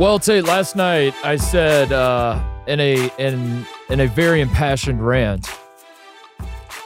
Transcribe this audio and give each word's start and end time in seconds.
Well, 0.00 0.18
Tate, 0.18 0.44
last 0.44 0.76
night 0.76 1.14
I 1.22 1.36
said 1.36 1.92
uh, 1.92 2.42
in 2.66 2.80
a 2.80 3.10
in 3.18 3.66
in 3.90 4.00
a 4.00 4.06
very 4.06 4.40
impassioned 4.40 5.06
rant, 5.06 5.46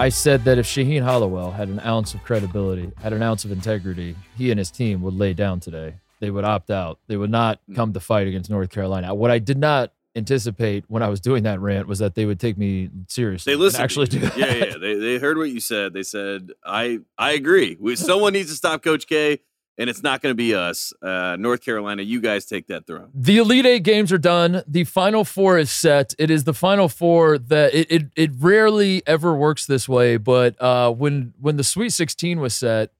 I 0.00 0.08
said 0.08 0.42
that 0.46 0.58
if 0.58 0.66
Shaheen 0.66 1.00
Holloway 1.00 1.52
had 1.52 1.68
an 1.68 1.78
ounce 1.78 2.14
of 2.14 2.24
credibility, 2.24 2.90
had 3.00 3.12
an 3.12 3.22
ounce 3.22 3.44
of 3.44 3.52
integrity, 3.52 4.16
he 4.36 4.50
and 4.50 4.58
his 4.58 4.68
team 4.72 5.00
would 5.02 5.14
lay 5.14 5.32
down 5.32 5.60
today. 5.60 5.94
They 6.18 6.28
would 6.28 6.44
opt 6.44 6.72
out. 6.72 6.98
They 7.06 7.16
would 7.16 7.30
not 7.30 7.60
come 7.76 7.92
to 7.92 8.00
fight 8.00 8.26
against 8.26 8.50
North 8.50 8.70
Carolina. 8.70 9.14
What 9.14 9.30
I 9.30 9.38
did 9.38 9.58
not 9.58 9.92
anticipate 10.16 10.84
when 10.88 11.04
I 11.04 11.08
was 11.08 11.20
doing 11.20 11.44
that 11.44 11.60
rant 11.60 11.86
was 11.86 12.00
that 12.00 12.16
they 12.16 12.26
would 12.26 12.40
take 12.40 12.58
me 12.58 12.90
seriously. 13.06 13.52
They 13.52 13.56
listened. 13.56 13.84
actually 13.84 14.06
do. 14.08 14.18
Yeah, 14.18 14.28
that. 14.28 14.58
yeah. 14.58 14.76
They 14.76 14.94
they 14.96 15.18
heard 15.18 15.38
what 15.38 15.50
you 15.50 15.60
said. 15.60 15.92
They 15.92 16.02
said, 16.02 16.50
I 16.66 16.98
I 17.16 17.34
agree. 17.34 17.76
We, 17.78 17.94
someone 17.94 18.32
needs 18.32 18.50
to 18.50 18.56
stop 18.56 18.82
Coach 18.82 19.06
K, 19.06 19.38
and 19.78 19.90
it's 19.90 20.02
not 20.02 20.22
going 20.22 20.30
to 20.30 20.36
be 20.36 20.54
us. 20.54 20.92
Uh, 21.02 21.36
North 21.38 21.62
Carolina, 21.64 22.02
you 22.02 22.20
guys 22.20 22.46
take 22.46 22.68
that 22.68 22.86
throne. 22.86 23.10
The 23.14 23.38
Elite 23.38 23.66
Eight 23.66 23.82
games 23.82 24.12
are 24.12 24.18
done. 24.18 24.62
The 24.66 24.84
Final 24.84 25.24
Four 25.24 25.58
is 25.58 25.70
set. 25.70 26.14
It 26.18 26.30
is 26.30 26.44
the 26.44 26.54
Final 26.54 26.88
Four 26.88 27.38
that 27.38 27.74
it 27.74 27.90
it, 27.90 28.02
it 28.16 28.30
rarely 28.38 29.02
ever 29.06 29.34
works 29.34 29.66
this 29.66 29.88
way, 29.88 30.16
but 30.16 30.60
uh, 30.62 30.92
when 30.92 31.34
when 31.40 31.56
the 31.56 31.64
Sweet 31.64 31.90
16 31.90 32.40
was 32.40 32.54
set, 32.54 32.92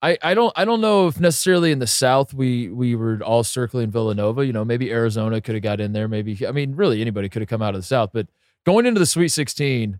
I, 0.00 0.18
I 0.22 0.34
don't 0.34 0.52
I 0.56 0.64
don't 0.64 0.80
know 0.80 1.08
if 1.08 1.18
necessarily 1.18 1.72
in 1.72 1.78
the 1.78 1.86
South 1.86 2.32
we 2.32 2.68
we 2.68 2.94
were 2.94 3.20
all 3.22 3.42
circling 3.42 3.90
Villanova. 3.90 4.46
You 4.46 4.52
know, 4.52 4.64
maybe 4.64 4.92
Arizona 4.92 5.40
could 5.40 5.54
have 5.54 5.62
got 5.62 5.80
in 5.80 5.92
there. 5.92 6.08
Maybe 6.08 6.46
I 6.46 6.52
mean, 6.52 6.76
really 6.76 7.00
anybody 7.00 7.28
could 7.28 7.42
have 7.42 7.48
come 7.48 7.62
out 7.62 7.74
of 7.74 7.80
the 7.80 7.86
South. 7.86 8.10
But 8.12 8.28
going 8.64 8.86
into 8.86 9.00
the 9.00 9.06
Sweet 9.06 9.28
16, 9.28 9.98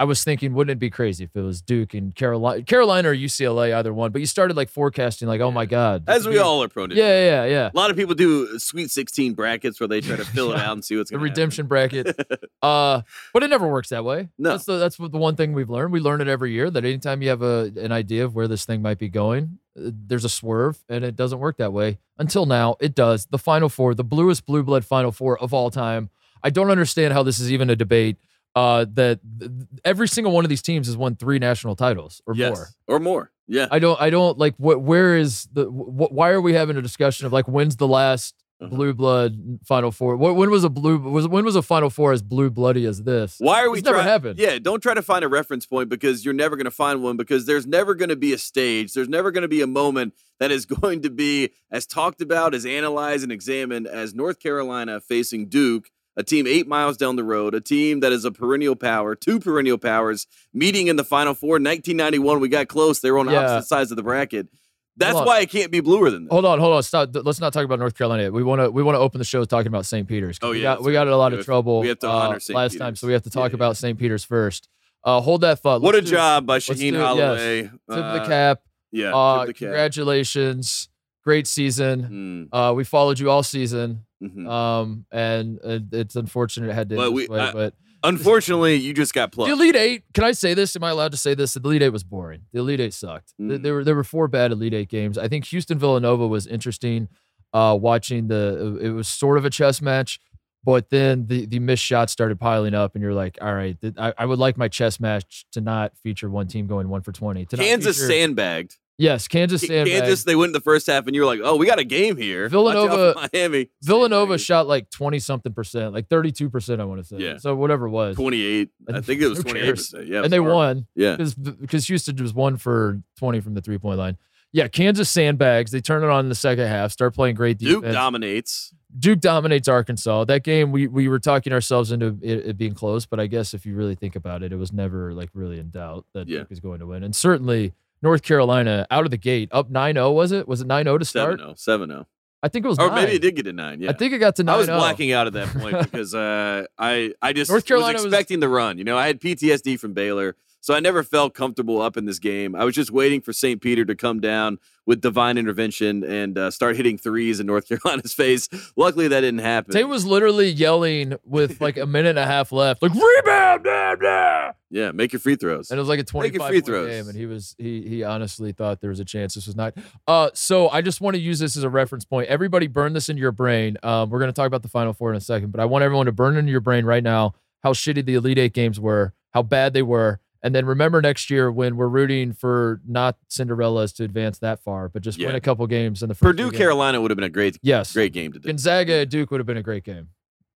I 0.00 0.04
was 0.04 0.24
thinking, 0.24 0.54
wouldn't 0.54 0.72
it 0.72 0.78
be 0.78 0.88
crazy 0.88 1.24
if 1.24 1.36
it 1.36 1.42
was 1.42 1.60
Duke 1.60 1.92
and 1.92 2.14
Carolina, 2.14 2.62
Carolina 2.62 3.10
or 3.10 3.14
UCLA, 3.14 3.74
either 3.76 3.92
one? 3.92 4.12
But 4.12 4.20
you 4.22 4.26
started 4.26 4.56
like 4.56 4.70
forecasting, 4.70 5.28
like, 5.28 5.42
oh 5.42 5.50
my 5.50 5.66
god, 5.66 6.04
As 6.08 6.26
we 6.26 6.32
be- 6.32 6.38
all 6.38 6.62
are 6.62 6.68
prone 6.68 6.88
to. 6.88 6.96
Yeah, 6.96 7.22
yeah, 7.26 7.44
yeah. 7.44 7.70
A 7.72 7.76
lot 7.76 7.90
of 7.90 7.98
people 7.98 8.14
do 8.14 8.58
Sweet 8.58 8.90
16 8.90 9.34
brackets 9.34 9.78
where 9.78 9.88
they 9.88 10.00
try 10.00 10.16
to 10.16 10.24
fill 10.24 10.52
it 10.52 10.58
out 10.66 10.72
and 10.72 10.82
see 10.82 10.96
what's 10.96 11.10
the 11.10 11.18
going 11.18 11.28
to 11.28 11.28
The 11.28 11.30
redemption 11.42 11.66
bracket. 11.66 12.16
Uh, 12.62 13.00
but 13.32 13.42
it 13.42 13.48
never 13.48 13.66
works 13.66 13.88
that 13.88 14.04
way. 14.04 14.28
No. 14.36 14.50
that's 14.50 14.64
the 14.66 14.76
that's 14.76 14.96
the 14.96 15.08
one 15.08 15.34
thing 15.34 15.54
we've 15.54 15.70
learned. 15.70 15.92
We 15.92 16.00
learn 16.00 16.20
it 16.20 16.28
every 16.28 16.52
year 16.52 16.70
that 16.70 16.84
anytime 16.84 17.22
you 17.22 17.30
have 17.30 17.40
a 17.40 17.72
an 17.76 17.90
idea 17.90 18.24
of 18.24 18.34
where 18.34 18.46
this 18.48 18.66
thing 18.66 18.82
might 18.82 18.98
be 18.98 19.08
going, 19.08 19.58
uh, 19.78 19.90
there's 19.92 20.26
a 20.26 20.28
swerve, 20.28 20.82
and 20.88 21.02
it 21.02 21.16
doesn't 21.16 21.38
work 21.38 21.56
that 21.56 21.72
way. 21.72 21.98
Until 22.18 22.44
now, 22.44 22.76
it 22.80 22.94
does. 22.94 23.24
The 23.26 23.38
Final 23.38 23.70
Four, 23.70 23.94
the 23.94 24.04
bluest 24.04 24.44
blue 24.44 24.62
blood 24.62 24.84
Final 24.84 25.10
Four 25.10 25.38
of 25.38 25.54
all 25.54 25.70
time. 25.70 26.10
I 26.42 26.50
don't 26.50 26.70
understand 26.70 27.14
how 27.14 27.22
this 27.22 27.38
is 27.40 27.50
even 27.50 27.70
a 27.70 27.76
debate. 27.76 28.18
Uh, 28.56 28.84
that 28.94 29.20
th- 29.38 29.50
every 29.84 30.08
single 30.08 30.32
one 30.32 30.44
of 30.44 30.48
these 30.48 30.62
teams 30.62 30.88
has 30.88 30.96
won 30.96 31.14
three 31.14 31.38
national 31.38 31.76
titles 31.76 32.20
or 32.26 32.34
yes. 32.34 32.56
more. 32.56 32.68
Or 32.88 32.98
more. 32.98 33.30
Yeah. 33.46 33.68
I 33.70 33.78
don't. 33.78 34.00
I 34.00 34.10
don't 34.10 34.38
like. 34.38 34.54
What? 34.56 34.82
Where 34.82 35.16
is 35.16 35.48
the? 35.52 35.66
Wh- 35.66 36.12
why 36.12 36.30
are 36.30 36.40
we 36.40 36.52
having 36.54 36.76
a 36.76 36.82
discussion 36.82 37.26
of 37.26 37.32
like 37.32 37.46
when's 37.46 37.76
the 37.76 37.86
last 37.88 38.34
Uh-huh. 38.60 38.68
blue 38.74 38.92
blood 38.92 39.60
Final 39.64 39.92
Four? 39.92 40.16
Wh- 40.16 40.36
When 40.36 40.50
was 40.50 40.64
a 40.64 40.68
blue? 40.68 40.98
Was 40.98 41.28
when 41.28 41.44
was 41.44 41.54
a 41.56 41.62
Final 41.62 41.90
Four 41.90 42.12
as 42.12 42.22
blue 42.22 42.50
bloody 42.50 42.84
as 42.86 43.04
this? 43.04 43.36
Why 43.38 43.62
are 43.62 43.70
we 43.70 43.78
It's 43.78 43.84
never 43.84 43.98
trying? 43.98 44.08
happened. 44.08 44.38
Yeah, 44.40 44.58
don't 44.58 44.82
try 44.82 44.94
to 44.94 45.02
find 45.02 45.24
a 45.24 45.28
reference 45.28 45.64
point 45.64 45.88
because 45.88 46.24
you're 46.24 46.34
never 46.34 46.56
going 46.56 46.64
to 46.64 46.70
find 46.72 47.02
one 47.04 47.16
because 47.16 47.46
there's 47.46 47.66
never 47.68 47.94
going 47.94 48.08
to 48.10 48.16
be 48.16 48.32
a 48.32 48.38
stage. 48.38 48.92
There's 48.94 49.08
never 49.08 49.30
going 49.30 49.42
to 49.42 49.48
be 49.48 49.62
a 49.62 49.66
moment 49.68 50.12
that 50.40 50.50
is 50.50 50.66
going 50.82 51.02
to 51.02 51.10
be 51.10 51.50
as 51.70 51.86
talked 51.86 52.20
about, 52.20 52.52
as 52.52 52.66
analyzed 52.66 53.22
and 53.22 53.30
examined 53.32 53.86
as 53.86 54.12
North 54.14 54.40
Carolina 54.40 55.00
facing 55.00 55.48
Duke, 55.48 55.88
a 56.16 56.22
team 56.22 56.46
eight 56.46 56.66
miles 56.66 56.96
down 56.96 57.16
the 57.16 57.24
road, 57.24 57.54
a 57.54 57.60
team 57.60 58.00
that 58.00 58.12
is 58.12 58.24
a 58.24 58.30
perennial 58.32 58.76
power, 58.76 59.14
two 59.14 59.38
perennial 59.40 59.78
powers 59.78 60.26
meeting 60.52 60.88
in 60.88 60.96
the 60.96 61.04
Final 61.04 61.34
Four. 61.34 61.52
1991, 61.58 62.40
we 62.40 62.48
got 62.48 62.68
close. 62.68 63.00
They 63.00 63.10
were 63.10 63.18
on 63.18 63.28
Yeah. 63.28 63.52
opposite 63.52 63.68
sides 63.68 63.90
of 63.90 63.96
the 63.96 64.02
bracket. 64.02 64.48
That's 64.96 65.14
why 65.16 65.40
it 65.40 65.50
can't 65.50 65.70
be 65.72 65.80
bluer 65.80 66.10
than 66.10 66.24
this. 66.24 66.30
Hold 66.32 66.44
on, 66.44 66.58
hold 66.58 66.74
on. 66.74 66.82
Stop. 66.82 67.10
Let's 67.14 67.40
not 67.40 67.52
talk 67.54 67.64
about 67.64 67.78
North 67.78 67.96
Carolina. 67.96 68.30
We 68.30 68.42
want 68.42 68.60
to. 68.60 68.70
We 68.70 68.82
want 68.82 68.96
to 68.96 69.00
open 69.00 69.18
the 69.18 69.24
show 69.24 69.42
talking 69.44 69.68
about 69.68 69.86
St. 69.86 70.06
Peter's. 70.06 70.38
Oh, 70.42 70.50
we 70.50 70.58
yeah, 70.58 70.74
got 70.74 70.82
we 70.82 70.92
got 70.92 71.06
in 71.06 71.12
a 71.12 71.16
lot 71.16 71.32
of 71.32 71.42
trouble. 71.44 71.80
we 71.80 71.88
have 71.88 72.00
to 72.00 72.08
uh, 72.10 72.12
honor 72.12 72.40
St. 72.40 72.54
last 72.54 72.76
time, 72.76 72.96
so 72.96 73.06
we 73.06 73.14
have 73.14 73.22
to 73.22 73.30
talk 73.30 73.52
Yeah, 73.52 73.54
about 73.56 73.68
yeah. 73.70 73.72
St. 73.74 73.98
Peter's 73.98 74.24
first. 74.24 74.68
Uh, 75.02 75.22
hold 75.22 75.40
that 75.40 75.60
thought. 75.60 75.80
what 75.80 75.94
a 75.94 75.98
Let's 75.98 76.10
do- 76.10 76.16
job 76.16 76.44
by 76.44 76.54
let's 76.54 76.68
Shaheen 76.68 76.88
it, 76.88 76.94
yes. 76.94 77.02
Holloway. 77.06 77.62
Tip 77.62 77.72
of 77.88 77.96
Uh, 77.98 78.18
the 78.18 78.26
cap. 78.28 78.60
Yeah. 78.92 79.14
Uh, 79.16 79.38
tip 79.38 79.46
the 79.46 79.52
cap. 79.54 79.58
congratulations. 79.68 80.89
Great 81.24 81.46
season. 81.46 82.48
Mm, 82.52 82.56
Uh, 82.56 82.72
we 82.74 82.84
followed 82.84 83.18
you 83.18 83.30
all 83.30 83.42
season. 83.42 84.04
mhm. 84.22 84.48
Um, 84.48 85.06
and 85.12 85.58
uh, 85.64 85.78
it's 85.92 86.16
unfortunate 86.16 86.70
it 86.70 86.74
had 86.74 86.88
to 86.90 86.96
But 86.96 87.12
we- 87.12 87.26
way, 87.28 87.40
I- 87.40 87.52
but 87.52 87.74
Unfortunately, 88.02 88.76
you 88.76 88.94
just 88.94 89.12
got 89.12 89.30
the. 89.30 89.52
Elite 89.52 89.76
Eight. 89.76 90.04
Can 90.14 90.24
I 90.24 90.32
say 90.32 90.54
this? 90.54 90.74
Am 90.74 90.82
I 90.82 90.88
allowed 90.88 91.10
to 91.12 91.18
say 91.18 91.34
this? 91.34 91.52
The 91.52 91.60
Elite 91.60 91.82
Eight 91.82 91.90
was 91.90 92.02
boring. 92.02 92.40
The 92.50 92.60
Elite 92.60 92.80
Eight 92.80 92.94
sucked. 92.94 93.34
Mm. 93.38 93.62
There 93.62 93.74
were 93.74 93.84
there 93.84 93.94
were 93.94 94.04
four 94.04 94.26
bad 94.26 94.52
Elite 94.52 94.72
Eight 94.72 94.88
games. 94.88 95.18
I 95.18 95.28
think 95.28 95.44
Houston 95.48 95.78
Villanova 95.78 96.26
was 96.26 96.46
interesting. 96.46 97.08
Uh, 97.52 97.76
watching 97.78 98.28
the 98.28 98.78
it 98.80 98.88
was 98.90 99.06
sort 99.06 99.36
of 99.36 99.44
a 99.44 99.50
chess 99.50 99.82
match, 99.82 100.18
but 100.64 100.88
then 100.88 101.26
the 101.26 101.44
the 101.44 101.58
missed 101.58 101.84
shots 101.84 102.10
started 102.10 102.40
piling 102.40 102.72
up, 102.74 102.94
and 102.94 103.02
you're 103.02 103.12
like, 103.12 103.36
all 103.42 103.52
right, 103.54 103.78
th- 103.78 103.94
I, 103.98 104.14
I 104.16 104.24
would 104.24 104.38
like 104.38 104.56
my 104.56 104.68
chess 104.68 104.98
match 104.98 105.44
to 105.52 105.60
not 105.60 105.92
feature 106.02 106.30
one 106.30 106.46
team 106.46 106.66
going 106.66 106.88
one 106.88 107.02
for 107.02 107.12
twenty. 107.12 107.44
To 107.46 107.56
not 107.56 107.62
Kansas 107.66 107.98
feature- 107.98 108.08
sandbagged. 108.12 108.76
Yes, 109.00 109.26
Kansas 109.28 109.62
sandbagged. 109.62 109.88
Kansas, 109.90 110.24
they 110.24 110.36
went 110.36 110.50
in 110.50 110.52
the 110.52 110.60
first 110.60 110.86
half, 110.86 111.06
and 111.06 111.14
you 111.16 111.22
were 111.22 111.26
like, 111.26 111.40
"Oh, 111.42 111.56
we 111.56 111.66
got 111.66 111.78
a 111.78 111.84
game 111.84 112.16
here." 112.16 112.48
Villanova- 112.48 113.28
Miami, 113.32 113.68
Villanova 113.82 114.38
shot 114.38 114.66
like 114.68 114.90
twenty 114.90 115.18
something 115.18 115.52
percent, 115.52 115.92
like 115.92 116.08
thirty 116.08 116.30
two 116.32 116.48
percent, 116.50 116.80
I 116.80 116.84
want 116.84 117.00
to 117.00 117.06
say. 117.06 117.16
Yeah. 117.18 117.38
So 117.38 117.54
whatever 117.54 117.86
it 117.86 117.90
was, 117.90 118.16
twenty-eight. 118.16 118.68
I 118.92 119.00
think 119.00 119.20
it 119.20 119.28
was 119.28 119.42
twenty-eight 119.42 119.70
percent. 119.70 120.06
Yeah, 120.06 120.22
and 120.22 120.32
they 120.32 120.36
horrible. 120.38 120.56
won. 120.56 120.86
Yeah, 120.94 121.12
because 121.16 121.34
because 121.34 121.86
Houston 121.88 122.16
was 122.16 122.32
one 122.34 122.56
for 122.56 123.00
twenty 123.18 123.40
from 123.40 123.54
the 123.54 123.60
three 123.60 123.78
point 123.78 123.98
line. 123.98 124.16
Yeah, 124.52 124.66
Kansas 124.66 125.08
sandbags. 125.08 125.70
They 125.70 125.80
turn 125.80 126.02
it 126.02 126.10
on 126.10 126.24
in 126.24 126.28
the 126.28 126.34
second 126.34 126.66
half. 126.66 126.90
Start 126.90 127.14
playing 127.14 127.36
great 127.36 127.58
defense. 127.58 127.82
Duke 127.84 127.92
dominates. 127.92 128.74
Duke 128.98 129.20
dominates 129.20 129.68
Arkansas. 129.68 130.24
That 130.24 130.42
game, 130.42 130.72
we 130.72 130.88
we 130.88 131.06
were 131.06 131.20
talking 131.20 131.52
ourselves 131.52 131.92
into 131.92 132.18
it, 132.20 132.46
it 132.48 132.56
being 132.58 132.74
close, 132.74 133.06
but 133.06 133.20
I 133.20 133.28
guess 133.28 133.54
if 133.54 133.64
you 133.64 133.76
really 133.76 133.94
think 133.94 134.16
about 134.16 134.42
it, 134.42 134.52
it 134.52 134.56
was 134.56 134.72
never 134.72 135.12
like 135.14 135.30
really 135.34 135.60
in 135.60 135.70
doubt 135.70 136.04
that 136.14 136.26
Yeah. 136.26 136.38
Duke 136.40 136.50
is 136.50 136.58
going 136.58 136.80
to 136.80 136.86
win. 136.86 137.04
And 137.04 137.14
certainly 137.14 137.72
North 138.02 138.22
Carolina 138.22 138.86
out 138.90 139.04
of 139.04 139.10
the 139.10 139.16
gate 139.18 139.48
up 139.52 139.70
9-0, 139.70 140.14
was 140.14 140.32
it? 140.32 140.48
Was 140.48 140.60
it 140.60 140.68
9-0 140.68 140.98
to 140.98 141.04
start? 141.04 141.40
7-0. 141.40 141.54
7-0. 141.88 142.06
I 142.42 142.48
think 142.48 142.64
it 142.64 142.68
was 142.68 142.78
Or 142.78 142.86
nine. 142.88 142.94
maybe 143.04 143.16
it 143.16 143.22
did 143.22 143.36
get 143.36 143.42
to 143.42 143.52
nine. 143.52 143.80
Yeah. 143.82 143.90
I 143.90 143.92
think 143.92 144.14
it 144.14 144.18
got 144.18 144.36
to 144.36 144.44
9-0. 144.44 144.48
I 144.48 144.56
was 144.56 144.66
blacking 144.68 145.12
out 145.12 145.26
at 145.26 145.34
that 145.34 145.48
point 145.48 145.78
because 145.82 146.14
uh, 146.14 146.64
I 146.78 147.12
I 147.20 147.34
just 147.34 147.50
North 147.50 147.66
Carolina 147.66 147.94
was 147.96 148.04
was- 148.04 148.12
expecting 148.14 148.40
the 148.40 148.48
run. 148.48 148.78
You 148.78 148.84
know, 148.84 148.96
I 148.96 149.06
had 149.08 149.20
PTSD 149.20 149.78
from 149.78 149.92
Baylor, 149.92 150.36
so 150.60 150.74
I 150.74 150.80
never 150.80 151.02
felt 151.02 151.34
comfortable 151.34 151.80
up 151.80 151.96
in 151.96 152.04
this 152.04 152.18
game. 152.18 152.54
I 152.54 152.64
was 152.64 152.74
just 152.74 152.90
waiting 152.90 153.20
for 153.20 153.32
St. 153.32 153.60
Peter 153.60 153.84
to 153.84 153.94
come 153.94 154.20
down 154.20 154.58
with 154.86 155.00
divine 155.00 155.38
intervention 155.38 156.02
and 156.02 156.36
uh, 156.36 156.50
start 156.50 156.76
hitting 156.76 156.98
threes 156.98 157.38
in 157.40 157.46
North 157.46 157.68
Carolina's 157.68 158.12
face. 158.12 158.48
Luckily, 158.76 159.08
that 159.08 159.20
didn't 159.20 159.40
happen. 159.40 159.72
Tate 159.72 159.88
was 159.88 160.04
literally 160.04 160.48
yelling 160.50 161.14
with 161.24 161.60
like 161.60 161.76
a 161.76 161.86
minute 161.86 162.10
and 162.10 162.18
a 162.18 162.26
half 162.26 162.50
left, 162.52 162.82
like 162.82 162.92
rebound, 162.92 163.62
blah, 163.62 163.96
blah. 163.96 164.52
yeah, 164.70 164.90
make 164.92 165.12
your 165.12 165.20
free 165.20 165.36
throws. 165.36 165.70
And 165.70 165.78
it 165.78 165.80
was 165.80 165.88
like 165.88 166.00
a 166.00 166.04
25 166.04 166.48
free 166.48 166.60
throws. 166.60 166.88
game, 166.88 167.08
and 167.08 167.16
he 167.16 167.26
was 167.26 167.54
he 167.58 167.82
he 167.88 168.02
honestly 168.02 168.52
thought 168.52 168.80
there 168.80 168.90
was 168.90 169.00
a 169.00 169.04
chance 169.04 169.34
this 169.34 169.46
was 169.46 169.56
not. 169.56 169.74
Uh, 170.06 170.30
so 170.34 170.68
I 170.70 170.82
just 170.82 171.00
want 171.00 171.14
to 171.14 171.20
use 171.20 171.38
this 171.38 171.56
as 171.56 171.62
a 171.62 171.70
reference 171.70 172.04
point. 172.04 172.28
Everybody, 172.28 172.66
burn 172.66 172.92
this 172.92 173.08
into 173.08 173.20
your 173.20 173.32
brain. 173.32 173.76
Um, 173.82 174.10
we're 174.10 174.18
going 174.18 174.30
to 174.30 174.36
talk 174.36 174.46
about 174.46 174.62
the 174.62 174.68
Final 174.68 174.92
Four 174.92 175.10
in 175.10 175.16
a 175.16 175.20
second, 175.20 175.52
but 175.52 175.60
I 175.60 175.64
want 175.66 175.84
everyone 175.84 176.06
to 176.06 176.12
burn 176.12 176.36
into 176.36 176.50
your 176.50 176.60
brain 176.60 176.84
right 176.84 177.02
now 177.02 177.34
how 177.62 177.72
shitty 177.72 178.04
the 178.04 178.14
Elite 178.14 178.38
Eight 178.38 178.54
games 178.54 178.80
were, 178.80 179.12
how 179.30 179.42
bad 179.42 179.72
they 179.74 179.82
were, 179.82 180.18
and 180.42 180.54
then 180.54 180.66
remember 180.66 181.00
next 181.02 181.30
year 181.30 181.50
when 181.52 181.76
we're 181.76 181.88
rooting 181.88 182.32
for 182.32 182.80
not 182.86 183.16
Cinderellas 183.28 183.94
to 183.96 184.04
advance 184.04 184.38
that 184.38 184.62
far, 184.62 184.88
but 184.88 185.02
just 185.02 185.18
win 185.18 185.34
a 185.34 185.40
couple 185.40 185.66
games 185.66 186.02
in 186.02 186.08
the 186.08 186.14
first 186.14 186.22
Purdue. 186.36 186.50
Carolina 186.50 187.00
would 187.00 187.10
have 187.10 187.16
been 187.16 187.24
a 187.24 187.28
great, 187.28 187.58
Yes, 187.62 187.92
great 187.92 188.12
game 188.12 188.32
today. 188.32 188.48
Gonzaga 188.48 189.04
Duke 189.06 189.30
would 189.30 189.40
have 189.40 189.46
been 189.46 189.56
a 189.58 189.62
great 189.62 189.84
game. 189.84 190.08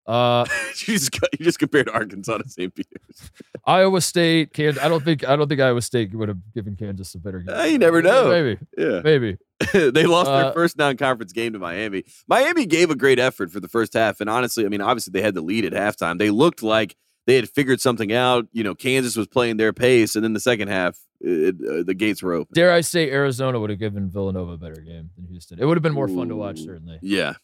Uh, 0.06 0.44
you, 0.86 0.98
just, 0.98 1.18
you 1.38 1.44
just 1.44 1.58
compared 1.58 1.88
Arkansas 1.88 2.36
to 2.36 2.46
St. 2.48 2.74
Peter's. 2.74 3.30
Iowa 3.66 4.02
State, 4.02 4.52
Kansas. 4.52 4.82
I 4.82 4.88
don't 4.88 5.02
think 5.02 5.26
I 5.26 5.34
don't 5.34 5.48
think 5.48 5.62
Iowa 5.62 5.80
State 5.80 6.14
would 6.14 6.28
have 6.28 6.36
given 6.52 6.76
Kansas 6.76 7.14
a 7.14 7.18
better 7.18 7.38
game. 7.38 7.56
Uh, 7.56 7.64
you 7.64 7.78
never 7.78 8.02
know. 8.02 8.28
Maybe, 8.28 8.58
Yeah. 8.76 9.00
maybe. 9.02 9.38
they 9.72 10.04
lost 10.04 10.28
Uh, 10.30 10.42
their 10.42 10.52
first 10.52 10.76
non-conference 10.76 11.32
game 11.32 11.54
to 11.54 11.58
Miami. 11.58 12.04
Miami 12.28 12.66
gave 12.66 12.90
a 12.90 12.94
great 12.96 13.18
effort 13.18 13.50
for 13.50 13.60
the 13.60 13.68
first 13.68 13.94
half, 13.94 14.20
and 14.20 14.28
honestly, 14.28 14.66
I 14.66 14.68
mean, 14.68 14.82
obviously 14.82 15.12
they 15.12 15.22
had 15.22 15.34
the 15.34 15.40
lead 15.40 15.64
at 15.64 15.72
halftime. 15.72 16.18
They 16.18 16.28
looked 16.30 16.62
like 16.62 16.96
they 17.26 17.36
had 17.36 17.48
figured 17.48 17.80
something 17.80 18.12
out. 18.12 18.46
You 18.52 18.64
know, 18.64 18.74
Kansas 18.74 19.16
was 19.16 19.26
playing 19.26 19.56
their 19.56 19.72
pace, 19.72 20.14
and 20.14 20.24
then 20.24 20.32
the 20.32 20.40
second 20.40 20.68
half, 20.68 20.98
it, 21.20 21.56
uh, 21.68 21.82
the 21.82 21.94
gates 21.94 22.22
were 22.22 22.34
open. 22.34 22.52
Dare 22.54 22.72
I 22.72 22.80
say 22.80 23.10
Arizona 23.10 23.58
would 23.60 23.70
have 23.70 23.78
given 23.78 24.10
Villanova 24.10 24.52
a 24.52 24.58
better 24.58 24.80
game 24.80 25.10
than 25.16 25.26
Houston. 25.26 25.58
It 25.58 25.64
would 25.64 25.76
have 25.76 25.82
been 25.82 25.94
more 25.94 26.08
fun 26.08 26.28
to 26.28 26.36
watch, 26.36 26.60
certainly. 26.60 26.98
Yeah, 27.02 27.34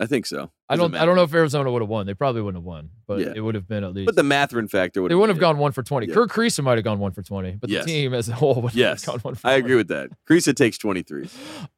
I 0.00 0.06
think 0.06 0.26
so. 0.26 0.50
I 0.68 0.76
don't 0.76 0.94
I 0.94 1.04
don't 1.04 1.14
know 1.14 1.22
if 1.22 1.32
Arizona 1.34 1.70
would 1.70 1.82
have 1.82 1.88
won. 1.90 2.06
They 2.06 2.14
probably 2.14 2.40
wouldn't 2.40 2.62
have 2.62 2.66
won, 2.66 2.88
but 3.06 3.20
Yeah. 3.20 3.32
it 3.36 3.40
would 3.40 3.54
have 3.54 3.68
been 3.68 3.84
at 3.84 3.92
least 3.92 4.06
but 4.06 4.16
the 4.16 4.22
Mathurin 4.22 4.66
factor 4.66 5.02
would. 5.02 5.10
they 5.10 5.14
wouldn't 5.14 5.36
have 5.36 5.40
gone 5.40 5.58
one 5.58 5.72
for 5.72 5.82
20. 5.82 6.06
Yeah. 6.08 6.14
Kerr 6.14 6.26
Kriisa 6.26 6.64
might 6.64 6.78
have 6.78 6.84
gone 6.84 6.98
one 6.98 7.12
for 7.12 7.22
20, 7.22 7.52
but 7.60 7.68
Yes. 7.70 7.84
the 7.84 7.90
team 7.92 8.14
as 8.14 8.28
a 8.30 8.34
whole 8.34 8.54
would 8.62 8.72
have 8.72 8.74
Yes, 8.76 9.04
gone 9.04 9.18
one 9.20 9.34
for 9.34 9.46
I 9.46 9.50
20. 9.58 9.64
agree 9.64 9.76
with 9.76 9.88
that. 9.88 10.08
Kriisa 10.28 10.54
takes 10.56 10.78
twenty 10.78 11.02
three. 11.02 11.28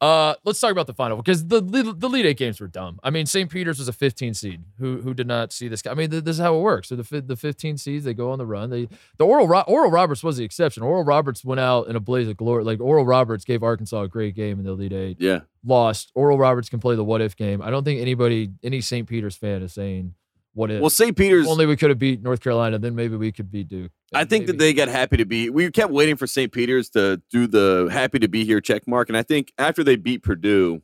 Uh, 0.01 0.35
let's 0.45 0.59
talk 0.59 0.71
about 0.71 0.87
the 0.87 0.93
final 0.93 1.17
because 1.17 1.47
the 1.47 1.61
the 1.61 2.09
lead 2.09 2.25
eight 2.25 2.37
games 2.37 2.59
were 2.61 2.67
dumb. 2.67 2.97
I 3.03 3.09
mean, 3.09 3.25
St. 3.25 3.49
Peter's 3.51 3.77
was 3.77 3.87
a 3.89 3.93
15 3.93 4.33
seed. 4.33 4.61
Who 4.79 5.01
who 5.01 5.13
did 5.13 5.27
not 5.27 5.51
see 5.51 5.67
this? 5.67 5.81
guy? 5.81 5.91
I 5.91 5.93
mean, 5.95 6.09
this 6.09 6.23
is 6.25 6.39
how 6.39 6.55
it 6.57 6.61
works. 6.61 6.87
So 6.87 6.95
the 6.95 7.21
the 7.21 7.35
15 7.35 7.77
seeds 7.77 8.05
they 8.05 8.13
go 8.13 8.31
on 8.31 8.39
the 8.39 8.45
run. 8.45 8.69
They 8.69 8.87
the 9.17 9.25
Oral 9.25 9.47
Ro- 9.49 9.63
Oral 9.67 9.91
Roberts 9.91 10.23
was 10.23 10.37
the 10.37 10.45
exception. 10.45 10.81
Oral 10.81 11.03
Roberts 11.03 11.43
went 11.43 11.59
out 11.59 11.87
in 11.87 11.95
a 11.97 11.99
blaze 11.99 12.29
of 12.29 12.37
glory. 12.37 12.63
Like 12.63 12.79
Oral 12.79 13.05
Roberts 13.05 13.43
gave 13.43 13.63
Arkansas 13.63 14.01
a 14.03 14.07
great 14.07 14.33
game 14.33 14.59
in 14.59 14.65
the 14.65 14.73
lead 14.73 14.93
eight. 14.93 15.17
Yeah, 15.19 15.41
Lost. 15.65 16.11
Oral 16.15 16.37
Roberts 16.37 16.69
can 16.69 16.79
play 16.79 16.95
the 16.95 17.03
what 17.03 17.21
if 17.21 17.35
game. 17.35 17.61
I 17.61 17.69
don't 17.69 17.83
think 17.83 18.01
anybody 18.01 18.51
any 18.63 18.81
St. 18.81 19.07
Peter's 19.07 19.35
fan 19.35 19.61
is 19.61 19.73
saying, 19.73 20.13
"What 20.53 20.71
if? 20.71 20.81
Well, 20.81 20.89
St. 20.89 21.15
Peter's. 21.15 21.45
if 21.45 21.51
only 21.51 21.65
we 21.65 21.75
could 21.75 21.89
have 21.89 21.99
beat 21.99 22.21
North 22.21 22.41
Carolina, 22.41 22.79
then 22.79 22.95
maybe 22.95 23.15
we 23.15 23.31
could 23.31 23.51
beat 23.51 23.67
Duke." 23.67 23.91
I 24.13 24.23
think 24.23 24.47
that 24.47 24.57
they 24.57 24.73
got 24.73 24.87
happy 24.87 25.17
to 25.17 25.25
be. 25.25 25.49
We 25.49 25.69
kept 25.71 25.91
waiting 25.91 26.15
for 26.15 26.27
St. 26.27 26.51
Peter's 26.51 26.89
to 26.91 27.21
do 27.29 27.47
the 27.47 27.89
happy 27.91 28.19
to 28.19 28.27
be 28.27 28.45
here 28.45 28.61
check 28.61 28.87
mark, 28.87 29.09
and 29.09 29.17
I 29.17 29.23
think 29.23 29.51
after 29.57 29.83
they 29.83 29.95
beat 29.95 30.23
Purdue, 30.23 30.81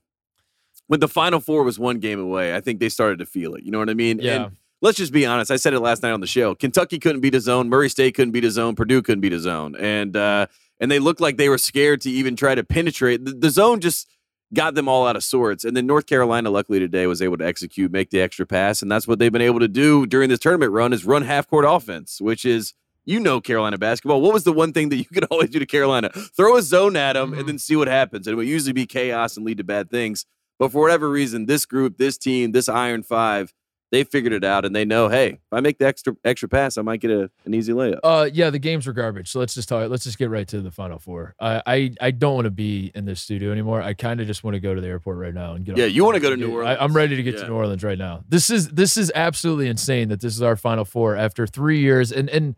when 0.87 0.99
the 0.99 1.07
Final 1.07 1.39
Four 1.39 1.63
was 1.63 1.79
one 1.79 1.99
game 1.99 2.19
away, 2.19 2.55
I 2.55 2.61
think 2.61 2.79
they 2.79 2.89
started 2.89 3.19
to 3.19 3.25
feel 3.25 3.55
it. 3.55 3.63
You 3.63 3.71
know 3.71 3.79
what 3.79 3.89
I 3.89 3.93
mean? 3.93 4.19
Yeah. 4.19 4.45
And 4.45 4.57
let's 4.81 4.97
just 4.97 5.13
be 5.13 5.25
honest. 5.25 5.49
I 5.49 5.55
said 5.55 5.73
it 5.73 5.79
last 5.79 6.03
night 6.03 6.11
on 6.11 6.19
the 6.19 6.27
show. 6.27 6.53
Kentucky 6.53 6.99
couldn't 6.99 7.21
beat 7.21 7.33
a 7.33 7.39
zone. 7.39 7.69
Murray 7.69 7.89
State 7.89 8.15
couldn't 8.15 8.31
beat 8.31 8.45
a 8.45 8.51
zone. 8.51 8.75
Purdue 8.75 9.01
couldn't 9.01 9.21
beat 9.21 9.33
a 9.33 9.39
zone, 9.39 9.75
and 9.79 10.15
uh, 10.15 10.47
and 10.79 10.91
they 10.91 10.99
looked 10.99 11.21
like 11.21 11.37
they 11.37 11.49
were 11.49 11.57
scared 11.57 12.01
to 12.01 12.11
even 12.11 12.35
try 12.35 12.53
to 12.53 12.63
penetrate. 12.63 13.25
The, 13.25 13.31
the 13.31 13.49
zone 13.49 13.79
just 13.79 14.07
got 14.53 14.75
them 14.75 14.87
all 14.87 15.07
out 15.07 15.15
of 15.15 15.23
sorts. 15.23 15.65
And 15.65 15.75
then 15.75 15.85
North 15.87 16.05
Carolina, 16.05 16.49
luckily 16.49 16.79
today, 16.79 17.07
was 17.07 17.21
able 17.21 17.37
to 17.37 17.45
execute, 17.45 17.91
make 17.91 18.09
the 18.11 18.21
extra 18.21 18.45
pass, 18.45 18.81
and 18.81 18.91
that's 18.91 19.07
what 19.07 19.19
they've 19.19 19.31
been 19.31 19.41
able 19.41 19.59
to 19.59 19.67
do 19.67 20.05
during 20.05 20.29
this 20.29 20.39
tournament 20.39 20.71
run 20.71 20.93
is 20.93 21.05
run 21.05 21.23
half 21.23 21.47
court 21.47 21.65
offense, 21.67 22.19
which 22.21 22.45
is 22.45 22.73
you 23.05 23.19
know 23.19 23.41
Carolina 23.41 23.77
basketball. 23.77 24.21
What 24.21 24.33
was 24.33 24.43
the 24.45 24.53
one 24.53 24.71
thing 24.71 24.89
that 24.89 24.95
you 24.97 25.05
could 25.13 25.25
always 25.25 25.49
do 25.49 25.59
to 25.59 25.65
Carolina? 25.65 26.09
Throw 26.09 26.55
a 26.57 26.61
zone 26.61 26.95
at 26.95 27.13
them 27.13 27.31
Mhm. 27.33 27.39
and 27.39 27.49
then 27.49 27.59
see 27.59 27.75
what 27.75 27.87
happens. 27.87 28.27
And 28.27 28.33
it 28.33 28.37
would 28.37 28.47
usually 28.47 28.73
be 28.73 28.85
chaos 28.85 29.35
and 29.35 29.45
lead 29.45 29.57
to 29.57 29.63
bad 29.63 29.89
things. 29.89 30.25
But 30.59 30.71
for 30.71 30.81
whatever 30.81 31.09
reason, 31.09 31.45
this 31.47 31.65
group, 31.65 31.97
this 31.97 32.17
team, 32.17 32.51
this 32.53 32.69
Iron 32.69 33.03
Five, 33.03 33.53
they 33.93 34.03
figured 34.03 34.33
it 34.33 34.43
out 34.43 34.65
and 34.65 34.75
they 34.75 34.83
know, 34.85 35.07
hey, 35.07 35.27
if 35.29 35.39
I 35.53 35.59
make 35.61 35.77
the 35.77 35.85
extra 35.87 36.15
extra 36.25 36.49
pass, 36.49 36.77
I 36.77 36.81
might 36.81 36.99
get 36.99 37.11
a, 37.11 37.29
an 37.45 37.53
easy 37.53 37.71
layup. 37.73 37.99
Uh, 38.03 38.27
yeah, 38.33 38.49
the 38.49 38.59
games 38.59 38.87
were 38.87 38.93
garbage. 38.93 39.29
So 39.31 39.39
let's 39.39 39.53
just 39.53 39.69
talk. 39.69 39.89
Let's 39.89 40.03
just 40.03 40.17
get 40.17 40.29
right 40.29 40.47
to 40.47 40.61
the 40.61 40.71
final 40.71 40.97
four. 40.99 41.35
I 41.39 41.61
I, 41.65 41.91
I 42.01 42.11
don't 42.11 42.33
want 42.35 42.45
to 42.45 42.51
be 42.51 42.91
in 42.95 43.05
this 43.05 43.21
studio 43.21 43.51
anymore. 43.51 43.81
I 43.81 43.93
kind 43.93 44.19
of 44.19 44.27
just 44.27 44.43
want 44.43 44.55
to 44.55 44.59
go 44.59 44.73
to 44.75 44.81
the 44.81 44.87
airport 44.87 45.17
right 45.19 45.33
now 45.33 45.53
and 45.53 45.63
get. 45.63 45.77
Yeah, 45.77 45.85
you 45.85 46.03
wanna 46.03 46.19
go 46.19 46.31
to 46.31 46.35
New 46.37 46.61
I, 46.63 46.83
I'm 46.83 46.93
ready 46.93 47.15
to 47.15 47.23
get 47.23 47.35
Yeah. 47.35 47.41
to 47.41 47.47
New 47.49 47.53
Orleans 47.55 47.83
right 47.83 47.97
now. 47.97 48.23
This 48.27 48.49
is 48.49 48.69
this 48.69 48.97
is 48.97 49.11
absolutely 49.15 49.67
insane 49.67 50.09
that 50.09 50.21
this 50.21 50.35
is 50.35 50.41
our 50.41 50.55
final 50.55 50.85
four 50.85 51.15
after 51.15 51.45
three 51.47 51.79
years 51.79 52.11
and 52.11 52.29
and. 52.29 52.55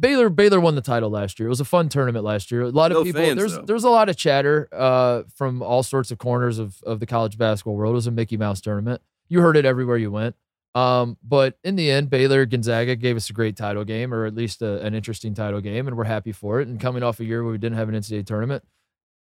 Baylor 0.00 0.30
Baylor 0.30 0.60
won 0.60 0.76
the 0.76 0.80
title 0.80 1.10
last 1.10 1.38
year. 1.38 1.46
It 1.46 1.50
was 1.50 1.60
a 1.60 1.64
fun 1.64 1.90
tournament 1.90 2.24
last 2.24 2.50
year. 2.50 2.62
A 2.62 2.70
lot 2.70 2.90
of 2.90 2.96
No 2.98 3.04
people 3.04 3.20
fans, 3.20 3.36
there's 3.36 3.54
though. 3.54 3.62
there's 3.66 3.84
a 3.84 3.90
lot 3.90 4.08
of 4.08 4.16
chatter 4.16 4.66
uh, 4.72 5.24
from 5.34 5.60
all 5.60 5.82
sorts 5.82 6.10
of 6.10 6.16
corners 6.16 6.58
of 6.58 6.80
of 6.84 7.00
the 7.00 7.06
college 7.06 7.36
basketball 7.36 7.74
world. 7.76 7.92
It 7.92 7.94
was 7.96 8.06
a 8.06 8.10
Mickey 8.10 8.38
Mouse 8.38 8.62
tournament. 8.62 9.02
You 9.28 9.40
heard 9.40 9.56
it 9.56 9.64
everywhere 9.64 9.96
you 9.96 10.10
went. 10.10 10.36
Um, 10.74 11.16
but 11.22 11.58
in 11.64 11.76
the 11.76 11.90
end, 11.90 12.08
Baylor 12.10 12.46
Gonzaga 12.46 12.94
gave 12.94 13.16
us 13.16 13.30
a 13.30 13.32
great 13.32 13.56
title 13.56 13.84
game, 13.84 14.12
or 14.14 14.26
at 14.26 14.34
least 14.34 14.62
a, 14.62 14.80
an 14.82 14.94
interesting 14.94 15.34
title 15.34 15.60
game, 15.60 15.88
and 15.88 15.96
we're 15.96 16.04
happy 16.04 16.30
for 16.32 16.60
it. 16.60 16.68
And 16.68 16.78
coming 16.78 17.02
off 17.02 17.18
a 17.20 17.24
year 17.24 17.42
where 17.42 17.50
we 17.52 17.58
didn't 17.58 17.78
have 17.78 17.88
an 17.88 17.94
NCAA 17.96 18.26
tournament, 18.26 18.62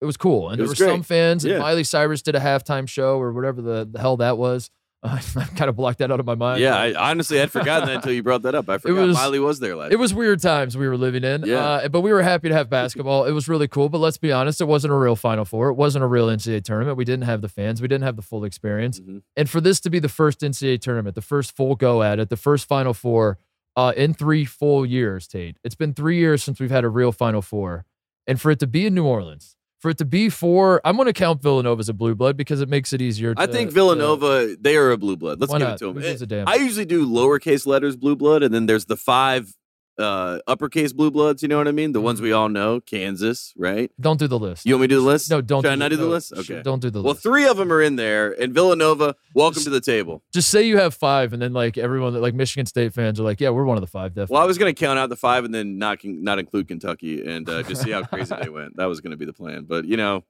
it 0.02 0.06
was 0.06 0.18
cool. 0.18 0.50
And 0.50 0.56
It 0.56 0.64
there 0.64 0.68
were 0.70 0.76
great. 0.76 0.90
some 0.90 1.04
fans, 1.04 1.46
and 1.46 1.54
Yeah. 1.54 1.60
Miley 1.60 1.84
Cyrus 1.86 2.22
did 2.22 2.36
a 2.36 2.40
halftime 2.40 2.88
show 2.90 3.18
or 3.20 3.32
whatever 3.32 3.62
the, 3.62 3.88
the 3.90 4.00
hell 4.00 4.18
that 4.18 4.38
was. 4.38 4.70
I 5.04 5.20
kind 5.56 5.70
of 5.70 5.76
blocked 5.76 6.00
that 6.00 6.12
out 6.12 6.20
of 6.20 6.26
my 6.26 6.34
mind. 6.36 6.62
yeah, 6.62 6.76
I 6.76 6.94
honestly 7.12 7.38
had 7.38 7.52
forgotten 7.52 7.88
that 7.88 7.98
until 7.98 8.12
you 8.12 8.24
brought 8.24 8.42
that 8.42 8.56
up. 8.56 8.68
I 8.70 8.78
forgot 8.80 9.06
was- 9.08 9.16
Miley 9.16 9.40
was 9.40 9.60
there 9.60 9.76
last 9.76 9.92
It 9.92 9.98
was 9.98 10.14
weird 10.14 10.42
times 10.42 10.76
we 10.76 10.88
were 10.88 10.98
living 10.98 11.24
in. 11.24 11.44
Yeah. 11.46 11.58
Uh, 11.64 11.88
but 11.90 12.02
we 12.02 12.12
were 12.12 12.24
happy 12.24 12.50
to 12.50 12.56
have 12.56 12.70
basketball. 12.72 13.26
It 13.26 13.32
was 13.32 13.48
really 13.48 13.68
cool. 13.68 13.88
But 13.90 14.00
let's 14.00 14.18
be 14.18 14.32
honest, 14.32 14.62
it 14.62 14.66
wasn't 14.66 14.94
a 14.94 14.98
real 14.98 15.16
Final 15.16 15.46
Four. 15.46 15.70
It 15.70 15.76
wasn't 15.76 16.04
a 16.04 16.08
real 16.08 16.28
NCAA 16.28 16.64
tournament. 16.64 16.98
We 16.98 17.06
didn't 17.06 17.26
have 17.26 17.42
the 17.42 17.50
fans. 17.50 17.82
We 17.82 17.88
didn't 17.88 18.04
have 18.06 18.16
the 18.16 18.24
full 18.24 18.44
experience. 18.44 19.00
Mhm. 19.00 19.22
And 19.36 19.48
for 19.50 19.62
this 19.62 19.80
to 19.82 19.90
be 19.92 20.00
the 20.00 20.10
first 20.10 20.40
NCAA 20.42 20.80
tournament, 20.82 21.14
the 21.14 21.22
first 21.22 21.56
full 21.56 21.76
go 21.76 22.02
at 22.02 22.18
it, 22.20 22.30
the 22.30 22.38
first 22.38 22.68
Final 22.68 22.94
Four 22.96 23.38
uh, 23.76 23.94
in 23.96 24.14
three 24.16 24.46
full 24.46 24.86
years, 24.86 25.28
Tate. 25.28 25.58
It's 25.64 25.76
been 25.76 25.94
three 25.94 26.18
years 26.18 26.42
since 26.44 26.60
we've 26.60 26.72
had 26.72 26.84
a 26.84 26.90
real 26.90 27.12
Final 27.12 27.42
Four. 27.44 27.86
And 28.26 28.42
for 28.42 28.50
it 28.50 28.58
to 28.60 28.68
be 28.68 28.88
in 28.88 28.96
New 28.96 29.06
Orleans, 29.06 29.56
for 29.86 29.92
it 29.92 30.00
to 30.00 30.06
be 30.06 30.30
four, 30.30 30.82
I'm 30.84 30.96
going 30.96 31.06
to 31.06 31.14
count 31.14 31.44
Villanova 31.44 31.80
as 31.80 31.90
a 31.90 31.94
blue 31.94 32.16
blood 32.16 32.36
because 32.36 32.60
it 32.60 32.68
makes 32.68 32.92
it 32.92 33.04
easier. 33.04 33.36
To, 33.36 33.40
I 33.40 33.46
think 33.46 33.70
to- 33.70 33.76
Villanova, 33.76 34.56
they 34.60 34.78
are 34.78 34.90
a 34.90 34.98
blue 34.98 35.16
blood. 35.16 35.40
Let's 35.40 35.54
give 35.54 35.62
it 35.62 35.78
to 35.78 35.94
them. 35.94 36.28
damn? 36.28 36.48
I 36.48 36.56
usually 36.56 36.86
do 36.86 37.08
lowercase 37.08 37.68
letters 37.68 37.96
blue 37.96 38.16
blood, 38.16 38.42
and 38.42 38.52
then 38.52 38.66
there's 38.66 38.86
the 38.86 38.98
five 38.98 39.54
uh, 39.98 40.40
uppercase 40.48 40.92
blue 40.94 41.12
bloods. 41.12 41.42
You 41.42 41.48
know 41.48 41.58
what 41.58 41.68
I 41.68 41.72
mean? 41.72 41.92
The 41.94 42.02
ones 42.02 42.22
we 42.22 42.32
all 42.32 42.50
know, 42.50 42.80
Kansas, 42.82 43.54
right? 43.58 43.92
don't 44.00 44.20
do 44.20 44.28
the 44.28 44.38
list. 44.40 44.66
You 44.66 44.74
want 44.76 44.82
me 44.82 44.88
to 44.88 44.96
do 44.96 45.00
the 45.02 45.06
list? 45.08 45.30
no, 45.30 45.42
don't. 45.42 45.62
Should 45.64 45.72
I 45.72 45.76
do 45.76 45.80
not 45.80 45.90
the, 45.92 45.96
do 45.98 46.02
the 46.04 46.08
list? 46.10 46.34
Okay. 46.34 46.62
Don't 46.62 46.82
do 46.82 46.90
the 46.90 47.00
list. 47.00 47.06
Well, 47.06 47.14
three 47.14 47.48
of 47.48 47.58
them 47.58 47.72
are 47.72 47.82
in 47.82 47.96
there, 47.96 48.32
and 48.42 48.54
Villanova, 48.54 49.16
welcome 49.34 49.56
Just- 49.56 49.66
to 49.66 49.70
the 49.70 49.82
table. 49.82 50.24
just 50.34 50.50
say 50.50 50.64
you 50.64 50.78
have 50.78 50.94
five, 50.94 51.34
and 51.34 51.42
then 51.42 51.54
like 51.54 51.78
everyone 51.78 52.14
that 52.14 52.22
like 52.22 52.34
Michigan 52.34 52.66
State 52.66 52.94
fans 52.94 53.20
are 53.20 53.24
like, 53.24 53.40
yeah, 53.40 53.50
we're 53.50 53.66
one 53.66 53.78
of 53.78 53.82
the 53.82 53.88
five, 53.88 54.12
definitely. 54.14 54.34
Well, 54.36 54.44
I 54.44 54.46
was 54.46 54.58
going 54.58 54.74
to 54.74 54.80
count 54.80 55.00
out 55.00 55.10
the 55.10 55.16
five 55.16 55.46
and 55.46 55.54
then 55.54 55.78
not 55.78 56.00
not 56.04 56.40
include 56.40 56.68
Kentucky 56.68 57.26
and 57.26 57.48
uh, 57.50 57.64
just 57.64 57.82
see 57.84 57.92
how 57.92 58.04
crazy 58.04 58.36
they 58.42 58.50
went. 58.60 58.76
That 58.78 58.86
was 58.86 59.02
going 59.02 59.12
to 59.12 59.18
be 59.18 59.26
the 59.26 59.34
plan, 59.34 59.64
but 59.66 59.86
you 59.86 59.98
know 59.98 60.24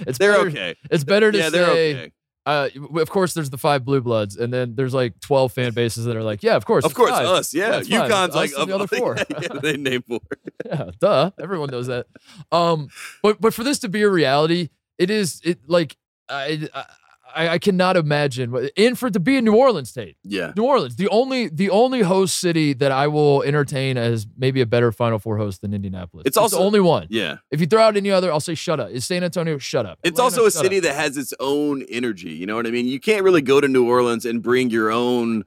it's 0.00 0.18
they're 0.18 0.32
better, 0.32 0.48
okay. 0.48 0.74
It's 0.90 1.04
better 1.04 1.30
to 1.32 1.38
Yeah, 1.38 1.44
say. 1.44 1.50
they're 1.50 1.70
okay. 1.70 2.12
Uh, 2.46 2.68
of 2.94 3.10
course, 3.10 3.34
there's 3.34 3.50
the 3.50 3.58
five 3.58 3.84
blue 3.84 4.00
bloods, 4.00 4.36
and 4.36 4.52
then 4.52 4.76
there's 4.76 4.94
like 4.94 5.18
twelve 5.20 5.52
fan 5.52 5.72
bases 5.74 6.04
that 6.04 6.16
are 6.16 6.22
like, 6.22 6.44
yeah, 6.44 6.54
of 6.54 6.64
course, 6.64 6.84
Of 6.84 6.94
course, 6.94 7.10
five. 7.10 7.26
us. 7.26 7.52
Yeah, 7.52 7.72
five. 7.72 7.86
UConn's 7.86 8.34
like 8.36 8.52
the 8.52 8.72
other 8.72 8.86
four. 8.86 9.16
yeah, 9.28 9.48
they 9.60 9.76
name 9.76 10.02
four. 10.02 10.20
yeah, 10.64 10.90
duh. 11.00 11.32
Everyone 11.42 11.70
knows 11.70 11.88
that. 11.88 12.06
Um, 12.52 12.88
but 13.20 13.40
but 13.40 13.52
for 13.52 13.64
this 13.64 13.80
to 13.80 13.88
be 13.88 14.02
a 14.02 14.08
reality, 14.08 14.68
it 14.96 15.10
is 15.10 15.40
it 15.44 15.58
like 15.66 15.96
I 16.28 16.68
I, 16.72 16.84
I 17.36 17.58
cannot 17.58 17.96
imagine, 17.96 18.50
what- 18.50 18.72
and 18.76 18.98
for 18.98 19.06
it 19.08 19.12
to 19.12 19.20
be 19.20 19.36
in 19.36 19.44
New 19.44 19.54
Orleans, 19.54 19.88
State. 19.90 20.16
Yeah, 20.24 20.52
New 20.56 20.64
Orleans, 20.64 20.96
the 20.96 21.08
only 21.08 21.48
the 21.48 21.70
only 21.70 22.00
host 22.02 22.38
city 22.40 22.72
that 22.74 22.90
I 22.92 23.06
will 23.08 23.42
entertain 23.42 23.96
as 23.96 24.26
maybe 24.36 24.60
a 24.60 24.66
better 24.66 24.90
Final 24.92 25.18
Four 25.18 25.36
host 25.36 25.60
than 25.60 25.72
Indianapolis. 25.74 26.24
It's 26.26 26.34
the 26.36 26.40
also- 26.40 26.58
only 26.58 26.80
one. 26.80 27.06
yeah. 27.10 27.36
If 27.50 27.60
you 27.60 27.66
throw 27.66 27.82
out 27.82 27.96
any 27.96 28.10
other, 28.10 28.32
I'll 28.32 28.40
say 28.40 28.54
shut 28.54 28.80
up. 28.80 28.90
Is 28.90 29.04
San 29.04 29.22
Antonio 29.22 29.58
shut 29.58 29.86
up? 29.86 29.98
It's 30.02 30.18
Atlanta, 30.18 30.36
also 30.42 30.46
a 30.46 30.50
city 30.50 30.78
up. 30.78 30.82
that 30.84 30.94
has 30.94 31.16
its 31.16 31.32
own 31.40 31.82
energy. 31.90 32.30
You 32.30 32.46
know 32.46 32.56
what 32.56 32.66
I 32.66 32.70
mean? 32.70 32.86
You 32.86 32.98
can't 33.00 33.22
really 33.22 33.42
go 33.42 33.60
to 33.60 33.68
New 33.68 33.86
Orleans 33.88 34.24
and 34.24 34.42
bring 34.42 34.70
your 34.70 34.90
own. 34.90 35.44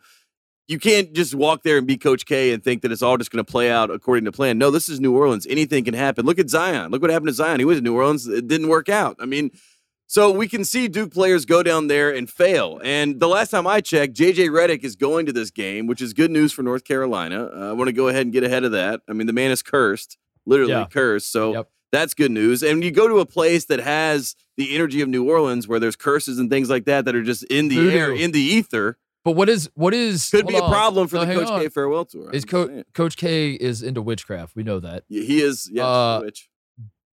You 0.68 0.77
can't 0.77 1.13
just 1.13 1.33
walk 1.33 1.63
there 1.63 1.80
and 1.80 1.88
be 1.88 1.97
Coach 1.97 2.27
K 2.27 2.51
and 2.53 2.63
think 2.63 2.83
that 2.83 2.91
it's 2.91 3.01
all 3.01 3.18
just 3.18 3.31
going 3.31 3.44
to 3.44 3.51
play 3.51 3.71
out 3.71 3.89
according 3.89 4.25
to 4.25 4.31
plan. 4.31 4.59
No, 4.59 4.69
this 4.69 4.88
is 4.88 5.00
New 5.00 5.15
Orleans. 5.18 5.47
Anything 5.50 5.83
can 5.83 5.95
happen. 5.95 6.27
Look 6.27 6.38
at 6.38 6.47
Zion. 6.47 6.91
Look 6.91 7.01
what 7.01 7.09
happened 7.09 7.30
to 7.30 7.33
Zion. 7.33 7.59
He 7.59 7.65
was 7.65 7.80
in 7.80 7.83
New 7.83 7.95
Orleans. 7.95 8.27
It 8.27 8.47
didn't 8.47 8.68
work 8.68 8.88
out. 8.88 9.15
I 9.19 9.25
mean, 9.25 9.50
so 10.12 10.32
we 10.32 10.48
can 10.48 10.66
see 10.66 10.88
Duke 10.88 11.14
players 11.14 11.46
go 11.46 11.62
down 11.62 11.86
there 11.86 12.10
and 12.10 12.28
fail. 12.28 12.82
And 12.84 13.20
the 13.20 13.28
last 13.28 13.52
time 13.52 13.68
I 13.68 13.80
checked, 13.80 14.16
JJ 14.16 14.50
Redick 14.50 14.84
is 14.84 14.96
going 14.96 15.28
to 15.28 15.32
this 15.32 15.51
game, 15.51 15.86
which 15.86 16.01
is 16.01 16.13
good 16.13 16.32
news 16.32 16.51
for 16.51 16.63
North 16.63 16.84
Carolina. 16.84 17.48
Uh, 17.56 17.70
I 17.70 17.74
want 17.74 17.89
to 17.89 17.94
go 17.94 18.08
ahead 18.08 18.24
and 18.24 18.34
get 18.34 18.44
ahead 18.44 18.63
of 18.63 18.72
that. 18.72 19.01
I 19.08 19.13
mean, 19.13 19.28
the 19.28 19.34
man 19.34 19.51
is 19.51 19.62
cursed, 19.62 20.18
literally 20.48 20.72
Yeah. 20.74 20.88
cursed. 20.89 21.32
So 21.32 21.54
Yep. 21.54 21.70
that's 21.92 22.16
good 22.16 22.32
news. 22.32 22.63
And 22.63 22.84
you 22.84 22.89
go 22.89 23.08
to 23.08 23.20
a 23.20 23.25
place 23.28 23.66
that 23.66 23.80
has 23.82 24.36
the 24.58 24.74
energy 24.75 25.01
of 25.01 25.10
New 25.10 25.30
Orleans, 25.30 25.68
where 25.68 25.80
there's 25.80 25.96
curses 25.96 26.39
and 26.39 26.50
things 26.50 26.72
like 26.72 26.86
that 26.86 27.06
that 27.06 27.16
are 27.16 27.22
just 27.24 27.44
in 27.44 27.68
the 27.68 27.75
Voodoo. 27.75 27.96
air, 27.98 28.12
in 28.12 28.32
the 28.32 28.42
ether, 28.42 28.98
But 29.24 29.34
what 29.34 29.48
is 29.48 29.70
what 29.75 29.94
is 29.94 30.30
could 30.32 30.48
be 30.48 30.54
hold 30.56 30.66
a 30.72 30.74
problem 30.74 31.08
for 31.08 31.18
No, 31.18 31.25
the 31.25 31.34
Coach 31.36 31.48
on. 31.50 31.62
K 31.62 31.70
farewell 31.70 32.06
tour. 32.06 32.32
Is 32.32 32.46
Co- 32.46 32.84
Coach 32.96 33.16
K 33.16 33.51
is 33.51 33.84
into 33.84 34.01
witchcraft. 34.01 34.56
We 34.56 34.63
know 34.63 34.80
that. 34.80 35.04
Yeah, 35.10 35.24
he 35.24 35.42
is? 35.42 35.70
Yeah, 35.72 35.86
Uh, 35.86 36.22
witch. 36.24 36.50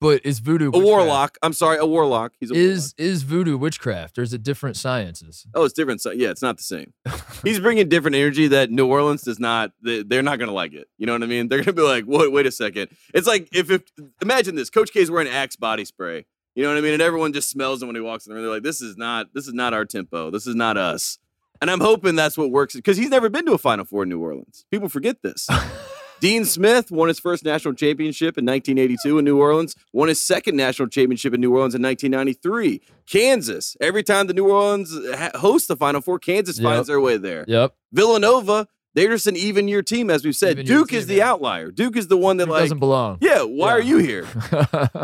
But 0.05 0.21
is 0.27 0.39
voodoo 0.39 0.71
a 0.75 0.79
warlock. 0.79 1.39
I'm 1.43 1.55
sorry, 1.55 1.79
a 1.79 1.87
warlock. 1.87 2.35
He's 2.39 2.51
a 2.51 2.55
warlock. 2.55 2.71
Is 2.71 2.95
is 2.99 3.23
voodoo 3.23 3.57
witchcraft 3.57 4.19
or 4.19 4.23
is 4.23 4.35
it 4.35 4.43
different 4.43 4.77
sciences? 4.77 5.47
Oh, 5.55 5.65
it's 5.65 5.73
different. 5.73 6.03
So, 6.03 6.11
yeah, 6.11 6.29
it's 6.29 6.43
not 6.43 6.59
the 6.59 6.63
same. 6.63 6.93
He's 7.43 7.59
bringing 7.59 7.89
different 7.89 8.15
energy 8.15 8.49
that 8.49 8.71
New 8.71 8.87
Orleans 8.87 9.23
does 9.23 9.41
not. 9.41 9.73
They, 9.83 10.03
they're 10.03 10.23
not 10.23 10.39
going 10.39 10.49
to 10.49 10.55
like 10.55 10.75
it. 10.75 10.89
You 10.99 11.07
know 11.07 11.15
what 11.15 11.23
I 11.23 11.27
mean? 11.27 11.49
They're 11.49 11.59
going 11.59 11.65
to 11.65 11.73
be 11.73 11.81
like, 11.81 12.05
"Wait, 12.07 12.31
wait 12.31 12.45
a 12.45 12.53
second. 12.53 12.91
It's 13.15 13.27
like 13.27 13.49
if, 13.55 13.71
if 13.71 13.83
imagine 14.21 14.57
this: 14.57 14.69
Coach 14.69 14.93
K 14.93 15.01
is 15.01 15.11
wearing 15.11 15.29
Axe 15.29 15.57
body 15.57 15.87
spray. 15.87 16.27
You 16.55 16.65
know 16.65 16.69
what 16.69 16.77
I 16.77 16.83
mean? 16.83 16.93
And 16.93 17.03
everyone 17.03 17.33
just 17.33 17.49
smells 17.49 17.81
him 17.81 17.89
when 17.89 17.97
he 17.97 18.03
walks 18.03 18.27
in 18.27 18.31
the 18.31 18.35
room. 18.35 18.45
They're 18.45 18.53
like, 18.53 18.63
"This 18.63 18.83
is 18.83 18.99
not. 18.99 19.33
This 19.33 19.49
is 19.49 19.55
not 19.55 19.73
our 19.73 19.87
tempo. 19.87 20.31
This 20.31 20.47
is 20.47 20.55
not 20.55 20.77
us." 20.77 21.19
And 21.63 21.71
I'm 21.71 21.81
hoping 21.81 22.15
that's 22.15 22.37
what 22.37 22.51
works 22.51 22.75
because 22.75 22.99
he's 22.99 23.09
never 23.09 23.31
been 23.31 23.47
to 23.47 23.55
a 23.55 23.59
Final 23.59 23.87
Four 23.87 24.03
in 24.03 24.11
New 24.11 24.21
Orleans. 24.21 24.67
People 24.71 24.91
forget 24.91 25.23
this. 25.23 25.49
Dean 26.21 26.44
Smith 26.44 26.90
won 26.90 27.09
his 27.09 27.18
first 27.18 27.44
national 27.44 27.75
championship 27.75 28.38
in 28.38 28.47
1982 28.47 29.18
in 29.18 29.25
New 29.25 29.38
Orleans, 29.38 29.76
won 29.92 30.09
his 30.09 30.21
second 30.21 30.56
national 30.56 30.88
championship 30.88 31.35
in 31.35 31.40
New 31.40 31.52
Orleans 31.52 31.75
in 31.75 31.83
1993. 31.83 32.80
Kansas, 33.06 33.76
every 33.80 34.02
time 34.02 34.26
the 34.26 34.33
New 34.35 34.49
Orleans 34.50 34.90
ha- 35.14 35.30
hosts 35.35 35.68
the 35.68 35.76
Final 35.76 36.00
Four, 36.00 36.18
Kansas 36.18 36.59
Yep. 36.59 36.64
finds 36.64 36.88
their 36.88 37.00
way 37.00 37.18
there. 37.18 37.44
Yep. 37.47 37.75
Villanova, 37.92 38.66
they're 38.94 39.11
just 39.11 39.26
an 39.26 39.37
even 39.37 39.68
year 39.68 39.83
team, 39.83 40.09
as 40.09 40.25
we've 40.25 40.37
said. 40.37 40.52
Even 40.52 40.66
Duke 40.66 40.88
team, 40.90 40.99
is 41.00 41.06
the 41.09 41.16
yeah. 41.16 41.30
outlier. 41.30 41.71
Duke 41.71 41.97
is 41.97 42.09
the 42.09 42.16
one 42.16 42.38
that, 42.38 42.44
Duke 42.47 42.52
like, 42.54 42.62
doesn't 42.62 42.78
belong. 42.78 43.18
yeah, 43.21 43.42
why 43.42 43.71
are 43.71 43.83
you 43.83 43.99
here? 43.99 44.23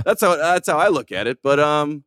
That's 0.05 0.21
how 0.23 0.37
that's 0.37 0.69
how 0.69 0.79
I 0.79 0.89
look 0.89 1.13
at 1.13 1.27
it. 1.27 1.39
But 1.43 1.59
um, 1.61 2.05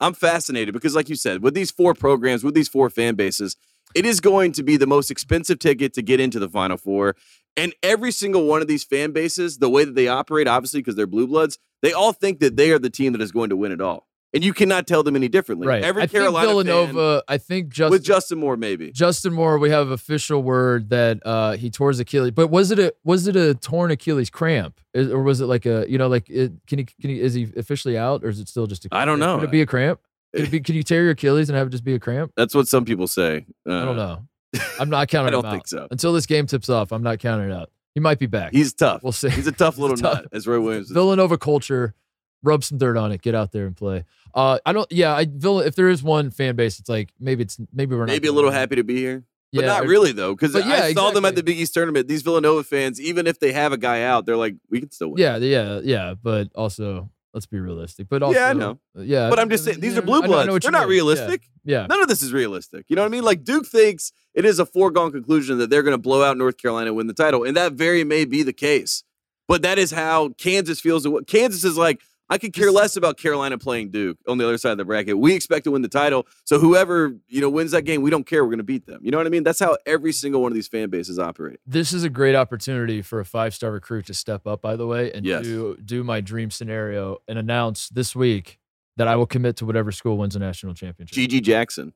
I'm 0.00 0.14
fascinated 0.14 0.72
because, 0.72 0.94
like 0.94 1.08
you 1.08 1.16
said, 1.16 1.42
with 1.42 1.52
these 1.54 1.70
four 1.70 1.92
programs, 1.94 2.42
with 2.44 2.54
these 2.54 2.68
four 2.68 2.88
fan 2.90 3.16
bases, 3.16 3.56
it 3.94 4.04
is 4.06 4.20
going 4.20 4.52
to 4.52 4.62
be 4.62 4.76
the 4.76 4.86
most 4.86 5.10
expensive 5.10 5.58
ticket 5.58 5.92
to 5.94 6.02
get 6.02 6.20
into 6.20 6.38
the 6.38 6.48
Final 6.48 6.76
Four. 6.76 7.16
And 7.58 7.74
every 7.82 8.12
single 8.12 8.44
one 8.44 8.60
of 8.60 8.68
these 8.68 8.84
fan 8.84 9.12
bases, 9.12 9.58
the 9.58 9.70
way 9.70 9.84
that 9.84 9.94
they 9.94 10.08
operate, 10.08 10.46
obviously 10.46 10.80
because 10.80 10.94
they're 10.94 11.06
blue 11.06 11.26
bloods, 11.26 11.58
they 11.80 11.92
all 11.92 12.12
think 12.12 12.40
that 12.40 12.56
they 12.56 12.70
are 12.70 12.78
the 12.78 12.90
team 12.90 13.12
that 13.12 13.22
is 13.22 13.32
going 13.32 13.48
to 13.48 13.56
win 13.56 13.72
it 13.72 13.80
all, 13.80 14.06
and 14.34 14.44
you 14.44 14.52
cannot 14.52 14.86
tell 14.86 15.02
them 15.02 15.16
any 15.16 15.28
differently. 15.28 15.66
right. 15.66 15.82
Every 15.82 16.02
I 16.02 16.06
Carolina 16.06 16.48
think 16.48 16.66
fan- 16.66 16.66
Villanova. 16.66 17.22
I 17.28 17.38
think 17.38 17.68
Justin, 17.70 17.90
with 17.92 18.04
Justin 18.04 18.38
Moore, 18.38 18.58
maybe. 18.58 18.92
Justin 18.92 19.32
Moore. 19.32 19.58
We 19.58 19.70
have 19.70 19.88
official 19.90 20.42
word 20.42 20.90
that 20.90 21.20
uh, 21.24 21.52
he 21.52 21.70
tore 21.70 21.88
his 21.88 22.00
Achilles. 22.00 22.32
But 22.32 22.48
was 22.48 22.70
it 22.70 22.78
a 22.78 22.92
was 23.04 23.26
it 23.26 23.36
a 23.36 23.54
torn 23.54 23.90
Achilles 23.90 24.28
cramp, 24.28 24.78
Is- 24.92 25.10
or 25.10 25.22
was 25.22 25.40
it 25.40 25.46
like 25.46 25.64
a 25.64 25.86
you 25.88 25.96
know 25.96 26.08
like 26.08 26.28
it, 26.28 26.52
can 26.66 26.80
he 26.80 26.84
can 26.84 27.08
he 27.10 27.20
is 27.22 27.32
he 27.32 27.48
officially 27.56 27.96
out 27.96 28.22
or 28.22 28.28
is 28.28 28.38
it 28.38 28.48
still 28.48 28.66
just 28.66 28.84
a 28.84 28.88
I 28.92 29.06
don't 29.06 29.18
know. 29.18 29.36
Could 29.38 29.48
it 29.48 29.52
be 29.52 29.62
a 29.62 29.66
cramp? 29.66 30.00
Could, 30.34 30.50
be, 30.50 30.60
could 30.60 30.74
you 30.74 30.82
tear 30.82 31.02
your 31.02 31.12
Achilles 31.12 31.48
and 31.48 31.56
have 31.56 31.68
it 31.68 31.70
just 31.70 31.84
be 31.84 31.94
a 31.94 31.98
cramp? 31.98 32.32
That's 32.36 32.54
what 32.54 32.68
some 32.68 32.84
people 32.84 33.06
say. 33.06 33.46
Uh, 33.68 33.74
I 33.80 33.84
don't 33.84 33.96
know. 33.96 34.26
I'm 34.80 34.90
not 34.90 35.08
counting 35.08 35.28
I 35.28 35.30
don't 35.30 35.44
him 35.44 35.50
think 35.50 35.62
out. 35.62 35.68
so. 35.68 35.88
Until 35.90 36.12
this 36.12 36.26
game 36.26 36.46
tips 36.46 36.68
off, 36.68 36.92
I'm 36.92 37.02
not 37.02 37.18
counting 37.18 37.50
it 37.50 37.54
out. 37.54 37.70
He 37.94 38.00
might 38.00 38.18
be 38.18 38.26
back. 38.26 38.52
He's 38.52 38.72
tough. 38.74 39.02
we'll 39.02 39.12
see. 39.12 39.30
He's 39.30 39.46
a 39.46 39.52
tough 39.52 39.78
little 39.78 39.96
tough. 39.96 40.14
nut, 40.22 40.26
as 40.32 40.46
Roy 40.46 40.60
Williams. 40.60 40.90
Villanova 40.90 41.38
culture. 41.38 41.94
Rub 42.42 42.62
some 42.62 42.76
dirt 42.78 42.96
on 42.98 43.12
it. 43.12 43.22
Get 43.22 43.34
out 43.34 43.52
there 43.52 43.66
and 43.66 43.74
play. 43.76 44.04
Uh, 44.34 44.58
I 44.66 44.72
don't. 44.74 44.90
Yeah, 44.92 45.14
I 45.16 45.26
Vill- 45.28 45.60
If 45.60 45.74
there 45.74 45.88
is 45.88 46.02
one 46.02 46.30
fan 46.30 46.54
base, 46.54 46.78
it's 46.78 46.88
like 46.88 47.08
maybe 47.18 47.42
it's 47.42 47.58
maybe 47.72 47.94
we're 47.96 48.02
not 48.02 48.08
Maybe 48.08 48.28
a 48.28 48.32
little 48.32 48.50
happy 48.50 48.76
to 48.76 48.84
be 48.84 48.96
here. 48.96 49.24
But 49.52 49.62
Yeah, 49.62 49.66
not 49.68 49.86
really 49.86 50.12
though, 50.12 50.34
because 50.34 50.54
yeah, 50.54 50.82
I 50.84 50.92
saw 50.92 51.10
them 51.12 51.24
at 51.24 51.34
the 51.34 51.42
Big 51.42 51.56
East 51.58 51.72
tournament. 51.72 52.08
These 52.08 52.20
Villanova 52.22 52.62
fans, 52.62 53.00
even 53.00 53.26
if 53.26 53.40
they 53.40 53.52
have 53.52 53.72
a 53.72 53.78
guy 53.78 54.02
out, 54.02 54.26
they're 54.26 54.36
like, 54.36 54.56
we 54.68 54.80
can 54.80 54.90
still 54.90 55.08
win. 55.08 55.22
Yeah, 55.22 55.38
yeah, 55.38 55.80
yeah. 55.82 56.14
But 56.22 56.48
also, 56.54 57.10
let's 57.36 57.46
be 57.46 57.60
realistic. 57.60 58.08
But 58.08 58.22
also, 58.22 58.38
Yeah, 58.38 58.48
I 58.48 58.52
know. 58.54 58.80
Uh, 58.98 59.02
yeah, 59.02 59.28
But 59.28 59.38
I'm 59.38 59.50
just 59.50 59.64
saying, 59.64 59.78
these 59.80 59.96
are 59.98 60.02
blue 60.02 60.22
I 60.22 60.26
know- 60.26 60.38
I 60.38 60.40
know 60.44 60.46
bloods. 60.52 60.64
They're 60.64 60.72
not 60.72 60.88
mean. 60.88 60.88
realistic. 60.88 61.42
Yeah, 61.64 61.82
yeah. 61.82 61.86
None 61.86 62.00
of 62.00 62.08
this 62.08 62.22
is 62.22 62.32
realistic. 62.32 62.86
You 62.88 62.96
know 62.96 63.02
what 63.02 63.08
I 63.08 63.10
mean? 63.10 63.24
Like 63.24 63.44
Duke 63.44 63.66
thinks 63.66 64.10
it 64.34 64.44
is 64.46 64.58
a 64.58 64.64
foregone 64.66 65.12
conclusion 65.12 65.58
that 65.58 65.68
they're 65.68 65.82
going 65.82 65.92
to 65.92 65.98
blow 65.98 66.22
out 66.22 66.36
North 66.38 66.56
Carolina 66.56 66.88
and 66.88 66.96
win 66.96 67.06
the 67.08 67.12
title, 67.14 67.44
and 67.44 67.56
that 67.56 67.74
very 67.74 68.02
may 68.04 68.24
be 68.24 68.42
the 68.42 68.52
case. 68.54 69.04
But 69.48 69.62
that 69.62 69.78
is 69.78 69.90
how 69.92 70.30
Kansas 70.38 70.80
feels. 70.80 71.06
Kansas 71.26 71.62
is 71.62 71.76
like, 71.76 72.00
I 72.28 72.38
could 72.38 72.52
care 72.52 72.70
less 72.72 72.96
about 72.96 73.18
Carolina 73.18 73.56
playing 73.58 73.90
Duke 73.90 74.18
on 74.26 74.38
the 74.38 74.44
other 74.44 74.58
side 74.58 74.72
of 74.72 74.78
the 74.78 74.84
bracket. 74.84 75.16
We 75.18 75.34
expect 75.34 75.64
to 75.64 75.70
win 75.70 75.82
the 75.82 75.88
title, 75.88 76.26
so 76.44 76.58
whoever 76.58 77.16
you 77.28 77.40
know 77.40 77.48
wins 77.48 77.70
that 77.70 77.82
game, 77.82 78.02
we 78.02 78.10
don't 78.10 78.26
care. 78.26 78.42
We're 78.44 78.50
going 78.50 78.58
to 78.58 78.64
beat 78.64 78.86
them. 78.86 79.00
You 79.02 79.10
know 79.10 79.18
what 79.18 79.26
I 79.26 79.30
mean? 79.30 79.42
That's 79.44 79.60
how 79.60 79.76
every 79.86 80.12
single 80.12 80.42
one 80.42 80.50
of 80.52 80.54
these 80.54 80.68
fan 80.68 80.90
bases 80.90 81.18
operate. 81.18 81.60
This 81.66 81.92
is 81.92 82.04
a 82.04 82.10
great 82.10 82.34
opportunity 82.34 83.02
for 83.02 83.20
a 83.20 83.24
five 83.24 83.54
star 83.54 83.70
recruit 83.70 84.06
to 84.06 84.14
step 84.14 84.46
up, 84.46 84.60
by 84.62 84.76
the 84.76 84.86
way, 84.86 85.12
and 85.12 85.24
Yes. 85.24 85.44
do 85.44 85.76
do 85.84 86.02
my 86.02 86.20
dream 86.20 86.50
scenario 86.50 87.18
and 87.28 87.38
announce 87.38 87.88
this 87.90 88.16
week 88.16 88.58
that 88.96 89.06
I 89.06 89.14
will 89.16 89.26
commit 89.26 89.56
to 89.56 89.66
whatever 89.66 89.92
school 89.92 90.16
wins 90.18 90.34
a 90.34 90.38
national 90.38 90.74
championship. 90.74 91.16
GG 91.16 91.42
Jackson, 91.42 91.92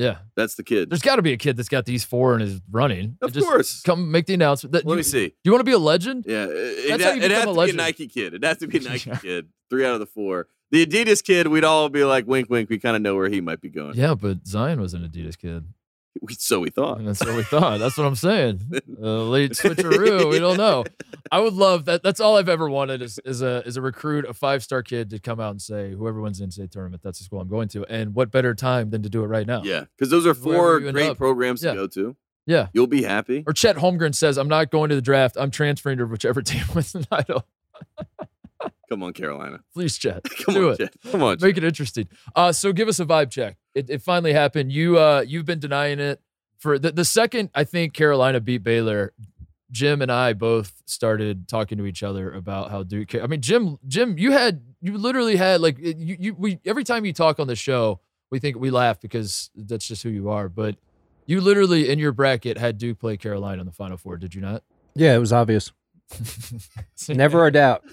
Yeah, 0.00 0.18
that's 0.34 0.54
the 0.54 0.62
kid. 0.62 0.88
there's 0.90 1.02
got 1.02 1.16
to 1.16 1.22
be 1.22 1.32
a 1.32 1.36
kid 1.36 1.56
that's 1.56 1.68
got 1.68 1.84
these 1.84 2.04
four 2.04 2.34
and 2.34 2.42
is 2.42 2.60
running. 2.70 3.18
Of 3.20 3.32
Just 3.32 3.46
course. 3.46 3.82
come 3.82 4.10
make 4.10 4.26
the 4.26 4.34
announcement. 4.34 4.72
That 4.72 4.86
Let 4.86 4.92
you, 4.92 4.96
me 4.98 5.02
see. 5.02 5.28
Do 5.28 5.34
you 5.44 5.52
want 5.52 5.60
to 5.60 5.64
be 5.64 5.72
a 5.72 5.78
legend? 5.78 6.24
Yeah, 6.26 6.46
it, 6.48 6.88
That's 6.88 7.02
it, 7.02 7.06
how 7.06 7.10
you 7.12 7.16
it 7.22 7.28
become 7.28 7.30
has 7.32 7.42
a 7.42 7.46
to 7.46 7.46
be 7.46 7.50
a 7.50 7.52
legend. 7.60 7.76
Nike 7.78 8.08
kid. 8.08 8.34
It 8.34 8.44
has 8.44 8.56
to 8.58 8.66
be 8.66 8.78
a 8.78 8.80
Nike 8.80 9.10
Yeah. 9.10 9.16
kid. 9.16 9.48
Three 9.68 9.84
out 9.84 9.94
of 9.94 10.00
the 10.00 10.06
four. 10.06 10.48
The 10.72 10.86
Adidas 10.86 11.22
kid, 11.24 11.48
we'd 11.48 11.64
all 11.64 11.88
be 11.88 12.04
like, 12.04 12.26
wink, 12.26 12.48
wink. 12.48 12.70
We 12.70 12.78
kind 12.78 12.94
of 12.96 13.02
know 13.02 13.16
where 13.16 13.28
he 13.28 13.40
might 13.40 13.60
be 13.60 13.68
going. 13.68 13.94
Yeah, 13.96 14.14
but 14.14 14.46
Zion 14.46 14.80
was 14.80 14.94
an 14.94 15.02
Adidas 15.06 15.36
kid. 15.36 15.64
We, 16.20 16.34
so 16.34 16.60
we 16.60 16.70
thought. 16.70 16.98
And 16.98 17.08
that's 17.08 17.24
what 17.24 17.34
we 17.36 17.42
thought. 17.44 17.78
That's 17.78 17.96
what 17.96 18.06
I'm 18.06 18.14
saying. 18.16 18.62
Uh, 19.02 19.22
late 19.22 19.52
switcheroo. 19.52 20.30
We 20.30 20.38
don't 20.38 20.58
know. 20.58 20.84
I 21.32 21.40
would 21.40 21.54
love 21.54 21.86
that. 21.86 22.02
That's 22.02 22.20
all 22.20 22.36
I've 22.36 22.50
ever 22.50 22.68
wanted 22.68 23.00
is, 23.00 23.18
is 23.24 23.40
a 23.40 23.66
is 23.66 23.78
a 23.78 23.80
recruit, 23.82 24.26
a 24.28 24.34
five 24.34 24.62
star 24.62 24.82
kid 24.82 25.08
to 25.10 25.18
come 25.18 25.40
out 25.40 25.52
and 25.52 25.62
say, 25.62 25.92
whoever 25.92 26.20
wins 26.20 26.38
the 26.38 26.44
NCAA 26.44 26.70
tournament, 26.70 27.02
that's 27.02 27.18
the 27.18 27.24
school 27.24 27.40
I'm 27.40 27.48
going 27.48 27.68
to. 27.68 27.86
And 27.86 28.14
what 28.14 28.30
better 28.30 28.54
time 28.54 28.90
than 28.90 29.02
to 29.04 29.08
do 29.08 29.24
it 29.24 29.28
right 29.28 29.46
now? 29.46 29.62
Yeah, 29.62 29.84
because 29.96 30.10
those 30.10 30.26
are 30.26 30.34
four 30.34 30.80
great 30.80 31.16
programs 31.16 31.62
Yeah. 31.62 31.70
to 31.70 31.76
go 31.76 31.86
to. 31.86 32.16
Yeah. 32.46 32.66
You'll 32.74 32.88
be 32.88 33.04
happy. 33.04 33.42
Or 33.46 33.54
Chet 33.54 33.76
Holmgren 33.76 34.14
says, 34.14 34.36
I'm 34.36 34.48
not 34.48 34.70
going 34.70 34.90
to 34.90 34.96
the 34.96 35.00
draft. 35.02 35.36
I'm 35.40 35.50
transferring 35.50 35.96
to 35.98 36.04
whichever 36.04 36.42
team 36.42 36.64
wins 36.74 36.92
the 36.92 37.06
title. 37.06 37.46
Come 38.88 39.02
on, 39.02 39.12
Carolina. 39.12 39.60
Please, 39.74 39.96
Chet. 39.96 40.22
Come 40.44 40.54
do 40.54 40.68
on, 40.68 40.74
it. 40.74 40.78
Chet. 40.78 40.94
Come 41.10 41.22
on. 41.22 41.38
Make 41.40 41.56
it 41.56 41.64
interesting. 41.64 42.08
Uh, 42.34 42.52
so 42.52 42.72
give 42.72 42.88
us 42.88 43.00
a 43.00 43.06
vibe 43.06 43.30
check. 43.30 43.56
It, 43.74 43.88
it 43.88 44.02
finally 44.02 44.32
happened. 44.32 44.72
You 44.72 44.98
uh, 44.98 45.24
you've 45.26 45.46
been 45.46 45.60
denying 45.60 46.00
it 46.00 46.20
for 46.58 46.78
the, 46.78 46.92
the 46.92 47.04
second. 47.04 47.50
I 47.54 47.64
think 47.64 47.94
Carolina 47.94 48.40
beat 48.40 48.62
Baylor. 48.62 49.12
Jim 49.70 50.02
and 50.02 50.10
I 50.10 50.32
both 50.32 50.82
started 50.86 51.46
talking 51.46 51.78
to 51.78 51.86
each 51.86 52.02
other 52.02 52.32
about 52.32 52.72
how 52.72 52.82
Duke. 52.82 53.14
I 53.14 53.26
mean, 53.28 53.40
Jim, 53.40 53.78
Jim, 53.86 54.18
you 54.18 54.32
had 54.32 54.62
you 54.80 54.98
literally 54.98 55.36
had 55.36 55.60
like 55.60 55.78
you 55.78 56.16
you 56.18 56.34
we 56.34 56.58
every 56.64 56.82
time 56.82 57.04
you 57.04 57.12
talk 57.12 57.38
on 57.38 57.46
the 57.46 57.54
show, 57.54 58.00
we 58.30 58.40
think 58.40 58.58
we 58.58 58.70
laugh 58.70 59.00
because 59.00 59.50
that's 59.54 59.86
just 59.86 60.02
who 60.02 60.08
you 60.08 60.30
are. 60.30 60.48
But 60.48 60.76
you 61.26 61.40
literally 61.40 61.88
in 61.88 62.00
your 62.00 62.10
bracket 62.10 62.58
had 62.58 62.78
Duke 62.78 62.98
play 62.98 63.16
Carolina 63.16 63.60
in 63.60 63.66
the 63.66 63.72
Final 63.72 63.96
Four. 63.96 64.16
Did 64.16 64.34
you 64.34 64.40
not? 64.40 64.64
Yeah, 64.96 65.14
it 65.14 65.18
was 65.18 65.32
obvious. 65.32 65.70
Never 67.08 67.46
a 67.46 67.52
doubt. 67.52 67.84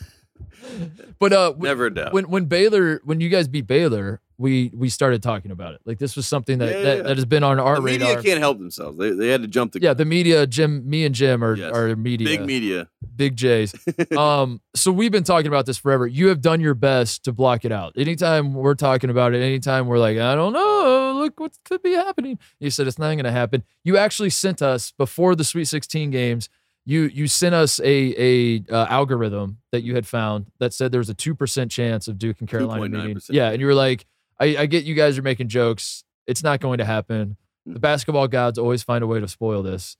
But 1.19 1.33
uh, 1.33 1.53
Never 1.57 1.89
doubt. 1.89 2.13
when 2.13 2.29
when 2.29 2.45
Baylor 2.45 3.01
when 3.03 3.21
you 3.21 3.29
guys 3.29 3.47
beat 3.47 3.67
Baylor, 3.67 4.21
we 4.37 4.71
we 4.75 4.89
started 4.89 5.23
talking 5.23 5.51
about 5.51 5.73
it. 5.75 5.81
Like 5.85 5.97
this 5.97 6.15
was 6.15 6.27
something 6.27 6.57
that 6.59 6.71
Yeah, 6.71 6.81
that, 6.83 6.97
yeah. 6.97 7.03
that 7.03 7.15
has 7.17 7.25
been 7.25 7.43
on 7.43 7.59
our 7.59 7.75
the 7.77 7.81
media 7.81 8.07
radar. 8.09 8.23
can't 8.23 8.39
help 8.39 8.57
themselves. 8.59 8.97
They, 8.97 9.11
they 9.11 9.29
had 9.29 9.41
to 9.41 9.47
jump 9.47 9.71
the 9.73 9.81
Yeah, 9.81 9.93
the 9.93 10.05
media, 10.05 10.45
Jim, 10.45 10.87
me 10.89 11.05
and 11.05 11.15
Jim 11.15 11.43
are 11.43 11.55
Yes. 11.55 11.71
are 11.73 11.95
media, 11.95 12.27
big 12.27 12.45
media. 12.45 12.89
big 13.15 13.35
J's. 13.35 13.73
um, 14.17 14.61
so 14.75 14.91
we've 14.91 15.11
been 15.11 15.23
talking 15.23 15.47
about 15.47 15.65
this 15.65 15.77
forever. 15.77 16.05
You 16.05 16.27
have 16.27 16.41
done 16.41 16.59
your 16.61 16.75
best 16.75 17.23
to 17.25 17.31
block 17.31 17.63
it 17.65 17.71
out. 17.71 17.93
Anytime 17.97 18.53
we're 18.53 18.75
talking 18.75 19.09
about 19.09 19.33
it, 19.33 19.41
anytime 19.41 19.87
we're 19.87 19.99
like, 19.99 20.17
I 20.17 20.35
don't 20.35 20.53
know, 20.53 21.13
look 21.17 21.39
what 21.39 21.57
could 21.65 21.81
be 21.81 21.93
happening. 21.93 22.37
You 22.59 22.69
said 22.69 22.87
it's 22.87 22.99
not 22.99 23.07
going 23.13 23.23
to 23.23 23.31
happen. 23.31 23.63
You 23.83 23.97
actually 23.97 24.29
sent 24.31 24.61
us 24.61 24.91
before 24.91 25.35
the 25.35 25.43
Sweet 25.43 25.65
16 25.65 26.11
games. 26.11 26.49
You 26.87 27.01
you 27.13 27.27
sent 27.27 27.53
us 27.53 27.81
a 27.81 27.83
a 28.17 28.63
uh, 28.71 28.85
algorithm 28.89 29.57
that 29.73 29.83
you 29.83 29.93
had 29.95 30.07
found 30.07 30.47
that 30.59 30.73
said 30.73 30.93
there 30.93 30.99
was 30.99 31.09
a 31.09 31.13
two 31.13 31.35
percent 31.35 31.69
chance 31.69 32.07
of 32.07 32.17
Duke 32.17 32.39
and 32.39 32.47
Carolina 32.47 32.87
meeting. 32.87 33.17
2.9%. 33.17 33.29
Yeah, 33.29 33.49
and 33.49 33.59
you 33.59 33.67
were 33.67 33.73
like, 33.73 34.05
I, 34.39 34.55
I 34.55 34.65
get 34.67 34.85
you 34.85 34.95
guys 34.95 35.17
are 35.17 35.21
making 35.21 35.49
jokes. 35.49 36.05
It's 36.27 36.43
not 36.43 36.61
going 36.61 36.77
to 36.77 36.85
happen. 36.85 37.35
Hmm. 37.65 37.73
The 37.73 37.79
basketball 37.79 38.29
gods 38.29 38.57
always 38.57 38.83
find 38.83 39.03
a 39.03 39.07
way 39.07 39.19
to 39.19 39.27
spoil 39.27 39.63
this. 39.63 39.97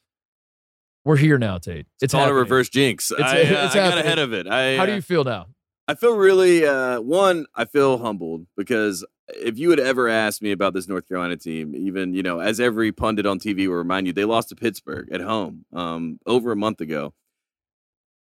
We're 1.04 1.18
here 1.18 1.38
now, 1.38 1.58
Tate. 1.58 1.88
It's 1.96 2.04
It's 2.04 2.14
on 2.14 2.30
a 2.30 2.34
reverse 2.34 2.70
jinx. 2.70 3.12
It's- 3.12 3.30
I, 3.30 3.42
uh, 3.54 3.66
it's 3.66 3.76
I 3.76 3.90
got 3.90 3.98
ahead 3.98 4.20
of 4.20 4.32
it. 4.32 4.48
I, 4.48 4.78
How 4.78 4.86
do 4.86 4.94
uh, 4.94 4.96
you 4.96 5.02
feel 5.02 5.26
now? 5.26 5.48
I 5.90 5.96
feel 5.96 6.16
really 6.16 6.66
uh, 6.66 7.02
one. 7.02 7.48
I 7.54 7.66
feel 7.66 7.98
humbled 7.98 8.46
because 8.56 9.06
if 9.30 9.58
you 9.58 9.70
had 9.70 9.80
ever 9.80 10.08
asked 10.08 10.42
me 10.42 10.52
about 10.52 10.74
this 10.74 10.88
North 10.88 11.08
Carolina 11.08 11.38
team, 11.38 11.76
even 11.76 12.14
you 12.14 12.24
know, 12.24 12.40
as 12.40 12.60
every 12.60 12.92
pundit 12.92 13.26
on 13.26 13.40
TV 13.40 13.68
will 13.68 13.76
remind 13.76 14.08
you, 14.08 14.14
they 14.14 14.26
lost 14.26 14.50
to 14.50 14.56
Pittsburgh 14.56 15.10
at 15.12 15.22
home 15.22 15.66
um, 15.74 16.20
over 16.26 16.52
a 16.52 16.56
month 16.56 16.82
ago. 16.82 17.14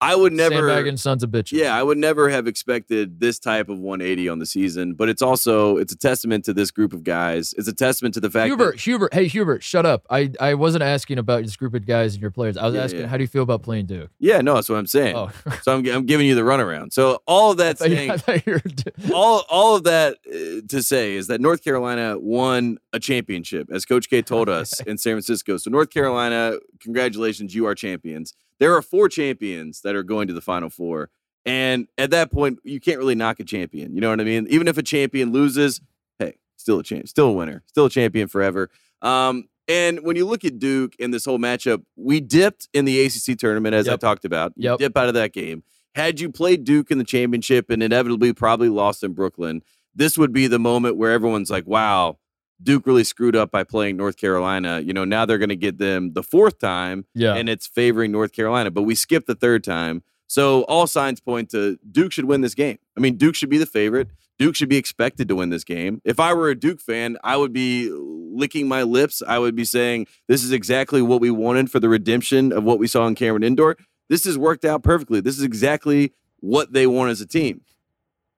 I 0.02 0.16
would 0.16 0.34
never. 0.34 0.56
Sandbagging 0.56 0.98
sons 0.98 1.22
of 1.24 1.30
bitches. 1.30 1.52
Yeah, 1.54 1.76
I 1.76 1.84
would 1.84 1.98
never 1.98 2.28
have 2.30 2.48
expected 2.48 3.20
this 3.20 3.38
type 3.38 3.70
of 3.70 3.80
180 3.80 4.28
on 4.30 4.40
the 4.40 4.46
season, 4.48 4.96
but 4.96 5.10
it's 5.10 5.22
also 5.22 5.78
it's 5.78 5.94
a 5.94 5.98
testament 5.98 6.44
to 6.46 6.54
this 6.54 6.72
group 6.72 6.92
of 6.94 7.04
guys. 7.04 7.54
It's 7.58 7.68
a 7.68 7.74
testament 7.74 8.16
to 8.16 8.20
the 8.20 8.30
fact 8.32 8.48
Hubert, 8.48 8.72
that 8.72 8.82
Hubert, 8.82 9.14
hey 9.14 9.28
Hubert, 9.28 9.62
shut 9.64 9.86
up. 9.86 10.08
I, 10.10 10.32
I 10.40 10.56
wasn't 10.56 10.84
asking 10.84 11.20
about 11.20 11.44
this 11.44 11.56
group 11.56 11.76
of 11.76 11.86
guys 11.86 12.14
and 12.16 12.22
your 12.22 12.32
players. 12.32 12.58
I 12.58 12.66
was 12.66 12.74
Yeah, 12.76 12.84
asking 12.84 13.02
yeah. 13.02 13.08
how 13.08 13.18
do 13.18 13.24
you 13.24 13.28
feel 13.28 13.44
about 13.44 13.62
playing 13.62 13.86
Duke? 13.86 14.10
yeah, 14.20 14.42
no, 14.42 14.56
that's 14.56 14.70
what 14.70 14.78
I'm 14.78 14.88
saying. 14.88 15.16
Oh, 15.16 15.30
So 15.62 15.76
I'm, 15.78 15.86
I'm 15.88 16.06
giving 16.08 16.26
you 16.26 16.34
the 16.34 16.42
runaround. 16.42 16.94
So 16.94 17.22
all 17.28 17.52
of 17.52 17.58
that 17.62 17.70
I 17.70 17.74
thought 17.76 17.90
you- 17.92 17.96
saying, 17.96 18.12
I 18.12 18.18
thought 18.18 18.48
you 18.48 18.54
were- 18.54 19.14
all 19.16 19.46
all 19.50 19.76
of 19.76 19.84
that 19.84 20.18
uh, 20.28 20.66
to 20.68 20.82
say 20.82 21.14
is 21.14 21.28
that 21.28 21.40
North 21.42 21.64
Carolina 21.64 22.18
won 22.18 22.80
a 22.92 23.00
championship, 23.00 23.70
as 23.72 23.86
Coach 23.86 24.10
K 24.10 24.24
told 24.24 24.50
us 24.50 24.80
in 24.88 24.98
San 24.98 25.14
Francisco. 25.14 25.58
So 25.58 25.70
North 25.70 25.92
Carolina, 25.92 26.58
congratulations, 26.80 27.54
you 27.56 27.66
are 27.68 27.76
champions. 27.76 28.34
There 28.62 28.74
are 28.76 28.82
four 28.84 29.10
champions 29.10 29.82
that 29.82 29.96
are 29.96 30.04
going 30.04 30.28
to 30.28 30.34
the 30.34 30.40
Final 30.40 30.70
Four, 30.70 31.10
and 31.46 31.88
at 31.98 32.12
that 32.12 32.32
point, 32.32 32.60
you 32.64 32.80
can't 32.80 33.00
really 33.00 33.16
knock 33.16 33.40
a 33.40 33.44
champion. 33.44 33.94
You 33.96 34.02
know 34.02 34.10
what 34.12 34.22
I 34.22 34.24
mean? 34.24 34.46
Even 34.50 34.68
if 34.68 34.78
a 34.78 34.84
champion 34.84 35.32
loses, 35.32 35.82
hey, 36.20 36.36
still 36.58 36.78
a 36.80 36.84
champ, 36.84 37.08
still 37.10 37.30
a 37.30 37.34
winner, 37.34 37.64
still 37.66 37.86
a 37.88 37.90
champion 37.90 38.28
forever. 38.28 38.70
Um, 39.02 39.50
and 39.68 40.02
when 40.04 40.16
you 40.16 40.28
look 40.28 40.46
at 40.46 40.60
Duke 40.60 40.94
and 41.00 41.12
this 41.12 41.26
whole 41.26 41.40
matchup, 41.40 41.84
we 41.96 42.20
dipped 42.22 42.70
in 42.74 42.86
the 42.86 43.04
ACC 43.04 43.36
tournament, 43.38 43.74
as 43.74 43.88
I 43.88 43.94
Yep. 43.94 44.00
talked 44.00 44.26
about. 44.26 44.54
You 44.56 44.70
Yep. 44.70 44.80
dip 44.80 44.98
out 44.98 45.08
of 45.08 45.16
that 45.16 45.34
game. 45.34 45.64
Had 45.96 46.20
you 46.20 46.30
played 46.32 46.64
Duke 46.64 46.92
in 46.92 47.00
the 47.00 47.04
championship 47.04 47.70
and 47.72 47.82
inevitably 47.82 48.32
probably 48.34 48.70
lost 48.70 49.04
in 49.04 49.14
Brooklyn, 49.14 49.64
this 49.96 50.18
would 50.20 50.32
be 50.32 50.46
the 50.48 50.60
moment 50.60 50.98
where 50.98 51.12
everyone's 51.12 51.50
like, 51.50 51.66
wow, 51.66 52.18
Duke 52.64 52.86
really 52.86 53.04
screwed 53.04 53.36
up 53.36 53.52
by 53.52 53.64
playing 53.64 53.98
North 53.98 54.18
Carolina. 54.18 54.80
You 54.80 54.94
know, 54.94 55.06
now 55.06 55.26
they're 55.26 55.38
going 55.38 55.50
to 55.50 55.56
get 55.56 55.78
them 55.78 56.14
the 56.14 56.24
fourth 56.24 56.60
time 56.60 57.06
yeah. 57.14 57.36
and 57.36 57.50
it's 57.50 57.68
favoring 57.68 58.12
North 58.12 58.32
Carolina, 58.32 58.72
but 58.72 58.84
we 58.84 58.96
skipped 58.96 59.28
the 59.28 59.36
third 59.36 59.64
time. 59.64 60.04
So 60.28 60.64
all 60.64 60.88
signs 60.88 61.20
point 61.20 61.50
to 61.52 61.78
Duke 61.92 62.14
should 62.14 62.26
win 62.26 62.42
this 62.42 62.56
game. 62.56 62.78
I 62.98 63.02
mean, 63.02 63.18
Duke 63.18 63.36
should 63.36 63.50
be 63.50 63.58
the 63.58 63.66
favorite. 63.66 64.10
Duke 64.40 64.56
should 64.56 64.70
be 64.70 64.78
expected 64.78 65.28
to 65.28 65.36
win 65.36 65.50
this 65.50 65.64
game. 65.64 66.02
If 66.06 66.20
I 66.20 66.34
were 66.34 66.50
a 66.50 66.56
Duke 66.56 66.80
fan, 66.80 67.18
I 67.24 67.38
would 67.38 67.54
be 67.54 67.92
licking 67.92 68.68
my 68.68 68.84
lips. 68.84 69.22
I 69.28 69.40
would 69.40 69.56
be 69.56 69.66
saying, 69.66 70.08
this 70.28 70.44
is 70.44 70.52
exactly 70.52 71.02
what 71.02 71.22
we 71.22 71.30
wanted 71.30 71.70
for 71.70 71.80
the 71.80 71.90
redemption 71.90 72.52
of 72.54 72.64
what 72.64 72.80
we 72.80 72.88
saw 72.88 73.06
in 73.08 73.16
Cameron 73.16 73.44
Indoor. 73.44 73.78
This 74.10 74.24
has 74.24 74.38
worked 74.38 74.66
out 74.66 74.84
perfectly. 74.84 75.20
This 75.20 75.38
is 75.38 75.44
exactly 75.44 76.14
what 76.40 76.74
they 76.74 76.88
want 76.88 77.12
as 77.12 77.22
a 77.22 77.28
team. 77.28 77.62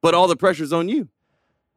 But 0.01 0.13
all 0.13 0.27
the 0.27 0.35
pressure's 0.35 0.73
on 0.73 0.89
you. 0.89 1.09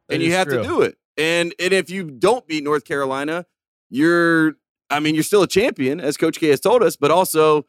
That 0.07 0.15
and 0.15 0.23
you 0.23 0.33
have 0.33 0.47
true. 0.47 0.57
to 0.57 0.63
do 0.63 0.81
it. 0.81 0.97
And 1.17 1.53
and 1.59 1.73
if 1.73 1.89
you 1.89 2.03
don't 2.11 2.47
beat 2.47 2.63
North 2.63 2.85
Carolina, 2.85 3.45
you're 3.89 4.55
I 4.89 4.99
mean, 5.01 5.15
you're 5.15 5.23
still 5.23 5.43
a 5.43 5.47
champion, 5.47 5.99
as 5.99 6.15
Coach 6.15 6.39
K 6.39 6.47
has 6.49 6.59
told 6.61 6.81
us, 6.83 6.95
but 6.95 7.11
also 7.11 7.65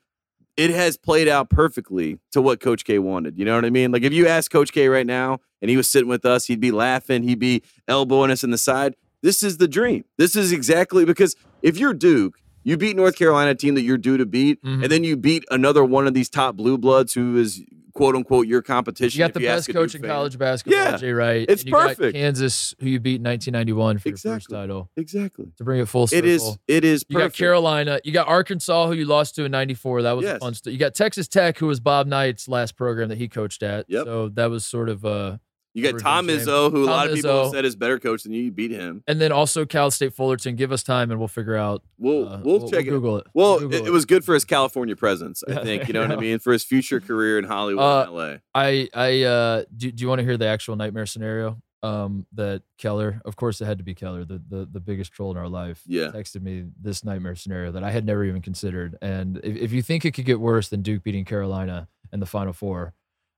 it 0.56 0.70
has 0.70 0.96
played 0.96 1.28
out 1.28 1.50
perfectly 1.50 2.18
to 2.32 2.42
what 2.42 2.60
Coach 2.60 2.84
K 2.84 2.98
wanted. 2.98 3.38
You 3.38 3.44
know 3.44 3.54
what 3.54 3.64
I 3.64 3.70
mean? 3.70 3.90
Like 3.92 4.02
if 4.02 4.12
you 4.12 4.26
ask 4.26 4.50
Coach 4.50 4.72
K 4.72 4.88
right 4.88 5.06
now 5.06 5.38
and 5.62 5.70
he 5.70 5.76
was 5.76 5.88
sitting 5.88 6.08
with 6.08 6.24
us, 6.24 6.46
he'd 6.46 6.60
be 6.60 6.70
laughing, 6.72 7.22
he'd 7.22 7.38
be 7.38 7.62
elbowing 7.86 8.30
us 8.30 8.42
in 8.44 8.50
the 8.50 8.58
side. 8.58 8.94
This 9.22 9.42
is 9.42 9.56
the 9.58 9.66
dream. 9.68 10.04
This 10.16 10.36
is 10.36 10.52
exactly 10.52 11.04
because 11.04 11.34
if 11.62 11.78
you're 11.78 11.94
Duke, 11.94 12.38
you 12.64 12.76
beat 12.76 12.96
North 12.96 13.16
Carolina, 13.16 13.52
a 13.52 13.54
team 13.54 13.74
that 13.76 13.82
you're 13.82 13.98
due 13.98 14.16
to 14.16 14.26
beat, 14.26 14.62
Mhm. 14.62 14.82
and 14.82 14.92
then 14.92 15.02
you 15.04 15.16
beat 15.16 15.44
another 15.50 15.84
one 15.84 16.06
of 16.06 16.14
these 16.14 16.28
top 16.28 16.56
blue 16.56 16.76
bloods 16.78 17.14
who 17.14 17.36
is 17.36 17.62
quote 17.98 18.14
unquote 18.16 18.46
your 18.46 18.62
competition. 18.62 19.18
You 19.18 19.24
got 19.24 19.30
if 19.30 19.34
the 19.34 19.40
you 19.42 19.46
best 19.48 19.68
coach 19.72 19.94
in 19.94 20.00
fan. 20.00 20.10
college 20.10 20.38
basketball, 20.38 20.78
Yeah, 20.80 20.96
Jay 20.96 21.12
Wright. 21.12 21.44
it's 21.48 21.62
and 21.62 21.66
you 21.68 21.72
got 21.74 21.88
perfect. 21.88 22.14
Kansas, 22.16 22.74
who 22.80 22.86
you 22.88 23.00
beat 23.00 23.16
in 23.16 23.24
1991 23.24 23.98
for 23.98 24.08
your 24.08 24.16
first 24.16 24.24
Exactly. 24.24 24.56
title. 24.56 24.90
Exactly. 24.96 25.46
To 25.58 25.64
bring 25.64 25.80
it 25.80 25.88
full 25.88 26.06
circle. 26.06 26.18
It 26.18 26.30
is. 26.30 26.58
It 26.68 26.84
is. 26.84 27.04
You 27.08 27.18
got. 27.18 27.32
Carolina. 27.34 28.00
You 28.04 28.12
got 28.12 28.28
Arkansas, 28.28 28.86
who 28.86 28.94
you 28.94 29.04
lost 29.04 29.34
to 29.36 29.44
in 29.44 29.50
'94. 29.50 30.02
That 30.02 30.12
was 30.16 30.24
a 30.26 30.38
fun. 30.38 30.54
St- 30.54 30.72
you 30.72 30.78
got 30.78 30.94
Texas 30.94 31.28
Tech, 31.28 31.58
who 31.58 31.66
was 31.66 31.80
Bob 31.80 32.06
Knight's 32.06 32.48
last 32.48 32.76
program 32.76 33.08
that 33.10 33.18
he 33.18 33.28
coached 33.28 33.62
at. 33.62 33.84
Yep. 33.88 34.04
So 34.04 34.28
that 34.30 34.48
was 34.50 34.64
sort 34.64 34.88
of 34.88 35.04
uh, 35.04 35.38
You 35.74 35.82
got 35.92 36.00
Tom 36.00 36.26
game. 36.26 36.38
Izzo, 36.38 36.70
who 36.72 36.84
a 36.84 36.86
lot 36.86 37.08
of 37.08 37.14
people 37.14 37.30
Izzo. 37.30 37.42
have 37.44 37.52
said 37.52 37.64
is 37.64 37.76
better 37.76 37.98
coach 37.98 38.22
than 38.24 38.32
you. 38.32 38.42
You 38.42 38.50
beat 38.52 38.70
him. 38.70 39.02
and 39.06 39.20
then 39.20 39.30
also 39.32 39.64
Cal 39.64 39.90
State 39.90 40.12
Fullerton. 40.14 40.56
Give 40.56 40.72
us 40.72 40.82
time, 40.82 41.10
and 41.10 41.18
we'll 41.20 41.28
figure 41.28 41.56
out. 41.56 41.82
We'll 41.98 42.28
uh, 42.28 42.40
we'll 42.42 42.68
check 42.70 42.86
it. 42.86 42.90
Google 42.90 43.18
it. 43.18 43.26
Well, 43.34 43.60
Google 43.60 43.78
it, 43.82 43.86
it 43.86 43.90
was 43.90 44.04
good 44.04 44.24
for 44.24 44.34
his 44.34 44.44
California 44.44 44.96
presence, 44.96 45.42
I 45.48 45.54
think. 45.62 45.86
You 45.86 45.94
know 45.94 46.02
you 46.02 46.08
what 46.08 46.18
I 46.18 46.20
mean? 46.20 46.38
For 46.38 46.52
his 46.52 46.64
future 46.64 47.00
career 47.00 47.38
in 47.38 47.44
Hollywood 47.44 47.82
Uh, 47.84 48.04
and 48.08 48.12
LA. 48.14 48.34
I 48.54 48.88
I 48.94 49.22
uh 49.22 49.64
do, 49.76 49.92
do 49.92 50.02
you 50.02 50.08
want 50.08 50.18
to 50.20 50.24
hear 50.24 50.36
the 50.36 50.46
actual 50.46 50.74
nightmare 50.76 51.06
scenario? 51.06 51.60
Um, 51.80 52.26
that 52.32 52.62
Keller, 52.76 53.20
of 53.24 53.36
course, 53.36 53.60
it 53.60 53.66
had 53.66 53.78
to 53.78 53.84
be 53.84 53.94
Keller, 53.94 54.24
the 54.24 54.42
the, 54.48 54.68
the 54.72 54.80
biggest 54.80 55.12
troll 55.12 55.30
in 55.30 55.36
our 55.36 55.48
life. 55.48 55.82
Yeah. 55.86 56.06
texted 56.08 56.42
me 56.42 56.64
this 56.80 57.04
nightmare 57.04 57.36
scenario 57.36 57.70
that 57.70 57.84
I 57.84 57.92
had 57.92 58.04
never 58.04 58.24
even 58.24 58.42
considered. 58.42 58.96
And 59.00 59.36
if, 59.44 59.56
if 59.56 59.72
you 59.72 59.82
think 59.82 60.04
it 60.04 60.10
could 60.10 60.24
get 60.24 60.40
worse 60.40 60.68
than 60.68 60.82
Duke 60.82 61.04
beating 61.04 61.24
Carolina 61.24 61.86
in 62.12 62.18
the 62.18 62.26
Final 62.26 62.52
Four, 62.52 62.94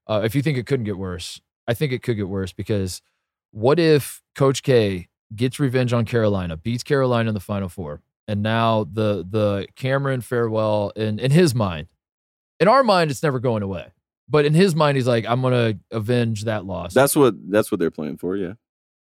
uh, 0.07 0.21
if 0.25 0.33
you 0.33 0.41
think 0.41 0.57
it 0.57 0.65
couldn't 0.65 0.85
get 0.85 0.97
worse, 0.97 1.39
I 1.71 1.73
think 1.73 1.93
it 1.93 2.03
could 2.03 2.17
get 2.17 2.27
worse 2.27 2.51
because 2.51 3.01
what 3.51 3.79
if 3.79 4.21
Coach 4.35 4.61
K 4.61 5.07
gets 5.33 5.57
revenge 5.57 5.93
on 5.93 6.03
Carolina, 6.03 6.57
beats 6.57 6.83
Carolina 6.83 7.29
in 7.29 7.33
the 7.33 7.39
Final 7.39 7.69
Four, 7.69 8.01
and 8.27 8.43
now 8.43 8.83
the 8.83 9.25
the 9.27 9.67
Cameron 9.77 10.19
farewell 10.19 10.91
in 10.97 11.17
in 11.17 11.31
his 11.31 11.55
mind, 11.55 11.87
in 12.59 12.67
our 12.67 12.83
mind, 12.83 13.09
it's 13.09 13.23
never 13.23 13.39
going 13.39 13.63
away. 13.63 13.87
But 14.27 14.43
in 14.45 14.53
his 14.53 14.75
mind, 14.75 14.97
he's 14.97 15.07
like, 15.07 15.25
I'm 15.25 15.41
gonna 15.41 15.75
avenge 15.91 16.43
that 16.43 16.65
loss. 16.65 16.93
That's 16.93 17.15
what 17.15 17.35
that's 17.49 17.71
what 17.71 17.79
they're 17.79 17.89
playing 17.89 18.17
for. 18.17 18.35
Yeah. 18.35 18.53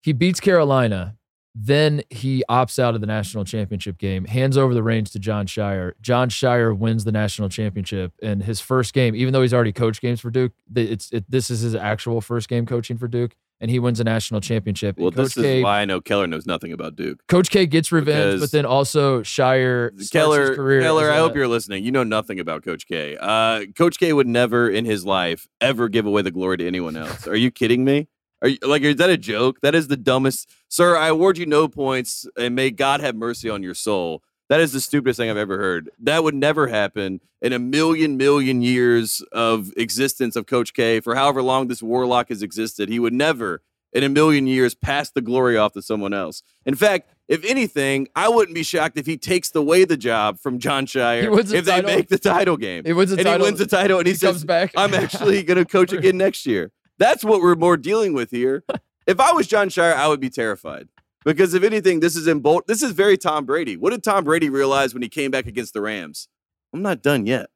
he 0.02 0.12
beats 0.14 0.40
Carolina. 0.40 1.16
Then 1.54 2.02
he 2.11 2.42
opts 2.50 2.80
out 2.80 2.96
of 2.96 3.00
the 3.00 3.06
national 3.06 3.44
championship 3.44 3.96
game, 3.96 4.25
hands 4.25 4.56
over 4.56 4.75
the 4.75 4.82
reins 4.82 5.12
to 5.12 5.20
Jon 5.20 5.46
Scheyer. 5.46 5.92
Jon 6.00 6.28
Scheyer 6.28 6.76
wins 6.76 7.04
the 7.04 7.12
national 7.12 7.49
championship, 7.49 8.12
and 8.20 8.42
his 8.42 8.61
first 8.61 8.92
game, 8.92 9.14
even 9.14 9.32
though 9.32 9.42
he's 9.42 9.54
already 9.54 9.73
coached 9.73 10.00
games 10.00 10.20
for 10.20 10.30
Duke, 10.30 10.52
it's 10.75 11.11
it, 11.12 11.30
this 11.30 11.50
is 11.50 11.61
his 11.61 11.76
actual 11.76 12.20
first 12.20 12.49
game 12.49 12.66
coaching 12.66 12.99
for 12.99 13.06
Duke, 13.06 13.37
and 13.61 13.70
he 13.70 13.78
wins 13.78 14.00
a 14.00 14.04
national 14.04 14.40
championship. 14.40 14.99
Well, 14.99 15.12
this 15.12 15.34
K, 15.34 15.58
is 15.58 15.64
why 15.64 15.80
I 15.80 15.84
know 15.84 16.00
Keller 16.00 16.26
knows 16.26 16.44
nothing 16.44 16.73
about 16.73 16.96
Duke. 16.96 17.25
Coach 17.28 17.50
K 17.50 17.66
gets 17.66 17.92
revenge, 17.92 18.40
but 18.40 18.50
then 18.50 18.66
also 18.66 19.23
Scheyer 19.23 19.92
Keller, 20.11 20.56
career. 20.56 20.80
Keller, 20.80 21.08
I 21.08 21.18
a- 21.18 21.20
hope 21.20 21.37
you're 21.37 21.46
listening. 21.46 21.84
You 21.84 21.92
know 21.92 22.02
nothing 22.02 22.40
about 22.40 22.64
Coach 22.64 22.84
K. 22.88 23.16
Uh, 23.20 23.66
Coach 23.76 24.00
K 24.00 24.12
would 24.12 24.26
never 24.26 24.68
in 24.68 24.84
his 24.87 25.06
life 25.06 25.46
ever 25.61 25.88
give 25.88 26.04
away 26.04 26.23
the 26.23 26.32
glory 26.32 26.56
to 26.56 26.66
anyone 26.66 26.96
else. 26.96 27.28
Are 27.28 27.37
you 27.37 27.52
kidding 27.52 27.84
me? 27.84 28.08
Are 28.44 28.48
you 28.48 28.58
like 28.62 28.82
is 28.82 28.96
that 28.96 29.08
a 29.08 29.16
joke? 29.16 29.60
That 29.62 29.74
is 29.74 29.88
the 29.88 29.96
dumbest. 29.96 30.50
Sir, 30.68 30.96
I 30.98 31.08
award 31.08 31.38
you 31.38 31.46
no 31.46 31.66
points 31.66 32.26
and 32.36 32.54
may 32.54 32.70
God 32.70 33.00
have 33.00 33.16
mercy 33.16 33.48
on 33.48 33.62
your 33.62 33.72
soul. 33.72 34.22
That 34.50 34.60
is 34.60 34.72
the 34.72 34.82
stupidest 34.82 35.16
thing 35.16 35.30
I've 35.30 35.38
ever 35.38 35.56
heard. 35.56 35.88
That 35.98 36.22
would 36.22 36.34
never 36.34 36.66
happen 36.66 37.20
in 37.40 37.54
a 37.54 37.58
million 37.58 38.18
million 38.18 38.60
years 38.60 39.22
of 39.32 39.72
existence 39.78 40.36
of 40.36 40.44
Coach 40.46 40.74
K 40.74 41.00
for 41.00 41.14
however 41.14 41.40
long 41.40 41.68
this 41.68 41.82
warlock 41.82 42.28
has 42.28 42.42
existed. 42.42 42.90
He 42.90 42.98
would 42.98 43.14
never 43.14 43.62
in 43.94 44.04
a 44.04 44.10
million 44.10 44.46
years 44.46 44.74
pass 44.74 45.10
the 45.10 45.22
glory 45.22 45.56
off 45.56 45.72
to 45.72 45.80
someone 45.80 46.12
else. 46.12 46.42
In 46.66 46.74
fact, 46.74 47.08
if 47.28 47.42
anything, 47.46 48.08
I 48.14 48.28
wouldn't 48.28 48.54
be 48.54 48.62
shocked 48.62 48.98
if 48.98 49.06
he 49.06 49.16
takes 49.16 49.54
away 49.54 49.86
the 49.86 49.96
job 49.96 50.38
from 50.38 50.58
Jon 50.58 50.84
Scheyer 50.84 51.22
He 51.22 51.28
wins 51.28 51.48
the 51.48 51.56
if 51.56 51.64
they 51.64 51.70
title. 51.80 51.96
make 51.96 52.08
the 52.08 52.18
title 52.18 52.58
game. 52.58 52.84
He 52.84 52.92
wins 52.92 53.10
the 53.10 53.16
and 53.16 53.24
title. 53.24 53.46
he 53.46 53.50
wins 53.50 53.58
the 53.58 53.66
title 53.66 53.99
and 53.99 54.06
he, 54.06 54.12
he 54.12 54.19
says, 54.19 54.32
comes 54.32 54.45
back. 54.45 54.73
I'm 54.76 54.92
actually 54.92 55.42
going 55.45 55.56
to 55.56 55.64
coach 55.64 55.92
again 55.95 56.19
next 56.19 56.45
year. 56.45 56.71
That's 56.99 57.25
what 57.25 57.41
we're 57.41 57.54
more 57.57 57.76
dealing 57.76 58.13
with 58.13 58.30
here. 58.30 58.65
If 59.07 59.21
I 59.21 59.33
was 59.33 59.47
Jon 59.47 59.69
Scheyer, 59.69 59.93
I 59.95 60.09
would 60.09 60.19
be 60.19 60.30
terrified. 60.30 60.89
Because 61.26 61.52
if 61.52 61.63
anything, 61.63 62.00
this 62.00 62.17
is 62.17 62.26
in 62.26 62.41
bold. 62.41 62.63
This 62.67 62.83
is 62.83 62.93
very 62.93 63.19
Tom 63.19 63.45
Brady. 63.45 63.76
What 63.76 63.91
did 63.91 64.02
Tom 64.02 64.25
Brady 64.25 64.49
realize 64.49 64.95
when 64.95 65.02
he 65.02 65.11
came 65.11 65.30
back 65.30 65.47
against 65.47 65.75
the 65.75 65.83
Rams? 65.83 66.26
I'm 66.73 66.80
not 66.80 67.02
done 67.02 67.26
yet. 67.26 67.50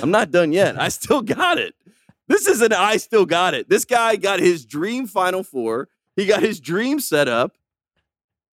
I'm 0.00 0.12
not 0.12 0.30
done 0.30 0.52
yet. 0.52 0.80
I 0.80 0.88
still 0.90 1.22
got 1.22 1.58
it. 1.58 1.74
This 2.28 2.46
is 2.46 2.62
an 2.62 2.72
I 2.72 2.98
still 2.98 3.26
got 3.26 3.52
it. 3.54 3.68
This 3.68 3.84
guy 3.84 4.14
got 4.14 4.38
his 4.38 4.64
dream 4.64 5.08
Final 5.08 5.42
Four. 5.42 5.88
He 6.14 6.24
got 6.24 6.40
his 6.40 6.60
dream 6.60 7.00
set 7.00 7.26
up. 7.26 7.56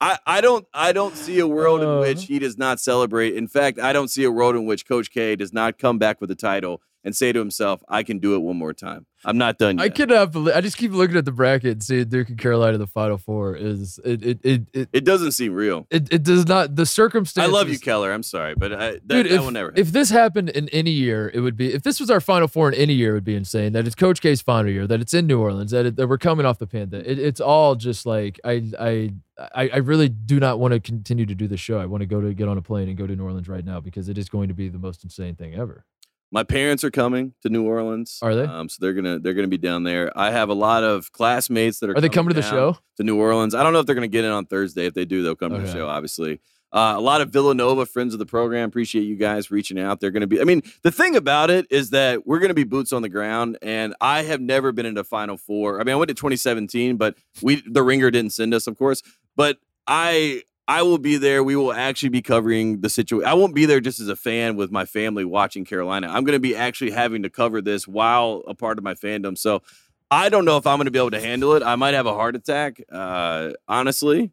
I, 0.02 0.18
I 0.26 0.42
don't 0.42 0.66
I 0.74 0.92
don't 0.92 1.16
see 1.16 1.38
a 1.38 1.48
world 1.48 1.82
in 1.82 1.88
Uh. 1.88 2.00
which 2.00 2.26
he 2.26 2.40
does 2.40 2.58
not 2.58 2.80
celebrate. 2.80 3.36
In 3.36 3.48
fact, 3.48 3.78
I 3.78 3.94
don't 3.94 4.08
see 4.10 4.24
a 4.24 4.32
world 4.32 4.56
in 4.56 4.66
which 4.66 4.88
Coach 4.88 5.12
K 5.12 5.36
does 5.36 5.54
not 5.54 5.78
come 5.78 6.00
back 6.00 6.20
with 6.20 6.30
the 6.30 6.36
title 6.36 6.82
and 7.04 7.16
say 7.16 7.32
to 7.32 7.39
himself, 7.39 7.82
"I 7.89 8.04
can 8.04 8.20
do 8.20 8.36
it 8.36 8.39
one 8.39 8.58
more 8.58 8.74
time. 8.74 9.06
I'm 9.26 9.38
not 9.38 9.58
done 9.58 9.78
yet." 9.78 9.84
I 9.84 9.89
cannot 9.89 10.32
believe. 10.32 10.56
I 10.56 10.62
just 10.62 10.78
keep 10.78 10.92
looking 10.92 11.16
at 11.18 11.26
the 11.26 11.32
bracket 11.32 11.72
and 11.72 11.84
seeing 11.84 12.06
Duke 12.10 12.30
and 12.30 12.38
Carolina 12.38 12.74
in 12.76 12.80
the 12.80 12.88
Final 12.88 13.18
Four. 13.18 13.56
Is 13.56 14.00
it? 14.04 14.24
It 14.26 14.39
it 14.44 14.62
it, 14.74 14.89
It 14.94 15.06
doesn't 15.06 15.34
seem 15.34 15.54
real. 15.54 15.88
it, 15.89 16.12
it 16.12 16.24
does 16.24 16.48
not. 16.48 16.76
The 16.76 16.86
circumstance 16.86 17.48
I 17.48 17.52
love 17.52 17.70
you, 17.70 17.80
Keller. 17.80 18.12
I'm 18.12 18.24
sorry, 18.24 18.56
but 18.56 18.74
I, 18.74 18.78
that, 18.78 19.08
Dude, 19.08 19.26
that 19.26 19.32
if, 19.32 19.42
will 19.42 19.52
never 19.52 19.68
happen. 19.70 19.82
if 19.82 19.92
this 19.92 20.10
happened 20.10 20.50
in 20.50 20.70
any 20.70 20.92
year, 20.92 21.32
it 21.34 21.39
would 21.42 21.56
be. 21.58 21.74
If 21.74 21.84
this 21.84 22.00
was 22.00 22.10
our 22.10 22.22
Final 22.22 22.48
Four 22.48 22.70
in 22.70 22.76
any 22.76 22.94
year, 22.94 23.12
it 23.12 23.13
would 23.16 23.24
be 23.24 23.36
insane. 23.36 23.74
That 23.74 23.86
it's 23.86 23.96
Coach 23.96 24.22
K's 24.22 24.42
final 24.42 24.72
year. 24.72 24.88
That 24.88 25.02
it's 25.02 25.13
in 25.13 25.28
New 25.28 25.39
Orleans. 25.39 25.72
That, 25.72 25.86
it, 25.86 25.96
that 25.98 26.08
we're 26.08 26.18
coming 26.18 26.46
off 26.46 26.60
the 26.60 26.68
pandemic. 26.68 27.08
It, 27.08 27.20
it's 27.20 27.42
all 27.42 27.76
just 27.76 28.06
like 28.06 28.39
I 28.44 28.63
I 28.80 29.13
I 29.56 29.70
I 29.70 29.78
really 29.78 30.10
do 30.10 30.39
not 30.39 30.60
want 30.60 30.74
to 30.74 30.80
continue 30.80 31.26
to 31.26 31.36
do 31.36 31.48
the 31.48 31.58
show. 31.58 31.80
I 31.80 31.86
want 31.86 32.02
to 32.02 32.06
go 32.06 32.22
to 32.22 32.34
get 32.34 32.48
on 32.48 32.58
a 32.58 32.62
plane 32.62 32.88
and 32.88 32.98
go 32.98 33.08
to 33.08 33.16
New 33.16 33.24
Orleans 33.24 33.48
right 33.50 33.66
now 33.66 33.80
because 33.80 34.10
it 34.10 34.18
is 34.18 34.30
going 34.30 34.48
to 34.50 34.54
be 34.54 34.70
the 34.70 34.78
most 34.80 35.04
insane 35.04 35.36
thing 35.36 35.56
ever. 35.56 35.86
My 36.34 36.43
parents 36.43 36.84
are 36.84 36.89
coming 36.89 37.36
to 37.43 37.50
New 37.50 37.63
Orleans. 37.63 38.17
Are 38.24 38.34
they? 38.36 38.46
Um, 38.46 38.67
so 38.67 38.80
they're 38.82 38.93
gonna 38.93 39.19
they're 39.19 39.36
gonna 39.36 39.48
be 39.48 39.60
down 39.60 39.84
there. 39.84 40.12
I 40.17 40.32
have 40.32 40.50
a 40.50 40.56
lot 40.56 40.84
of 40.84 41.12
classmates 41.12 41.80
that 41.80 41.91
are. 41.91 41.98
Are 41.98 42.02
they 42.02 42.10
coming 42.10 42.34
to 42.34 42.36
the 42.36 42.41
show? 42.41 42.76
to 42.98 43.04
New 43.04 43.19
Orleans? 43.19 43.54
I 43.54 43.62
don't 43.62 43.72
know 43.72 43.80
if 43.80 43.86
they're 43.86 43.93
gonna 43.93 44.08
get 44.08 44.26
in 44.26 44.32
on 44.32 44.48
Thursday. 44.48 44.88
If 44.88 44.96
they 44.96 45.06
do, 45.06 45.22
they'll 45.22 45.36
come 45.36 45.54
to 45.54 45.60
the 45.60 45.72
show. 45.72 45.88
Obviously, 45.88 46.41
uh, 46.72 46.96
a 46.98 47.00
lot 47.00 47.22
of 47.22 47.30
Villanova 47.30 47.86
friends 47.86 48.13
of 48.13 48.19
the 48.19 48.26
program. 48.26 48.67
Appreciate 48.67 49.04
you 49.04 49.15
guys 49.15 49.52
reaching 49.52 49.80
out. 49.80 50.00
They're 50.00 50.10
gonna 50.10 50.26
be. 50.26 50.41
I 50.41 50.43
mean, 50.43 50.63
the 50.82 50.91
thing 50.91 51.15
about 51.15 51.52
it 51.52 51.67
is 51.69 51.91
that 51.91 52.26
we're 52.26 52.39
gonna 52.39 52.56
be 52.56 52.63
boots 52.63 52.91
on 52.91 53.04
the 53.04 53.10
ground, 53.10 53.60
and 53.62 53.93
I 54.02 54.24
have 54.24 54.41
never 54.41 54.72
been 54.72 54.88
in 54.88 54.98
a 54.98 55.04
Final 55.04 55.38
Four. 55.38 55.80
I 55.80 55.84
mean, 55.84 55.93
I 55.93 55.98
went 55.98 56.10
to 56.10 56.15
2017, 56.15 56.98
but 56.98 57.15
we 57.43 57.62
the 57.69 57.84
Ringer 57.84 58.10
didn't 58.10 58.32
send 58.32 58.56
us, 58.56 58.65
of 58.65 58.76
course. 58.76 59.04
But 59.36 59.60
I 59.86 60.41
I 60.67 60.82
will 60.84 60.97
be 60.97 61.17
there. 61.17 61.43
We 61.43 61.56
will 61.56 61.73
actually 61.73 62.10
be 62.10 62.21
covering 62.21 62.82
the 62.82 62.89
situation. 62.89 63.28
I 63.28 63.34
won't 63.34 63.54
be 63.54 63.65
there 63.65 63.82
just 63.82 63.99
as 63.99 64.08
a 64.08 64.15
fan 64.15 64.56
with 64.56 64.71
my 64.71 64.86
family 64.86 65.26
watching 65.26 65.65
Carolina. 65.65 66.08
I'm 66.08 66.23
going 66.23 66.36
to 66.36 66.39
be 66.39 66.56
actually 66.56 66.91
having 66.91 67.23
to 67.23 67.30
cover 67.30 67.62
this 67.62 67.88
while 67.88 68.43
a 68.47 68.56
part 68.56 68.78
of 68.78 68.84
my 68.84 68.93
fandom. 68.93 69.38
So 69.38 69.62
I 70.10 70.30
don't 70.30 70.45
know 70.45 70.58
if 70.58 70.65
I'm 70.65 70.78
going 70.78 70.86
to 70.86 70.91
be 70.91 70.99
able 70.99 71.12
to 71.12 71.19
handle 71.19 71.54
it. 71.54 71.63
I 71.63 71.76
might 71.76 71.93
have 71.95 72.06
a 72.06 72.13
heart 72.13 72.36
attack, 72.36 72.82
uh, 72.91 73.52
honestly. 73.67 74.32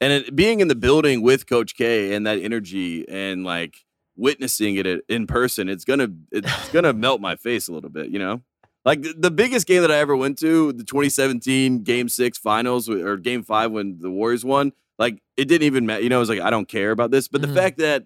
And 0.00 0.12
it, 0.12 0.36
being 0.36 0.60
in 0.60 0.68
the 0.68 0.74
building 0.74 1.22
with 1.22 1.46
Coach 1.48 1.74
K 1.74 2.14
and 2.14 2.26
that 2.26 2.38
energy 2.38 3.08
and 3.08 3.44
like 3.44 3.84
witnessing 4.16 4.76
it 4.76 4.86
in 5.08 5.26
person, 5.26 5.68
it's 5.68 5.84
gonna 5.84 6.08
it's 6.30 6.68
gonna 6.70 6.92
melt 6.92 7.20
my 7.20 7.36
face 7.36 7.68
a 7.68 7.72
little 7.72 7.90
bit. 7.90 8.10
You 8.10 8.18
know. 8.18 8.42
Like 8.84 9.02
the, 9.02 9.14
the 9.16 9.30
biggest 9.30 9.68
game 9.68 9.82
that 9.82 9.92
I 9.92 9.98
ever 9.98 10.16
went 10.16 10.38
to, 10.40 10.72
the 10.72 10.82
2017 10.82 11.84
Game 11.84 12.08
Six 12.08 12.36
Finals 12.36 12.88
or 12.88 13.16
Game 13.16 13.44
Five 13.44 13.70
when 13.70 13.98
the 14.00 14.10
Warriors 14.10 14.44
won. 14.44 14.72
Like 15.02 15.18
it 15.36 15.46
didn't 15.46 15.66
even 15.66 15.84
matter. 15.86 16.02
You 16.02 16.08
know, 16.10 16.16
it 16.16 16.20
was 16.26 16.28
like 16.28 16.40
I 16.40 16.50
don't 16.50 16.68
care 16.68 16.90
about 16.92 17.10
this, 17.10 17.26
but 17.28 17.40
Mhm. 17.42 17.46
the 17.48 17.54
fact 17.60 17.78
that 17.78 18.04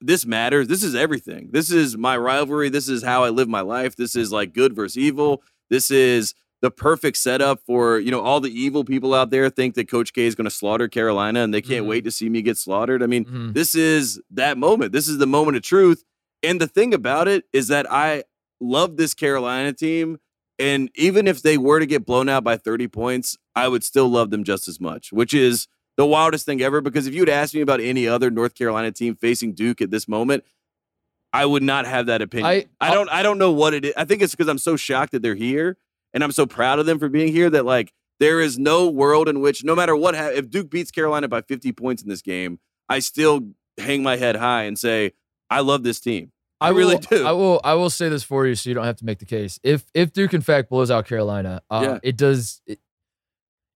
this 0.00 0.24
matters, 0.26 0.68
this 0.68 0.82
is 0.84 0.94
everything. 0.94 1.48
This 1.52 1.70
is 1.72 1.96
my 1.96 2.16
rivalry. 2.16 2.68
This 2.68 2.88
is 2.88 3.02
how 3.02 3.24
I 3.24 3.30
live 3.30 3.48
my 3.48 3.62
life. 3.62 3.96
This 3.96 4.14
is 4.14 4.30
like 4.30 4.52
good 4.54 4.72
versus 4.74 4.96
evil. 4.98 5.42
This 5.70 5.90
is 5.90 6.34
the 6.60 6.70
perfect 6.70 7.16
setup 7.16 7.60
for 7.66 7.98
you 7.98 8.10
know 8.10 8.20
all 8.20 8.40
the 8.40 8.50
evil 8.50 8.84
people 8.84 9.14
out 9.14 9.30
there 9.30 9.48
think 9.48 9.74
that 9.74 9.88
Coach 9.88 10.12
K 10.12 10.26
is 10.26 10.34
going 10.34 10.44
to 10.44 10.50
slaughter 10.50 10.88
Carolina 10.88 11.40
and 11.40 11.52
they 11.54 11.62
can't 11.62 11.84
Mhm. 11.86 11.88
wait 11.88 12.04
to 12.04 12.10
see 12.10 12.28
me 12.28 12.42
get 12.42 12.56
slaughtered. 12.58 13.02
I 13.02 13.06
mean, 13.06 13.24
Mhm. 13.24 13.54
this 13.54 13.74
is 13.74 14.20
that 14.32 14.58
moment. 14.58 14.92
This 14.92 15.08
is 15.08 15.18
the 15.18 15.26
moment 15.26 15.56
of 15.56 15.62
truth. 15.62 16.04
And 16.42 16.60
the 16.60 16.66
thing 16.68 16.92
about 16.94 17.26
it 17.28 17.44
is 17.52 17.68
that 17.68 17.90
I 17.90 18.24
love 18.60 18.96
this 18.96 19.14
Carolina 19.14 19.72
team. 19.72 20.18
And 20.60 20.90
even 20.96 21.28
if 21.28 21.42
they 21.42 21.56
were 21.56 21.78
to 21.78 21.86
get 21.86 22.04
blown 22.04 22.28
out 22.28 22.42
by 22.42 22.56
30 22.56 22.88
points, 22.88 23.36
I 23.54 23.68
would 23.68 23.84
still 23.84 24.08
love 24.08 24.30
them 24.30 24.42
just 24.42 24.66
as 24.68 24.80
much, 24.80 25.12
which 25.12 25.32
is 25.32 25.68
the 25.98 26.06
wildest 26.06 26.46
thing 26.46 26.62
ever. 26.62 26.80
Because 26.80 27.06
if 27.06 27.12
you'd 27.14 27.28
asked 27.28 27.54
me 27.54 27.60
about 27.60 27.80
any 27.80 28.08
other 28.08 28.30
North 28.30 28.54
Carolina 28.54 28.90
team 28.90 29.14
facing 29.14 29.52
Duke 29.52 29.82
at 29.82 29.90
this 29.90 30.08
moment, 30.08 30.44
I 31.32 31.44
would 31.44 31.62
not 31.62 31.86
have 31.86 32.06
that 32.06 32.22
opinion. 32.22 32.46
I- 32.46 32.66
I, 32.80 32.94
don't 32.94 33.10
I 33.10 33.22
don't 33.22 33.36
know 33.36 33.52
what 33.52 33.74
it 33.74 33.84
is. 33.84 33.92
I 33.98 34.06
think 34.06 34.22
it's 34.22 34.34
because 34.34 34.48
I'm 34.48 34.56
so 34.58 34.76
shocked 34.76 35.12
that 35.12 35.20
they're 35.20 35.34
here 35.34 35.76
and 36.14 36.24
I'm 36.24 36.32
so 36.32 36.46
proud 36.46 36.78
of 36.78 36.86
them 36.86 36.98
for 36.98 37.10
being 37.10 37.30
here 37.32 37.50
that 37.50 37.66
like 37.66 37.92
there 38.20 38.40
is 38.40 38.58
no 38.58 38.88
world 38.88 39.28
in 39.28 39.40
which 39.40 39.62
no 39.62 39.76
matter 39.76 39.94
what 39.94 40.16
ha- 40.16 40.30
if 40.32 40.48
Duke 40.48 40.70
beats 40.70 40.90
Carolina 40.90 41.28
by 41.28 41.42
50 41.42 41.70
points 41.72 42.02
in 42.02 42.08
this 42.08 42.22
game, 42.22 42.58
I 42.88 43.00
still 43.00 43.42
hang 43.76 44.02
my 44.02 44.16
head 44.16 44.36
high 44.36 44.62
and 44.62 44.78
say 44.78 45.12
I 45.50 45.60
love 45.60 45.82
this 45.82 46.00
team. 46.00 46.32
I 46.60 46.70
really 46.70 46.94
will, 46.96 47.02
do. 47.02 47.26
I 47.26 47.30
will. 47.32 47.60
I 47.62 47.74
will 47.74 47.90
say 47.90 48.08
this 48.08 48.24
for 48.24 48.44
you, 48.44 48.56
so 48.56 48.68
you 48.68 48.74
don't 48.74 48.84
have 48.84 48.96
to 48.96 49.04
make 49.04 49.20
the 49.20 49.24
case. 49.26 49.60
If 49.62 49.84
if 49.94 50.12
Duke 50.12 50.34
in 50.34 50.40
fact 50.40 50.68
blows 50.70 50.90
out 50.90 51.06
Carolina, 51.06 51.62
uh, 51.70 51.80
Yeah. 51.84 51.98
it 52.02 52.16
does. 52.16 52.60
It, 52.66 52.80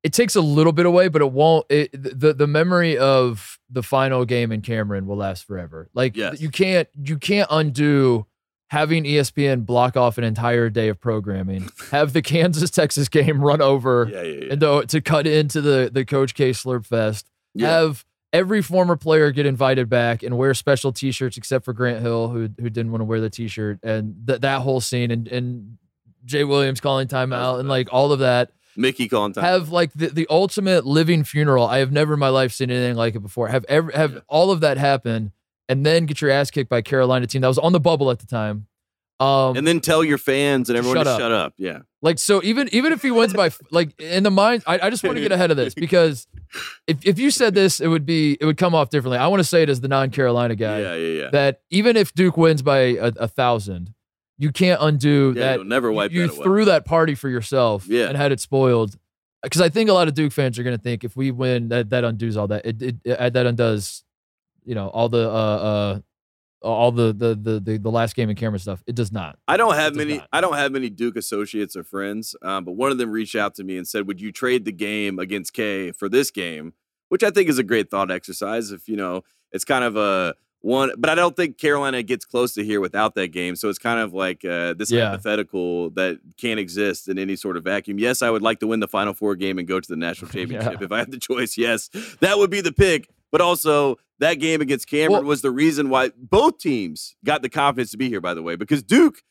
it 0.02 0.12
takes 0.12 0.34
a 0.34 0.40
little 0.40 0.72
bit 0.72 0.86
away, 0.86 1.08
but 1.08 1.22
it 1.22 1.30
won't. 1.32 1.66
It, 1.68 1.90
the 1.92 2.32
the 2.34 2.46
memory 2.46 2.98
of 2.98 3.58
the 3.70 3.82
final 3.82 4.24
game 4.24 4.50
in 4.52 4.60
Cameron 4.60 5.06
will 5.06 5.16
last 5.16 5.44
forever. 5.46 5.88
Like 5.94 6.16
Yes. 6.16 6.40
you 6.40 6.50
can't 6.50 6.88
you 7.02 7.18
can't 7.18 7.48
undo 7.50 8.26
having 8.70 9.04
ESPN 9.04 9.66
block 9.66 9.96
off 9.98 10.16
an 10.16 10.24
entire 10.24 10.70
day 10.70 10.88
of 10.88 10.98
programming, 11.00 11.68
have 11.90 12.12
the 12.14 12.22
Kansas 12.22 12.70
Texas 12.80 13.08
game 13.08 13.40
run 13.40 13.60
over, 13.60 14.08
Yeah, 14.10 14.22
yeah, 14.22 14.44
yeah. 14.46 14.52
and 14.52 14.60
to, 14.62 14.84
to 14.86 15.00
cut 15.00 15.26
into 15.26 15.60
the 15.60 15.90
the 15.92 16.04
Coach 16.04 16.34
K 16.34 16.50
Slurp 16.50 16.86
Fest, 16.86 17.30
have 17.60 18.04
every 18.32 18.62
former 18.62 18.96
player 18.96 19.30
get 19.30 19.44
invited 19.44 19.90
back 19.90 20.22
and 20.22 20.38
wear 20.38 20.54
special 20.54 20.90
T-shirts 20.90 21.36
except 21.36 21.66
for 21.66 21.74
Grant 21.74 22.00
Hill, 22.00 22.28
who 22.30 22.48
who 22.58 22.70
didn't 22.70 22.90
want 22.92 23.02
to 23.02 23.04
wear 23.04 23.20
the 23.20 23.28
T-shirt, 23.30 23.78
and 23.82 24.14
th- 24.26 24.40
that 24.40 24.62
whole 24.62 24.80
scene, 24.80 25.10
and 25.10 25.28
and 25.28 25.76
Jay 26.24 26.42
Williams 26.44 26.80
calling 26.80 27.08
timeout, 27.08 27.60
and 27.60 27.68
like 27.68 27.88
all 27.92 28.10
of 28.12 28.20
that 28.20 28.50
Mickey 28.76 29.08
time. 29.08 29.32
have 29.34 29.68
like 29.70 29.92
the, 29.94 30.08
the 30.08 30.26
ultimate 30.30 30.86
living 30.86 31.24
funeral. 31.24 31.66
I 31.66 31.78
have 31.78 31.92
never 31.92 32.14
in 32.14 32.18
my 32.20 32.28
life 32.30 32.52
seen 32.52 32.70
anything 32.70 32.96
like 32.96 33.14
it 33.14 33.20
before. 33.20 33.48
Have 33.48 33.64
ever 33.68 33.90
have 33.92 34.12
Yeah. 34.14 34.18
all 34.28 34.50
of 34.50 34.60
that 34.60 34.78
happen 34.78 35.32
and 35.68 35.84
then 35.86 36.06
get 36.06 36.20
your 36.20 36.30
ass 36.30 36.50
kicked 36.50 36.68
by 36.70 36.82
Carolina 36.82 37.26
team 37.26 37.42
that 37.42 37.48
was 37.48 37.58
on 37.58 37.72
the 37.72 37.80
bubble 37.80 38.10
at 38.10 38.18
the 38.18 38.26
time. 38.26 38.66
Um 39.20 39.56
and 39.56 39.66
then 39.66 39.80
tell 39.80 40.02
your 40.02 40.18
fans 40.18 40.68
and 40.70 40.76
everyone 40.76 40.96
Shut 40.96 41.06
to 41.06 41.10
up. 41.12 41.20
shut 41.20 41.32
up. 41.32 41.54
Yeah. 41.56 41.80
like 42.00 42.18
so 42.18 42.42
even 42.42 42.68
even 42.72 42.92
if 42.92 43.02
he 43.02 43.10
wins 43.10 43.32
by 43.34 43.50
like 43.70 43.98
in 44.00 44.22
the 44.24 44.30
mind 44.30 44.64
I, 44.66 44.80
I 44.80 44.90
just 44.90 45.04
want 45.04 45.16
to 45.16 45.22
get 45.22 45.30
ahead 45.32 45.50
of 45.50 45.56
this 45.56 45.74
because 45.86 46.26
if, 46.88 47.06
if 47.06 47.18
you 47.18 47.30
said 47.30 47.54
this 47.54 47.78
it 47.78 47.86
would 47.88 48.04
be 48.06 48.36
it 48.40 48.44
would 48.46 48.56
come 48.56 48.74
off 48.74 48.90
differently. 48.90 49.18
I 49.18 49.26
want 49.28 49.40
to 49.40 49.44
say 49.44 49.62
it 49.62 49.68
as 49.68 49.80
the 49.80 49.88
non-Carolina 49.88 50.56
guy 50.56 50.80
Yeah, 50.80 50.94
yeah, 50.94 51.20
yeah. 51.24 51.30
that 51.30 51.60
even 51.70 51.96
if 51.96 52.12
Duke 52.14 52.36
wins 52.36 52.62
by 52.62 52.78
a, 52.78 53.12
a 53.16 53.28
thousand, 53.28 53.92
you 54.42 54.50
can't 54.52 54.80
undo 54.82 55.32
Yeah, 55.36 55.56
that 55.58 55.66
never 55.66 55.92
wipe 55.92 56.10
you 56.10 56.26
that 56.26 56.34
away. 56.34 56.42
threw 56.44 56.64
that 56.64 56.84
party 56.84 57.14
for 57.14 57.28
yourself 57.28 57.86
Yeah. 57.86 58.08
and 58.08 58.16
had 58.16 58.32
it 58.32 58.40
spoiled. 58.40 58.96
Because 59.42 59.60
I 59.60 59.68
think 59.68 59.88
a 59.88 59.92
lot 59.92 60.08
of 60.08 60.14
Duke 60.14 60.32
fans 60.32 60.58
are 60.58 60.62
going 60.62 60.76
to 60.76 60.82
think 60.82 61.04
if 61.04 61.16
we 61.16 61.30
win, 61.30 61.68
that 61.68 61.90
that 61.90 62.04
undoes 62.04 62.36
all 62.36 62.48
that. 62.48 62.64
It, 62.66 62.82
it, 62.82 62.96
it 63.04 63.32
that 63.34 63.46
undoes, 63.46 64.04
you 64.64 64.74
know, 64.74 64.88
all 64.88 65.08
the 65.08 65.28
uh 65.28 65.32
uh 65.32 65.98
all 66.62 66.92
the 66.92 67.12
the 67.12 67.34
the 67.34 67.58
the, 67.60 67.76
the 67.78 67.90
last 67.90 68.14
game 68.14 68.28
and 68.28 68.38
camera 68.38 68.58
stuff. 68.58 68.82
It 68.86 68.94
does 68.94 69.10
not. 69.10 69.36
I 69.48 69.56
don't 69.56 69.74
have 69.74 69.96
many. 69.96 70.18
not. 70.18 70.28
I 70.32 70.40
don't 70.40 70.54
have 70.54 70.70
many 70.70 70.90
Duke 70.90 71.16
associates 71.16 71.74
or 71.76 71.82
friends, 71.84 72.36
um, 72.42 72.64
but 72.64 72.72
one 72.72 72.92
of 72.92 72.98
them 72.98 73.10
reached 73.10 73.34
out 73.34 73.54
to 73.56 73.64
me 73.64 73.76
and 73.76 73.86
said, 73.86 74.06
"Would 74.06 74.20
you 74.20 74.30
trade 74.30 74.64
the 74.64 74.70
game 74.72 75.18
against 75.18 75.52
K 75.54 75.90
for 75.92 76.08
this 76.08 76.30
game?" 76.30 76.74
Which 77.08 77.24
I 77.24 77.30
think 77.30 77.48
is 77.48 77.58
a 77.58 77.64
great 77.64 77.90
thought 77.90 78.10
exercise. 78.12 78.70
If 78.70 78.88
you 78.88 78.96
know, 78.96 79.22
it's 79.50 79.64
kind 79.64 79.82
of 79.82 79.96
a 79.96 80.34
one, 80.62 80.92
but 80.96 81.10
I 81.10 81.14
don't 81.14 81.36
think 81.36 81.58
Carolina 81.58 82.02
gets 82.02 82.24
close 82.24 82.54
to 82.54 82.64
here 82.64 82.80
without 82.80 83.14
that 83.16 83.28
game. 83.28 83.56
So 83.56 83.68
it's 83.68 83.78
kind 83.78 84.00
of 84.00 84.14
like 84.14 84.44
uh, 84.44 84.74
this 84.74 84.90
Yeah. 84.90 85.10
hypothetical 85.10 85.90
that 85.90 86.18
can't 86.38 86.58
exist 86.58 87.08
in 87.08 87.18
any 87.18 87.36
sort 87.36 87.56
of 87.56 87.64
vacuum. 87.64 87.98
Yes, 87.98 88.22
I 88.22 88.30
would 88.30 88.42
like 88.42 88.60
to 88.60 88.66
win 88.66 88.80
the 88.80 88.88
Final 88.88 89.12
Four 89.12 89.36
game 89.36 89.58
and 89.58 89.68
go 89.68 89.78
to 89.80 89.88
the 89.88 89.96
national 89.96 90.30
championship 90.32 90.80
if 90.80 90.90
I 90.92 90.98
had 90.98 91.10
the 91.10 91.18
choice. 91.18 91.58
Yes, 91.58 91.90
that 92.20 92.38
would 92.38 92.50
be 92.50 92.60
the 92.60 92.72
pick. 92.72 93.08
But 93.30 93.40
also, 93.40 93.96
that 94.18 94.34
game 94.34 94.60
against 94.60 94.88
Cameron 94.88 95.12
Well- 95.12 95.22
was 95.24 95.42
the 95.42 95.50
reason 95.50 95.88
why 95.88 96.10
both 96.16 96.58
teams 96.58 97.16
got 97.24 97.42
the 97.42 97.48
confidence 97.48 97.90
to 97.92 97.96
be 97.98 98.08
here. 98.08 98.20
By 98.20 98.34
the 98.34 98.42
way, 98.42 98.56
because 98.56 98.82
Duke 98.82 99.22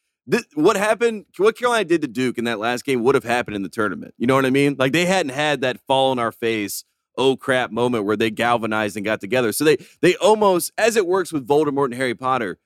what 0.54 0.78
happened, 0.78 1.26
what 1.38 1.58
Carolina 1.58 1.84
did 1.84 2.02
to 2.04 2.08
Duke 2.08 2.38
in 2.38 2.46
that 2.46 2.60
last 2.60 2.86
game 2.86 3.04
would 3.04 3.16
have 3.16 3.24
happened 3.24 3.56
in 3.56 3.64
the 3.64 3.70
tournament. 3.70 4.14
You 4.18 4.28
know 4.28 4.36
what 4.36 4.46
I 4.46 4.50
mean? 4.52 4.76
Like 4.78 4.94
they 4.94 5.06
hadn't 5.06 5.32
had 5.34 5.62
that 5.62 5.80
fall 5.88 6.12
in 6.12 6.20
our 6.20 6.32
face, 6.32 6.84
oh 7.18 7.36
crap 7.36 7.72
moment 7.72 8.06
where 8.06 8.16
they 8.18 8.30
galvanized 8.32 8.96
and 8.98 9.06
got 9.06 9.20
together. 9.22 9.52
So 9.52 9.64
they 9.64 9.78
they 10.02 10.16
almost, 10.18 10.72
as 10.78 10.96
it 10.96 11.06
works 11.08 11.32
with 11.34 11.48
Voldemort 11.48 11.86
and 11.86 11.96
Harry 11.96 12.16
Potter, 12.16 12.58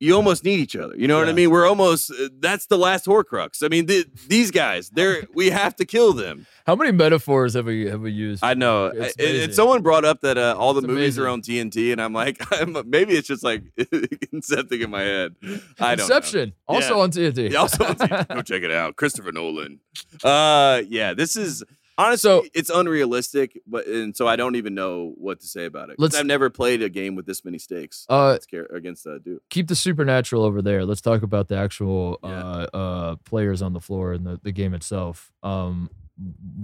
you 0.00 0.14
almost 0.14 0.44
need 0.44 0.58
each 0.58 0.74
other. 0.76 0.94
You 0.96 1.06
know 1.08 1.18
what 1.18 1.28
I 1.28 1.32
mean? 1.32 1.50
We're 1.50 1.66
almost 1.66 2.10
uh, 2.10 2.28
that's 2.38 2.66
the 2.66 2.76
last 2.76 3.06
Horcrux. 3.06 3.62
I 3.64 3.68
mean, 3.68 3.86
th- 3.86 4.06
these 4.28 4.50
guys, 4.50 4.90
they're 4.90 5.22
we 5.34 5.50
have 5.50 5.76
to 5.76 5.84
kill 5.86 6.12
them. 6.12 6.46
How 6.66 6.74
many 6.74 6.90
metaphors 6.92 7.54
have 7.54 7.66
we 7.66 7.86
have 7.86 8.00
we 8.00 8.10
used? 8.10 8.44
I 8.44 8.54
know. 8.54 8.86
It's 8.86 9.14
I- 9.18 9.22
and- 9.24 9.36
and 9.44 9.54
someone 9.54 9.82
brought 9.82 10.04
up 10.04 10.20
that 10.22 10.36
uh, 10.36 10.56
all 10.58 10.74
the 10.74 10.80
It's 10.80 10.86
movies 10.88 11.18
are 11.18 11.28
on 11.28 11.40
TNT, 11.42 11.92
and 11.92 12.02
I'm 12.02 12.12
like, 12.12 12.38
I'm, 12.60 12.76
maybe 12.90 13.14
it's 13.14 13.28
just 13.28 13.44
like 13.44 13.62
something 14.42 14.80
in 14.80 14.90
my 14.90 15.02
head. 15.02 15.36
I 15.42 15.46
don't. 15.46 15.80
know. 15.80 15.92
Inception, 16.16 16.52
also 16.66 16.96
Yeah. 16.96 17.02
on 17.02 17.10
TNT. 17.12 17.50
Yeah, 17.52 17.58
also 17.60 17.84
on 17.84 17.94
TNT. 17.94 18.28
go 18.34 18.42
check 18.42 18.62
it 18.62 18.72
out. 18.72 18.96
Christopher 18.96 19.32
Nolan. 19.32 19.78
Uh, 20.22 20.82
yeah, 20.88 21.14
this 21.14 21.36
is 21.36 21.62
honestly 21.98 22.28
So- 22.28 22.44
it's 22.54 22.70
unrealistic, 22.70 23.60
but 23.66 23.86
and 23.86 24.16
so 24.16 24.26
I 24.26 24.36
don't 24.36 24.56
even 24.56 24.74
know 24.74 25.12
what 25.16 25.40
to 25.40 25.46
say 25.46 25.64
about 25.66 25.90
it. 25.90 25.96
Let's- 25.98 26.14
I've 26.16 26.26
never 26.26 26.50
played 26.50 26.82
a 26.82 26.88
game 26.88 27.14
with 27.14 27.26
this 27.26 27.44
many 27.44 27.58
stakes 27.58 28.06
Uh, 28.08 28.38
against, 28.72 29.06
uh, 29.06 29.18
Duke. 29.18 29.42
keep 29.50 29.68
the 29.68 29.76
supernatural 29.76 30.44
over 30.44 30.62
there. 30.62 30.84
Let's 30.84 31.00
talk 31.00 31.22
about 31.22 31.48
the 31.48 31.56
actual 31.56 32.18
Yeah. 32.22 32.30
uh, 32.30 32.66
uh, 32.76 33.16
players 33.24 33.62
on 33.62 33.72
the 33.72 33.80
floor 33.80 34.12
and 34.12 34.26
the, 34.26 34.40
the 34.42 34.52
game 34.52 34.74
itself. 34.74 35.30
Um, 35.42 35.90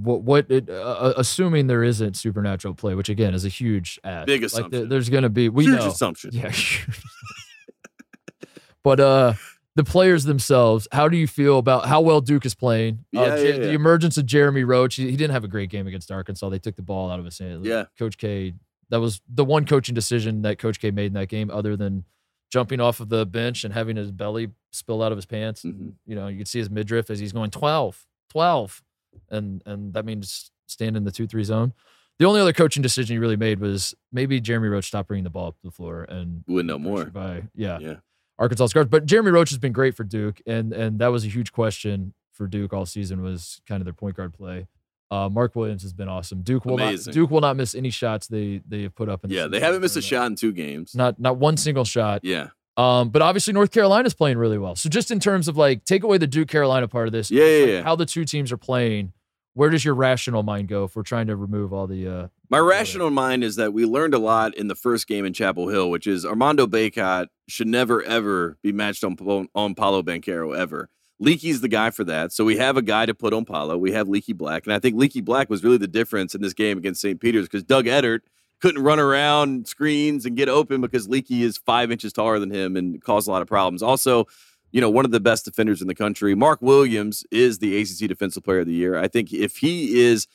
what 0.03 0.23
what 0.23 0.47
it, 0.49 0.71
uh, 0.71 1.13
assuming 1.17 1.67
there 1.67 1.83
isn't 1.83 2.17
supernatural 2.17 2.75
play, 2.75 2.95
which 2.95 3.09
again 3.09 3.35
is 3.35 3.45
a 3.45 3.49
huge 3.49 3.99
ask. 4.05 4.27
Big 4.27 4.43
Like, 4.43 4.47
assumption. 4.47 4.89
there's 4.89 5.09
going 5.09 5.25
to 5.25 5.29
be 5.29 5.49
we 5.49 5.65
Huge 5.65 5.81
know. 5.81 5.89
assumption. 5.89 6.31
Yeah. 6.33 6.53
but 8.85 9.01
uh 9.01 9.35
the 9.77 9.85
players 9.85 10.25
themselves, 10.25 10.89
how 10.93 11.09
do 11.09 11.17
you 11.17 11.27
feel 11.27 11.59
about 11.59 11.87
how 11.87 12.01
well 12.01 12.21
Duke 12.21 12.45
is 12.45 12.55
playing? 12.55 13.05
uh, 13.17 13.21
Yeah, 13.21 13.37
Je- 13.37 13.49
yeah, 13.53 13.59
The 13.59 13.71
emergence 13.73 14.17
of 14.17 14.27
Jeremy 14.27 14.65
Roach. 14.65 14.97
He, 14.97 15.11
he 15.11 15.17
didn't 15.17 15.33
have 15.33 15.45
a 15.45 15.49
great 15.49 15.71
game 15.71 15.87
against 15.87 16.11
Arkansas. 16.11 16.49
They 16.49 16.59
took 16.59 16.77
the 16.77 16.83
ball 16.83 17.11
out 17.11 17.19
of 17.19 17.25
his 17.25 17.39
hand. 17.39 17.65
Yeah. 17.65 17.85
Coach 17.99 18.19
K, 18.19 18.55
that 18.91 19.01
was 19.01 19.21
the 19.33 19.45
one 19.45 19.65
coaching 19.65 19.95
decision 19.95 20.43
that 20.43 20.59
Coach 20.59 20.81
K 20.81 20.91
made 20.91 21.07
in 21.07 21.13
that 21.15 21.29
game, 21.29 21.51
other 21.51 21.77
than 21.77 22.05
jumping 22.53 22.81
off 22.81 22.99
of 22.99 23.09
the 23.09 23.25
bench 23.25 23.63
and 23.63 23.73
having 23.73 23.97
his 23.97 24.11
belly 24.11 24.51
spill 24.73 25.03
out 25.03 25.13
of 25.13 25.19
his 25.19 25.27
pants. 25.27 25.63
Mhm. 25.63 25.93
You 26.05 26.17
know, 26.17 26.27
you 26.27 26.37
can 26.39 26.47
see 26.47 26.59
his 26.59 26.69
midriff 26.69 27.09
as 27.09 27.21
he's 27.21 27.33
going 27.33 27.51
12, 27.51 28.07
12. 28.31 28.83
And 29.31 29.63
and 29.67 29.95
that 29.95 30.05
means 30.05 30.51
stand 30.67 30.97
in 30.97 31.05
the 31.05 31.13
2 31.13 31.27
3 31.29 31.45
zone. 31.45 31.73
The 32.19 32.27
only 32.27 32.41
other 32.41 32.53
coaching 32.53 32.83
decision 32.83 33.15
he 33.15 33.19
really 33.19 33.37
made 33.37 33.61
was 33.61 33.95
maybe 34.13 34.41
Jeremy 34.41 34.69
Roach 34.69 34.87
stopped 34.87 35.09
bringing 35.09 35.25
the 35.25 35.31
ball 35.31 35.49
up 35.49 35.57
the 35.65 35.71
floor 35.71 36.05
and 36.05 36.43
Wouldn't 36.49 36.67
know 36.69 36.79
more. 36.79 37.05
by 37.07 37.45
yeah, 37.55 37.79
Yeah. 37.79 37.95
Arkansas 38.41 38.69
guards. 38.75 38.89
But 38.91 39.07
Jeremy 39.07 39.31
Roach 39.31 39.51
has 39.51 39.59
been 39.59 39.73
great 39.73 39.95
for 39.95 40.03
Duke, 40.03 40.41
and 40.47 40.73
and 40.73 40.99
that 40.99 41.09
was 41.09 41.25
a 41.25 41.29
huge 41.29 41.53
question 41.53 42.15
for 42.33 42.47
Duke 42.49 42.73
all 42.73 42.87
season 42.87 43.23
was 43.23 43.61
kind 43.69 43.81
of 43.81 43.85
their 43.85 43.93
point 43.95 44.17
guard 44.17 44.33
play. 44.33 44.67
Uh, 45.11 45.29
Mark 45.29 45.55
Williams 45.57 45.83
has 45.83 45.93
been 45.93 46.09
awesome. 46.09 46.41
Duke 46.43 46.65
will 46.65 46.75
Amazing. 46.75 47.11
not 47.11 47.15
Duke 47.15 47.31
will 47.31 47.41
not 47.41 47.57
miss 47.57 47.75
any 47.75 47.91
shots 47.91 48.27
they 48.29 48.63
they 48.67 48.83
have 48.83 48.95
put 48.95 49.09
up. 49.09 49.23
In 49.25 49.31
the 49.31 49.37
Yeah, 49.37 49.47
they 49.47 49.61
haven't 49.61 49.81
missed 49.83 49.97
a 49.97 50.03
shot 50.03 50.27
in 50.27 50.37
two 50.37 50.53
games. 50.53 50.95
Not 50.95 51.21
not 51.21 51.37
one 51.37 51.57
single 51.57 51.85
shot. 51.85 52.21
Yeah. 52.25 52.49
Um, 52.77 53.11
but 53.11 53.21
obviously 53.21 53.53
North 53.53 53.73
Carolina's 53.73 54.15
playing 54.15 54.39
really 54.39 54.57
well. 54.57 54.75
So 54.75 54.89
just 54.89 55.11
in 55.11 55.21
terms 55.21 55.49
of 55.49 55.57
like 55.57 55.85
take 55.85 56.03
away 56.05 56.17
the 56.17 56.27
Duke 56.29 56.49
Carolina 56.49 56.89
part 56.89 57.09
of 57.09 57.13
this, 57.13 57.31
Yeah, 57.31 57.45
yeah, 57.45 57.61
like, 57.61 57.69
yeah. 57.71 57.83
how 57.83 57.97
the 57.97 58.07
two 58.07 58.25
teams 58.25 58.53
are 58.53 58.57
playing. 58.57 59.13
Where 59.55 59.69
does 59.69 59.85
your 59.85 59.95
rational 59.95 60.43
mind 60.45 60.69
go 60.69 60.85
if 60.85 60.95
we're 60.97 61.03
trying 61.03 61.27
to 61.27 61.37
remove 61.37 61.73
all 61.73 61.87
the 61.89 62.09
uh 62.09 62.29
My 62.51 62.59
rational 62.59 63.11
mind 63.11 63.45
is 63.45 63.55
that 63.57 63.73
we 63.73 63.85
learned 63.85 64.13
a 64.13 64.19
lot 64.19 64.57
in 64.57 64.67
the 64.67 64.75
first 64.75 65.07
game 65.07 65.25
in 65.25 65.33
Chapel 65.33 65.69
Hill, 65.69 65.89
which 65.89 66.09
is 66.09 66.27
Armando 66.27 66.67
Bacot 66.67 67.29
should 67.49 67.69
never 67.69 68.03
ever 68.03 68.59
be 68.61 68.73
matched 68.73 69.05
on 69.05 69.17
on 69.55 69.77
Paolo 69.77 70.03
Banchero 70.03 70.57
ever. 70.59 70.89
Leaky's 71.21 71.61
the 71.61 71.69
guy 71.69 71.91
for 71.91 72.03
that. 72.03 72.33
So 72.33 72.45
we 72.45 72.57
have 72.57 72.77
a 72.77 72.83
guy 72.83 73.07
to 73.07 73.15
put 73.15 73.33
on 73.33 73.45
Paolo. 73.45 73.79
We 73.79 73.93
have 73.93 74.09
Leaky 74.09 74.33
Black, 74.33 74.67
and 74.67 74.73
I 74.73 74.81
think 74.81 74.97
Leaky 74.97 75.21
Black 75.21 75.49
was 75.49 75.63
really 75.63 75.77
the 75.77 75.87
difference 75.87 76.35
in 76.35 76.43
this 76.43 76.53
game 76.53 76.77
against 76.77 77.01
St. 77.01 77.21
Peter's 77.21 77.47
because 77.47 77.63
Doug 77.63 77.85
Edert 77.85 78.23
couldn't 78.61 78.83
run 78.83 78.99
around 78.99 79.69
screens 79.69 80.27
and 80.27 80.37
get 80.37 80.49
open 80.49 80.81
because 80.81 81.09
Leaky 81.09 81.45
is 81.45 81.57
five 81.57 81.93
inches 81.93 82.13
taller 82.13 82.41
than 82.41 82.51
him 82.51 82.77
and 82.77 83.01
caused 83.01 83.29
a 83.29 83.31
lot 83.31 83.43
of 83.43 83.49
problems. 83.49 83.81
Also, 83.81 84.27
you 84.73 84.81
know, 84.81 84.91
one 84.91 85.05
of 85.05 85.13
the 85.13 85.21
best 85.21 85.45
defenders 85.45 85.81
in 85.81 85.87
the 85.87 85.95
country. 85.95 86.35
Mark 86.35 86.61
Williams 86.63 87.25
is 87.31 87.59
the 87.59 87.81
ACC 87.81 88.09
Defensive 88.09 88.43
Player 88.43 88.61
of 88.61 88.67
the 88.67 88.75
Year. 88.75 88.97
I 88.97 89.07
think 89.07 89.33
if 89.33 89.59
he 89.59 90.01
is 90.01 90.27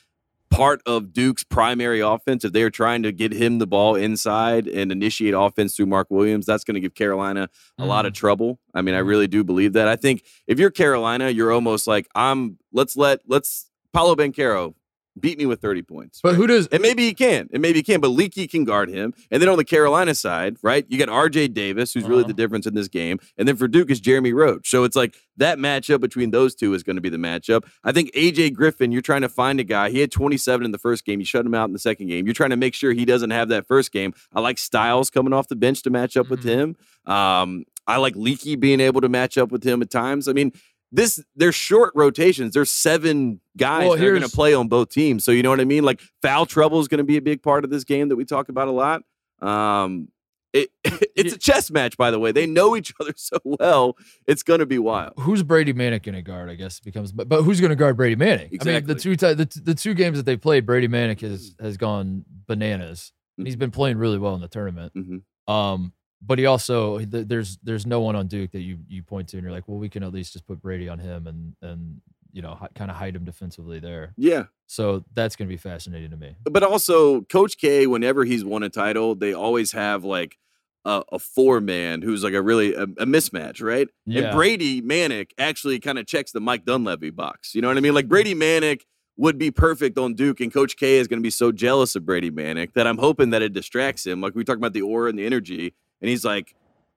part 0.50 0.82
of 0.86 1.14
Duke's 1.14 1.44
primary 1.44 2.00
offense, 2.00 2.46
if 2.46 2.54
they 2.54 2.64
are 2.64 2.70
trying 2.70 3.04
to 3.04 3.12
get 3.12 3.34
him 3.34 3.60
the 3.60 3.68
ball 3.68 3.96
inside 3.96 4.68
and 4.68 4.92
initiate 4.92 5.34
offense 5.34 5.76
through 5.76 5.88
Mark 5.88 6.08
Williams, 6.10 6.46
that's 6.46 6.64
going 6.64 6.76
to 6.76 6.82
give 6.82 6.96
Carolina 6.96 7.50
a 7.78 7.86
lot 7.86 8.06
of 8.06 8.14
mm. 8.14 8.18
trouble. 8.18 8.60
I 8.74 8.82
mean, 8.82 8.96
I 8.96 9.00
mm-hmm. 9.00 9.08
really 9.08 9.28
do 9.28 9.44
believe 9.44 9.74
that. 9.74 9.88
I 9.88 9.96
think 9.96 10.24
if 10.48 10.60
you're 10.60 10.72
Carolina, 10.72 11.30
you're 11.30 11.52
almost 11.52 11.88
like, 11.88 12.08
I'm, 12.16 12.58
let's 12.72 12.96
let, 12.96 13.20
let's, 13.28 13.70
Paolo 13.94 14.16
Banchero 14.16 14.74
beat 15.20 15.38
me 15.38 15.46
with 15.46 15.62
30 15.62 15.82
points. 15.82 16.20
but 16.22 16.36
who 16.36 16.46
does 16.48 16.68
And 16.68 16.82
maybe 16.82 17.06
he 17.06 17.14
can. 17.14 17.48
And 17.54 17.62
maybe 17.62 17.80
he 17.80 17.84
can. 17.84 18.02
But 18.02 18.10
Leaky 18.10 18.48
can 18.48 18.66
guard 18.66 18.90
him. 18.90 19.14
And 19.32 19.42
then 19.42 19.48
on 19.50 19.58
the 19.58 19.64
Carolina 19.64 20.14
side, 20.14 20.58
right, 20.62 20.86
you 20.90 20.98
got 20.98 21.08
RJ 21.08 21.54
Davis, 21.54 21.94
who's 21.94 22.04
really 22.04 22.20
Uh-huh. 22.24 22.28
the 22.28 22.34
difference 22.34 22.66
in 22.66 22.74
this 22.76 22.88
game. 22.90 23.20
And 23.38 23.48
then 23.48 23.56
for 23.56 23.68
Duke 23.68 23.90
is 23.90 24.00
Jeremy 24.00 24.34
Roach. 24.34 24.70
So 24.70 24.84
it's 24.84 24.96
like 24.96 25.16
that 25.38 25.58
matchup 25.58 26.02
between 26.02 26.32
those 26.32 26.54
two 26.56 26.74
is 26.74 26.84
going 26.84 26.98
to 26.98 27.02
be 27.02 27.10
the 27.10 27.18
matchup. 27.18 27.64
I 27.84 27.92
think 27.92 28.12
AJ 28.14 28.54
Griffin, 28.54 28.92
you're 28.92 29.02
trying 29.02 29.22
to 29.22 29.30
find 29.30 29.60
a 29.60 29.64
guy. 29.64 29.90
He 29.90 30.00
had 30.00 30.12
27 30.12 30.66
in 30.66 30.72
the 30.72 30.78
first 30.78 31.06
game. 31.06 31.20
You 31.20 31.26
shut 31.26 31.46
him 31.46 31.54
out 31.54 31.66
in 31.70 31.74
the 31.74 31.80
second 31.80 32.08
game. 32.08 32.26
You're 32.26 32.34
trying 32.34 32.50
to 32.50 32.58
make 32.58 32.74
sure 32.74 32.92
he 32.94 33.06
doesn't 33.06 33.32
have 33.32 33.50
that 33.50 33.66
first 33.68 33.92
game. 33.92 34.14
I 34.34 34.42
like 34.42 34.58
Styles 34.58 35.10
coming 35.10 35.32
off 35.34 35.48
the 35.48 35.56
bench 35.56 35.82
to 35.84 35.90
match 35.90 36.18
up 36.18 36.30
with 36.30 36.44
Mhm. 36.44 36.76
him. 37.06 37.14
Um, 37.14 37.66
I 37.88 37.98
like 37.98 38.16
Leaky 38.16 38.56
being 38.56 38.80
able 38.80 39.00
to 39.02 39.10
match 39.10 39.38
up 39.38 39.52
with 39.52 39.64
him 39.64 39.82
at 39.82 39.92
times. 39.92 40.28
I 40.28 40.34
mean, 40.34 40.52
this 40.96 41.24
they're 41.36 41.52
short 41.52 41.92
rotations. 41.96 42.54
There's 42.54 42.72
seven 42.72 43.40
guys 43.58 43.88
Well, 43.88 43.98
that 43.98 44.06
are 44.06 44.12
going 44.18 44.28
to 44.28 44.36
play 44.36 44.54
on 44.54 44.68
both 44.68 44.90
teams. 44.90 45.24
So 45.24 45.32
you 45.32 45.44
know 45.44 45.50
what 45.50 45.60
I 45.60 45.66
mean? 45.66 45.84
Like 45.84 46.02
foul 46.22 46.46
trouble 46.46 46.80
is 46.80 46.88
going 46.88 47.00
to 47.00 47.04
be 47.04 47.18
a 47.18 47.22
big 47.22 47.42
part 47.44 47.64
of 47.64 47.70
this 47.70 47.84
game 47.84 48.10
that 48.10 48.16
we 48.16 48.26
talk 48.26 48.50
about 48.50 48.68
a 48.68 48.72
lot. 48.72 49.04
Um, 49.42 50.10
it, 50.54 50.70
it's 51.16 51.34
a 51.34 51.38
chess 51.38 51.70
match, 51.70 51.98
by 51.98 52.12
the 52.12 52.20
way. 52.20 52.32
They 52.32 52.46
know 52.48 52.76
each 52.78 52.94
other 53.02 53.14
so 53.18 53.38
well. 53.44 53.98
It's 54.26 54.42
going 54.42 54.62
to 54.62 54.66
be 54.66 54.80
wild. 54.80 55.14
who's 55.20 55.44
Brady 55.44 55.74
Manek 55.74 56.04
going 56.04 56.16
to 56.16 56.22
guard? 56.22 56.50
I 56.50 56.56
guess 56.56 56.80
becomes, 56.80 57.12
but, 57.12 57.28
but 57.28 57.44
who's 57.44 57.60
going 57.60 57.72
to 57.72 57.76
guard 57.76 57.98
Brady 57.98 58.16
Manek? 58.16 58.58
I 58.62 58.66
mean, 58.66 58.86
the 58.86 58.96
two 58.96 59.16
the, 59.18 59.62
the 59.64 59.76
two 59.76 59.94
games 59.94 60.18
that 60.18 60.26
they 60.26 60.38
played, 60.38 60.66
Brady 60.66 60.88
Manek 60.88 61.20
has 61.22 61.56
has 61.60 61.76
gone 61.78 62.24
bananas. 62.48 63.12
And 63.38 63.46
he's 63.46 63.58
been 63.58 63.72
playing 63.72 63.98
really 63.98 64.18
well 64.18 64.34
in 64.36 64.40
the 64.40 64.48
tournament. 64.48 64.94
Mhm. 64.96 65.54
Um, 65.54 65.92
but 66.26 66.40
he 66.40 66.46
also 66.46 67.00
th- 67.00 67.28
there's 67.28 67.58
there's 67.64 67.86
no 67.86 68.02
one 68.02 68.16
on 68.16 68.28
Duke 68.28 68.52
that 68.52 68.62
you 68.62 68.80
you 68.88 69.04
point 69.04 69.30
to 69.30 69.38
and 69.38 69.44
you're 69.44 69.52
like, 69.52 69.68
well, 69.68 69.78
we 69.78 69.90
can 69.90 70.04
at 70.04 70.12
least 70.12 70.34
just 70.34 70.46
put 70.48 70.62
Brady 70.62 70.90
on 70.90 71.00
him 71.00 71.28
and 71.28 71.56
and 71.62 72.02
you 72.32 72.42
know 72.42 72.56
hi- 72.56 72.70
kind 72.76 72.92
of 72.92 72.98
hide 72.98 73.16
him 73.16 73.24
defensively 73.24 73.80
there. 73.80 74.14
Yeah. 74.18 74.46
So 74.68 75.06
that's 75.14 75.36
going 75.36 75.48
to 75.48 75.54
be 75.54 75.58
fascinating 75.58 76.10
to 76.12 76.18
me. 76.18 76.36
But 76.44 76.64
also, 76.64 77.22
Coach 77.22 77.58
K, 77.58 77.88
whenever 77.88 78.26
he's 78.26 78.44
won 78.44 78.64
a 78.64 78.70
title, 78.70 79.16
they 79.16 79.34
always 79.34 79.72
have 79.74 80.04
like 80.04 80.38
a, 80.84 81.04
a 81.12 81.20
four 81.20 81.62
man 81.62 82.02
who's 82.02 82.24
like 82.24 82.34
a 82.34 82.42
really 82.42 82.74
a, 82.74 82.84
a 82.84 83.06
mismatch, 83.06 83.62
right? 83.62 83.88
Yeah. 84.06 84.24
And 84.24 84.36
Brady 84.36 84.82
Manek 84.82 85.32
actually 85.38 85.80
kind 85.80 86.00
of 86.00 86.08
checks 86.08 86.32
the 86.32 86.42
Mike 86.42 86.66
Dunleavy 86.66 87.10
box. 87.10 87.56
You 87.56 87.62
know 87.62 87.68
what 87.68 87.78
I 87.78 87.82
mean? 87.82 87.94
Like 87.94 88.08
Brady 88.08 88.36
Manek 88.36 88.82
would 89.18 89.38
be 89.38 89.50
perfect 89.50 89.98
on 89.98 90.14
Duke, 90.14 90.42
and 90.42 90.54
Coach 90.54 90.76
K 90.76 90.98
is 90.98 91.08
going 91.08 91.20
to 91.20 91.24
be 91.24 91.30
so 91.30 91.52
jealous 91.52 91.96
of 91.96 92.06
Brady 92.06 92.32
Manek 92.32 92.74
that 92.74 92.86
I'm 92.86 92.98
hoping 92.98 93.30
that 93.30 93.42
it 93.42 93.54
distracts 93.54 94.06
him. 94.06 94.22
Like 94.22 94.36
we 94.36 94.44
talk 94.44 94.58
about 94.58 94.74
the 94.74 94.82
aura 94.82 95.10
and 95.10 95.18
the 95.18 95.26
energy, 95.26 95.74
and 96.06 96.10
he's 96.12 96.24
like, 96.24 96.54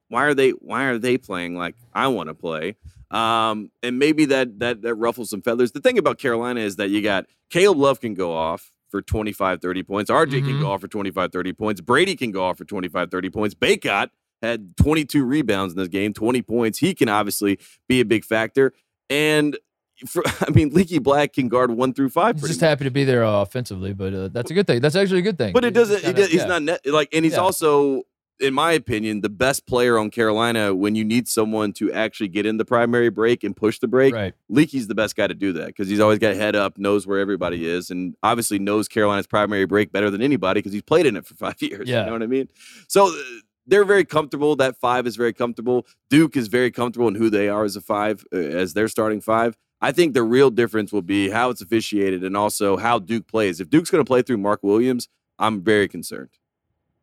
"Why 0.08 0.24
are 0.24 0.34
they? 0.34 0.50
Why 0.50 0.84
are 0.84 0.98
they 0.98 1.16
playing 1.16 1.56
like 1.56 1.74
I 1.94 2.08
want 2.08 2.28
to 2.28 2.34
play?" 2.34 2.76
Um, 3.10 3.70
and 3.82 3.98
maybe 3.98 4.26
that 4.26 4.58
that 4.58 4.82
that 4.82 4.94
ruffles 4.96 5.30
some 5.30 5.40
feathers. 5.40 5.72
The 5.72 5.80
thing 5.80 5.96
about 5.96 6.18
Carolina 6.18 6.60
is 6.60 6.76
that 6.76 6.90
you 6.90 7.00
got 7.00 7.24
Caleb 7.50 7.78
Love 7.78 8.00
can 8.00 8.12
go 8.14 8.34
off 8.34 8.70
for 8.90 9.00
25, 9.00 9.60
30 9.62 9.82
points. 9.82 10.10
RJ 10.10 10.40
can 10.42 10.54
Mhm. 10.56 10.60
go 10.60 10.70
off 10.70 10.80
for 10.82 10.88
25, 10.88 11.32
30 11.32 11.52
points. 11.54 11.80
Brady 11.80 12.16
can 12.16 12.30
go 12.30 12.42
off 12.44 12.58
for 12.58 12.64
25, 12.64 13.10
30 13.10 13.30
points. 13.30 13.54
Bacot 13.54 14.08
had 14.42 14.76
22 14.76 15.24
rebounds 15.24 15.72
in 15.74 15.78
this 15.78 15.88
game, 15.88 16.12
20 16.14 16.40
points. 16.42 16.78
He 16.78 16.94
can 16.94 17.08
obviously 17.08 17.58
be 17.88 18.00
a 18.00 18.04
big 18.04 18.24
factor. 18.24 18.72
And 19.10 19.58
for, 20.06 20.22
I 20.46 20.50
mean, 20.50 20.70
Leaky 20.70 20.98
Black 21.00 21.32
can 21.34 21.48
guard 21.48 21.70
one 21.70 21.92
through 21.92 22.10
five. 22.10 22.36
He's 22.36 22.48
just 22.48 22.60
much. 22.60 22.68
happy 22.68 22.84
to 22.84 22.90
be 22.90 23.04
there 23.04 23.24
uh, 23.24 23.42
offensively, 23.42 23.92
but 23.94 24.14
uh, 24.14 24.28
that's 24.28 24.50
a 24.50 24.54
good 24.54 24.66
thing. 24.66 24.80
That's 24.80 24.96
actually 24.96 25.18
a 25.20 25.22
good 25.22 25.36
thing. 25.38 25.52
But 25.54 25.64
it 25.66 25.72
doesn't. 25.74 25.96
just 25.96 26.06
he 26.06 26.12
kinda- 26.12 26.26
he's 26.30 26.40
yeah. 26.42 26.46
not 26.46 26.62
net, 26.62 26.80
like, 26.86 27.08
and 27.12 27.24
he's 27.24 27.34
Yeah. 27.34 27.40
also, 27.40 28.04
in 28.40 28.54
my 28.54 28.72
opinion, 28.72 29.20
the 29.20 29.28
best 29.28 29.66
player 29.66 29.98
on 29.98 30.10
Carolina 30.10 30.74
when 30.74 30.94
you 30.94 31.04
need 31.04 31.28
someone 31.28 31.72
to 31.74 31.92
actually 31.92 32.28
get 32.28 32.46
in 32.46 32.56
the 32.56 32.64
primary 32.64 33.10
break 33.10 33.42
and 33.42 33.56
push 33.56 33.78
the 33.78 33.88
break. 33.88 34.14
right. 34.14 34.34
Leaky's 34.48 34.86
the 34.86 34.94
best 34.94 35.16
guy 35.16 35.26
to 35.26 35.34
do 35.34 35.52
that 35.54 35.68
because 35.68 35.88
he's 35.88 36.00
always 36.00 36.18
got 36.18 36.36
head 36.36 36.54
up, 36.54 36.78
knows 36.78 37.06
where 37.06 37.18
everybody 37.18 37.66
is, 37.66 37.90
and 37.90 38.14
obviously 38.22 38.58
knows 38.58 38.88
Carolina's 38.88 39.26
primary 39.26 39.64
break 39.64 39.92
better 39.92 40.10
than 40.10 40.22
anybody 40.22 40.58
because 40.58 40.72
he's 40.72 40.82
played 40.82 41.06
in 41.06 41.16
it 41.16 41.26
for 41.26 41.34
five 41.36 41.60
years. 41.60 41.88
Yeah. 41.88 42.00
You 42.00 42.06
know 42.06 42.12
what 42.12 42.22
I 42.22 42.26
mean? 42.26 42.48
So 42.86 43.08
uh, 43.08 43.22
they're 43.66 43.84
very 43.84 44.04
comfortable. 44.04 44.56
That 44.56 44.76
five 44.76 45.06
is 45.06 45.16
very 45.16 45.32
comfortable. 45.32 45.86
Duke 46.08 46.36
is 46.36 46.48
very 46.48 46.70
comfortable 46.70 47.08
in 47.08 47.16
who 47.16 47.30
they 47.30 47.48
are 47.48 47.64
as 47.64 47.76
a 47.76 47.80
five, 47.80 48.24
uh, 48.32 48.36
as 48.36 48.74
their 48.74 48.88
starting 48.88 49.20
five. 49.20 49.56
I 49.80 49.92
think 49.92 50.14
the 50.14 50.24
real 50.24 50.50
difference 50.50 50.92
will 50.92 51.02
be 51.02 51.30
how 51.30 51.50
it's 51.50 51.60
officiated 51.60 52.24
and 52.24 52.36
also 52.36 52.76
how 52.76 52.98
Duke 52.98 53.28
plays. 53.28 53.60
If 53.60 53.70
Duke's 53.70 53.90
going 53.90 54.04
to 54.04 54.08
play 54.08 54.22
through 54.22 54.38
Mark 54.38 54.60
Williams, 54.62 55.08
I'm 55.38 55.62
very 55.62 55.86
concerned. 55.86 56.30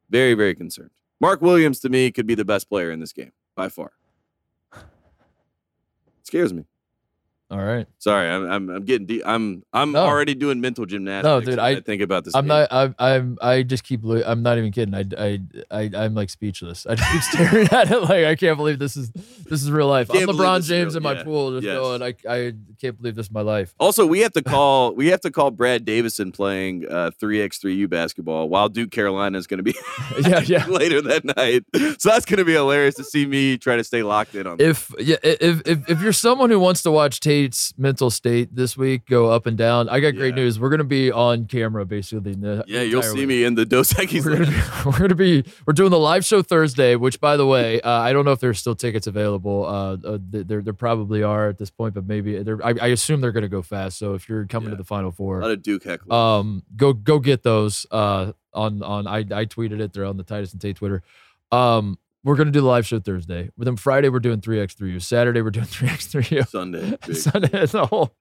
Very, 0.10 0.34
very 0.34 0.56
concerned. 0.56 0.92
Mark 1.22 1.42
Williams 1.42 1.80
to 1.82 1.90
me 1.90 2.12
could 2.12 2.28
be 2.28 2.36
the 2.36 2.46
best 2.46 2.70
player 2.70 2.92
in 2.92 3.00
this 3.00 3.14
game 3.14 3.32
by 3.56 3.70
far. 3.70 3.92
scares 6.24 6.54
me. 6.54 6.66
All 7.52 7.60
right. 7.64 7.86
Sorry, 8.00 8.28
I'm 8.28 8.50
I'm, 8.52 8.70
I'm 8.72 8.86
getting 8.86 9.06
deep. 9.06 9.22
I'm 9.24 9.62
I'm 9.72 9.92
No. 9.92 10.00
already 10.04 10.34
doing 10.34 10.62
mental 10.62 10.88
gymnastics. 10.88 11.26
No, 11.26 11.40
dude, 11.42 11.50
as 11.54 11.60
I- 11.60 11.80
think 11.80 12.02
about 12.02 12.24
this. 12.24 12.34
I'm 12.34 12.46
game. 12.46 12.48
not. 12.48 12.68
I'm. 12.72 12.96
I'm. 12.98 13.38
I 13.40 13.62
just 13.62 13.84
keep. 13.84 14.00
lo- 14.04 14.24
I'm 14.26 14.42
not 14.42 14.58
even 14.58 14.72
kidding. 14.72 14.96
I. 14.96 15.04
I. 15.16 15.40
I. 15.70 15.92
I'm 16.06 16.16
like 16.16 16.32
speechless. 16.32 16.88
I 16.88 16.96
just 16.96 17.12
keep 17.12 17.22
staring 17.48 17.68
at 17.72 17.92
it. 17.92 18.00
Like 18.02 18.26
I 18.26 18.36
can't 18.36 18.58
believe 18.58 18.80
this 18.80 18.98
is. 18.98 19.12
This 19.12 19.62
is 19.62 19.70
real 19.70 19.88
life. 19.88 20.10
I'm 20.10 20.28
LeBron 20.28 20.66
James 20.68 20.94
real- 20.96 20.98
in 20.98 21.04
my 21.04 21.14
yeah. 21.14 21.24
pool, 21.24 21.52
just 21.54 21.66
Yes. 21.66 21.78
going. 21.78 22.02
I. 22.02 22.16
I 22.28 22.54
can't 22.82 22.98
believe 23.00 23.14
this 23.16 23.28
is 23.28 23.32
my 23.32 23.42
life. 23.42 23.76
Also, 23.80 24.08
we 24.08 24.22
have 24.22 24.34
to 24.34 24.42
call 24.44 24.96
we 24.96 25.08
have 25.10 25.22
to 25.22 25.30
call 25.30 25.52
Brad 25.52 25.86
Davison 25.86 26.32
playing 26.32 26.88
uh, 26.90 27.12
three 27.20 27.42
x 27.44 27.60
three 27.60 27.76
U 27.76 27.88
basketball 27.88 28.50
while 28.50 28.70
Duke 28.70 28.90
Carolina 28.90 29.38
is 29.38 29.46
going 29.46 29.60
to 29.60 29.64
be 29.64 29.76
Yeah. 30.28 30.40
Yeah. 30.40 30.66
later 30.66 31.00
that 31.04 31.24
night. 31.24 31.64
So 32.02 32.10
that's 32.10 32.26
going 32.26 32.40
to 32.40 32.46
be 32.46 32.54
hilarious 32.54 32.96
to 32.96 33.04
see 33.04 33.28
me 33.28 33.60
try 33.60 33.76
to 33.76 33.84
stay 33.84 34.02
locked 34.02 34.34
in 34.34 34.48
on. 34.48 34.60
If 34.60 34.92
yeah, 34.98 35.18
if, 35.24 35.62
if 35.68 35.88
if 35.92 36.02
you're 36.02 36.12
someone 36.12 36.50
who 36.50 36.60
wants 36.60 36.82
to 36.84 36.92
watch 36.92 37.20
Tate's 37.36 37.74
mental 37.78 38.10
state 38.10 38.56
this 38.56 38.78
week 38.78 39.06
go 39.08 39.30
up 39.30 39.46
and 39.46 39.58
down, 39.58 39.90
I 39.90 40.00
got 40.00 40.16
great 40.16 40.30
Yeah. 40.36 40.44
news. 40.44 40.58
We're 40.60 40.70
gonna 40.70 40.84
be 40.86 41.12
on 41.12 41.46
camera 41.46 41.86
basically. 41.86 42.36
Yeah, 42.68 42.82
you'll 42.82 43.02
see 43.02 43.20
week. 43.20 43.28
me 43.28 43.44
in 43.44 43.56
the 43.56 43.66
Dos 43.66 43.92
Equis. 43.94 44.24
We're 44.24 44.38
gonna, 44.38 44.46
be, 44.52 44.58
we're 44.86 44.98
gonna 45.00 45.16
be 45.16 45.44
we're 45.68 45.74
doing 45.74 45.92
the 45.92 46.00
live 46.00 46.24
show 46.24 46.42
Thursday, 46.42 46.96
which 46.96 47.20
by 47.20 47.36
the 47.36 47.46
way, 47.46 47.82
uh, 47.82 47.90
I 47.92 48.14
don't 48.14 48.24
know 48.26 48.32
if 48.32 48.40
there's 48.40 48.60
still 48.60 48.76
tickets 48.76 49.06
available. 49.08 49.66
Uh, 49.66 49.98
uh, 50.08 50.18
there 50.22 50.62
there 50.62 50.74
probably 50.74 51.24
are 51.24 51.50
at 51.50 51.58
this 51.58 51.70
point, 51.72 51.94
but 51.94 52.08
maybe 52.08 52.42
they're, 52.42 52.66
I, 52.66 52.74
I 52.82 52.88
assume 52.88 53.20
they're 53.22 53.32
gonna 53.34 53.50
go 53.50 53.62
fast. 53.62 53.98
So 53.98 54.14
if 54.14 54.30
you're 54.30 54.46
coming 54.46 54.70
Yeah. 54.70 54.76
to 54.76 54.78
the 54.78 54.86
Final 54.86 55.12
Four, 55.12 55.40
A 55.40 55.42
lot 55.44 55.52
of 55.52 55.62
Duke 55.62 55.84
heckling. 55.84 56.12
um, 56.18 56.64
go 56.78 56.94
go 56.94 57.20
get 57.20 57.44
those. 57.44 57.86
Uh, 57.92 58.32
on 58.54 58.82
on 58.84 59.06
I 59.08 59.18
I 59.20 59.46
tweeted 59.46 59.82
it. 59.82 59.92
They're 59.92 60.06
on 60.06 60.16
the 60.16 60.24
Titus 60.24 60.54
and 60.54 60.62
Tate 60.62 60.78
Twitter. 60.78 61.04
Um, 61.52 61.98
we're 62.26 62.36
gonna 62.36 62.52
do 62.52 62.60
the 62.60 62.68
live 62.68 62.86
show 62.86 63.00
Thursday. 63.00 63.50
But 63.58 63.66
then 63.66 63.76
Friday 63.78 64.10
we're 64.10 64.20
doing 64.20 64.42
three 64.42 64.60
x 64.60 64.74
three. 64.74 65.00
Saturday 65.00 65.42
we're 65.42 65.52
doing 65.52 65.66
three 65.68 65.88
x 65.88 66.08
three. 66.08 66.42
Sunday. 66.44 66.98
Sunday, 67.14 67.50
a 67.74 67.86
whole. 67.86 68.14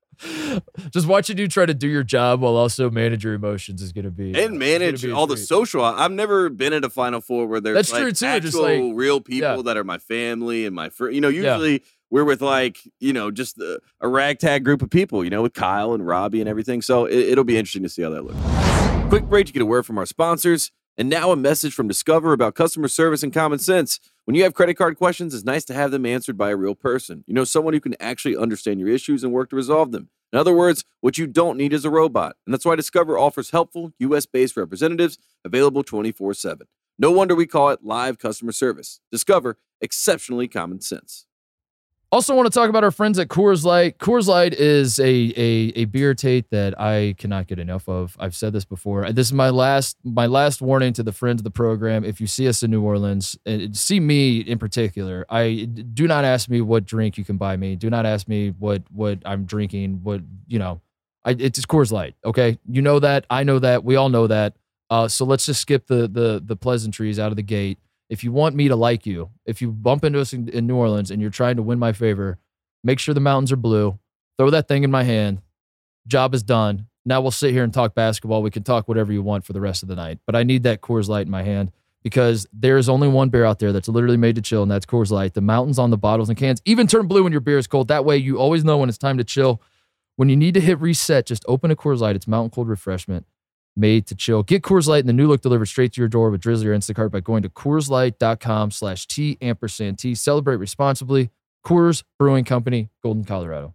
Just 0.90 1.08
watching 1.08 1.38
you 1.38 1.48
try 1.48 1.66
to 1.66 1.74
do 1.74 1.88
your 1.88 2.04
job 2.04 2.40
while 2.40 2.54
also 2.54 2.88
manage 2.90 3.24
your 3.24 3.34
emotions 3.34 3.82
is 3.82 3.92
gonna 3.92 4.10
be 4.10 4.34
uh, 4.34 4.38
and 4.44 4.58
manage 4.58 5.02
be 5.02 5.10
all 5.10 5.26
the 5.26 5.36
social. 5.36 5.84
I've 5.84 6.12
never 6.12 6.48
been 6.50 6.72
at 6.72 6.84
a 6.84 6.90
Final 6.90 7.20
Four 7.20 7.46
where 7.46 7.60
there's 7.60 7.74
That's 7.74 7.92
like 7.92 8.02
true, 8.02 8.12
too, 8.12 8.26
actual 8.26 8.50
just 8.50 8.58
like- 8.62 8.80
real 8.94 9.20
people 9.20 9.56
yeah. 9.56 9.62
that 9.62 9.76
are 9.76 9.84
my 9.84 9.98
family 9.98 10.66
and 10.66 10.76
my 10.76 10.90
friends. 10.90 11.14
You 11.14 11.20
know, 11.20 11.28
Yeah. 11.28 11.52
usually 11.54 11.82
we're 12.10 12.24
with 12.24 12.42
like 12.42 12.78
you 13.00 13.12
know 13.12 13.30
just 13.32 13.58
a, 13.58 13.80
a 14.00 14.06
ragtag 14.08 14.64
group 14.64 14.82
of 14.82 14.90
people. 14.90 15.24
You 15.24 15.30
know, 15.30 15.42
with 15.42 15.54
Kyle 15.54 15.94
and 15.94 16.06
Robbie 16.06 16.40
and 16.40 16.48
everything. 16.48 16.82
So 16.82 17.06
it, 17.06 17.18
it'll 17.18 17.42
be 17.42 17.56
interesting 17.56 17.82
to 17.84 17.88
see 17.88 18.02
how 18.02 18.10
that 18.10 18.22
looks. 18.22 19.08
Quick 19.08 19.24
break 19.24 19.46
to 19.46 19.52
get 19.52 19.62
a 19.62 19.66
word 19.66 19.84
from 19.84 19.98
our 19.98 20.06
sponsors, 20.06 20.70
and 20.96 21.08
now 21.08 21.32
a 21.32 21.36
message 21.36 21.74
from 21.74 21.88
Discover 21.88 22.32
about 22.32 22.54
customer 22.54 22.88
service 22.88 23.22
and 23.22 23.32
common 23.32 23.58
sense. 23.58 23.98
When 24.24 24.34
you 24.34 24.44
have 24.44 24.54
credit 24.54 24.74
card 24.74 24.96
questions, 24.96 25.34
it's 25.34 25.44
nice 25.44 25.64
to 25.66 25.74
have 25.74 25.90
them 25.90 26.06
answered 26.06 26.38
by 26.38 26.50
a 26.50 26.56
real 26.56 26.74
person. 26.74 27.24
You 27.26 27.34
know, 27.34 27.44
someone 27.44 27.74
who 27.74 27.80
can 27.80 27.96
actually 28.00 28.36
understand 28.36 28.80
your 28.80 28.88
issues 28.88 29.24
and 29.24 29.32
work 29.32 29.50
to 29.50 29.56
resolve 29.56 29.92
them. 29.92 30.08
In 30.32 30.38
other 30.38 30.54
words, 30.54 30.84
what 31.00 31.18
you 31.18 31.26
don't 31.26 31.58
need 31.58 31.72
is 31.72 31.84
a 31.84 31.90
robot. 31.90 32.36
And 32.46 32.54
that's 32.54 32.64
why 32.64 32.76
Discover 32.76 33.18
offers 33.18 33.50
helpful, 33.50 33.92
US 33.98 34.26
based 34.26 34.56
representatives 34.56 35.18
available 35.44 35.82
24 35.82 36.34
7. 36.34 36.66
No 36.98 37.10
wonder 37.10 37.34
we 37.34 37.46
call 37.46 37.70
it 37.70 37.84
live 37.84 38.18
customer 38.18 38.52
service. 38.52 39.00
Discover 39.10 39.58
exceptionally 39.80 40.48
common 40.48 40.80
sense. 40.80 41.26
Also, 42.14 42.32
want 42.36 42.46
to 42.46 42.56
talk 42.56 42.70
about 42.70 42.84
our 42.84 42.92
friends 42.92 43.18
at 43.18 43.26
Coors 43.26 43.64
Light. 43.64 43.98
Coors 43.98 44.28
Light 44.28 44.54
is 44.54 45.00
a, 45.00 45.32
a 45.36 45.72
a 45.74 45.84
beer 45.86 46.14
Tate 46.14 46.48
that 46.50 46.80
I 46.80 47.16
cannot 47.18 47.48
get 47.48 47.58
enough 47.58 47.88
of. 47.88 48.16
I've 48.20 48.36
said 48.36 48.52
this 48.52 48.64
before. 48.64 49.10
This 49.10 49.26
is 49.26 49.32
my 49.32 49.50
last 49.50 49.96
my 50.04 50.26
last 50.26 50.62
warning 50.62 50.92
to 50.92 51.02
the 51.02 51.10
friends 51.10 51.40
of 51.40 51.44
the 51.44 51.50
program. 51.50 52.04
If 52.04 52.20
you 52.20 52.28
see 52.28 52.46
us 52.46 52.62
in 52.62 52.70
New 52.70 52.82
Orleans, 52.82 53.36
and 53.44 53.76
see 53.76 53.98
me 53.98 54.38
in 54.38 54.60
particular, 54.60 55.26
I 55.28 55.64
do 55.64 56.06
not 56.06 56.24
ask 56.24 56.48
me 56.48 56.60
what 56.60 56.84
drink 56.84 57.18
you 57.18 57.24
can 57.24 57.36
buy 57.36 57.56
me. 57.56 57.74
Do 57.74 57.90
not 57.90 58.06
ask 58.06 58.28
me 58.28 58.50
what 58.50 58.84
what 58.92 59.18
I'm 59.26 59.44
drinking. 59.44 60.04
What 60.04 60.20
you 60.46 60.60
know, 60.60 60.82
I, 61.24 61.30
it's 61.30 61.58
Coors 61.66 61.90
Light. 61.90 62.14
Okay, 62.24 62.60
you 62.70 62.80
know 62.80 63.00
that. 63.00 63.26
I 63.28 63.42
know 63.42 63.58
that. 63.58 63.82
We 63.82 63.96
all 63.96 64.08
know 64.08 64.28
that. 64.28 64.54
Uh, 64.88 65.08
so 65.08 65.24
let's 65.24 65.46
just 65.46 65.60
skip 65.60 65.88
the 65.88 66.06
the 66.06 66.40
the 66.46 66.54
pleasantries 66.54 67.18
out 67.18 67.32
of 67.32 67.36
the 67.36 67.42
gate 67.42 67.80
if 68.08 68.22
you 68.22 68.32
want 68.32 68.54
me 68.54 68.68
to 68.68 68.76
like 68.76 69.06
you, 69.06 69.30
if 69.46 69.62
you 69.62 69.70
bump 69.72 70.04
into 70.04 70.20
us 70.20 70.32
in, 70.32 70.48
in 70.48 70.66
New 70.66 70.76
Orleans 70.76 71.10
and 71.10 71.20
you're 71.20 71.30
trying 71.30 71.56
to 71.56 71.62
win 71.62 71.78
my 71.78 71.92
favor, 71.92 72.38
make 72.82 72.98
sure 72.98 73.14
the 73.14 73.20
mountains 73.20 73.52
are 73.52 73.56
blue. 73.56 73.98
Throw 74.38 74.50
that 74.50 74.68
thing 74.68 74.84
in 74.84 74.90
my 74.90 75.04
hand. 75.04 75.40
Job 76.06 76.34
is 76.34 76.42
done. 76.42 76.86
Now 77.04 77.20
we'll 77.20 77.30
sit 77.30 77.52
here 77.52 77.64
and 77.64 77.72
talk 77.72 77.94
basketball. 77.94 78.42
We 78.42 78.50
can 78.50 78.62
talk 78.62 78.88
whatever 78.88 79.12
you 79.12 79.22
want 79.22 79.44
for 79.44 79.52
the 79.52 79.60
rest 79.60 79.82
of 79.82 79.88
the 79.88 79.96
night. 79.96 80.18
But 80.26 80.36
I 80.36 80.42
need 80.42 80.62
that 80.64 80.80
Coors 80.80 81.08
Light 81.08 81.26
in 81.26 81.30
my 81.30 81.42
hand 81.42 81.70
because 82.02 82.46
there 82.52 82.76
is 82.76 82.88
only 82.88 83.08
one 83.08 83.30
beer 83.30 83.44
out 83.44 83.58
there 83.58 83.72
that's 83.72 83.88
literally 83.88 84.16
made 84.16 84.36
to 84.36 84.42
chill, 84.42 84.62
and 84.62 84.70
that's 84.70 84.86
Coors 84.86 85.10
Light. 85.10 85.34
The 85.34 85.40
mountains 85.40 85.78
on 85.78 85.90
the 85.90 85.96
bottles 85.98 86.28
and 86.28 86.36
cans 86.36 86.60
even 86.64 86.86
turn 86.86 87.06
blue 87.06 87.22
when 87.22 87.32
your 87.32 87.40
beer 87.40 87.58
is 87.58 87.66
cold. 87.66 87.88
That 87.88 88.04
way, 88.04 88.16
you 88.16 88.38
always 88.38 88.64
know 88.64 88.78
when 88.78 88.88
it's 88.88 88.98
time 88.98 89.18
to 89.18 89.24
chill. 89.24 89.62
When 90.16 90.28
you 90.28 90.36
need 90.36 90.54
to 90.54 90.60
hit 90.60 90.80
reset, 90.80 91.26
just 91.26 91.44
open 91.48 91.70
a 91.70 91.76
Coors 91.76 92.00
Light. 92.00 92.16
It's 92.16 92.28
mountain 92.28 92.50
cold 92.50 92.68
refreshment 92.68 93.26
made 93.76 94.06
to 94.06 94.14
chill. 94.14 94.42
Get 94.42 94.62
Coors 94.62 94.86
Light 94.86 95.00
and 95.00 95.08
the 95.08 95.12
new 95.12 95.26
look 95.26 95.40
delivered 95.40 95.66
straight 95.66 95.92
to 95.94 96.00
your 96.00 96.08
door 96.08 96.30
with 96.30 96.40
Drizzly 96.40 96.68
or 96.68 96.76
Instacart 96.76 97.10
by 97.10 97.20
going 97.20 97.42
to 97.42 97.48
CoorsLight.com 97.48 98.70
slash 98.70 99.06
T 99.06 99.38
ampersand 99.40 99.98
T. 99.98 100.14
Celebrate 100.14 100.56
responsibly. 100.56 101.30
Coors 101.64 102.04
Brewing 102.18 102.44
Company, 102.44 102.90
Golden, 103.02 103.24
Colorado. 103.24 103.74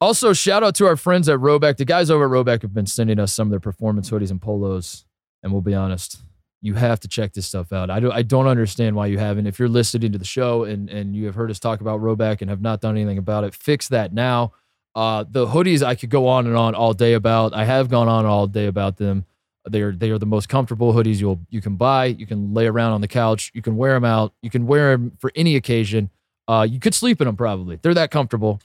Also, 0.00 0.32
shout 0.32 0.62
out 0.62 0.74
to 0.76 0.86
our 0.86 0.96
friends 0.96 1.28
at 1.28 1.38
Rhoback. 1.38 1.76
The 1.76 1.84
guys 1.84 2.10
over 2.10 2.24
at 2.24 2.30
Rhoback 2.30 2.62
have 2.62 2.72
been 2.72 2.86
sending 2.86 3.18
us 3.18 3.32
some 3.32 3.48
of 3.48 3.50
their 3.50 3.60
performance 3.60 4.10
hoodies 4.10 4.30
and 4.30 4.40
polos. 4.40 5.04
And 5.42 5.52
we'll 5.52 5.62
be 5.62 5.74
honest, 5.74 6.22
you 6.62 6.74
have 6.74 7.00
to 7.00 7.08
check 7.08 7.32
this 7.32 7.46
stuff 7.46 7.72
out. 7.72 7.90
I, 7.90 8.00
do, 8.00 8.10
I 8.10 8.22
don't 8.22 8.46
understand 8.46 8.96
why 8.96 9.06
you 9.06 9.18
haven't. 9.18 9.46
If 9.46 9.58
you're 9.58 9.68
listening 9.68 10.12
to 10.12 10.18
the 10.18 10.24
show 10.24 10.64
and, 10.64 10.88
and 10.88 11.14
you 11.16 11.26
have 11.26 11.34
heard 11.34 11.50
us 11.50 11.58
talk 11.58 11.80
about 11.80 12.00
Rhoback 12.00 12.40
and 12.40 12.50
have 12.50 12.60
not 12.60 12.80
done 12.80 12.96
anything 12.96 13.18
about 13.18 13.44
it, 13.44 13.54
fix 13.54 13.88
that 13.88 14.12
now. 14.12 14.52
Uh, 14.94 15.24
the 15.28 15.46
hoodies 15.46 15.82
I 15.82 15.94
could 15.94 16.10
go 16.10 16.26
on 16.26 16.46
and 16.46 16.56
on 16.56 16.74
all 16.74 16.92
day 16.92 17.12
about. 17.12 17.54
I 17.54 17.64
have 17.64 17.88
gone 17.88 18.08
on 18.08 18.26
all 18.26 18.46
day 18.46 18.66
about 18.66 18.96
them. 18.96 19.24
They 19.68 19.82
are 19.82 19.92
they 19.92 20.10
are 20.10 20.18
the 20.18 20.26
most 20.26 20.48
comfortable 20.48 20.92
hoodies 20.92 21.20
you'll 21.20 21.40
you 21.50 21.60
can 21.60 21.76
buy. 21.76 22.06
You 22.06 22.26
can 22.26 22.54
lay 22.54 22.66
around 22.66 22.92
on 22.92 23.00
the 23.00 23.08
couch. 23.08 23.50
You 23.54 23.62
can 23.62 23.76
wear 23.76 23.92
them 23.94 24.04
out. 24.04 24.32
You 24.42 24.50
can 24.50 24.66
wear 24.66 24.92
them 24.92 25.12
for 25.18 25.30
any 25.34 25.56
occasion. 25.56 26.10
Uh, 26.48 26.66
you 26.68 26.80
could 26.80 26.94
sleep 26.94 27.20
in 27.20 27.26
them 27.26 27.36
probably. 27.36 27.78
They're 27.80 27.94
that 27.94 28.10
comfortable. 28.10 28.60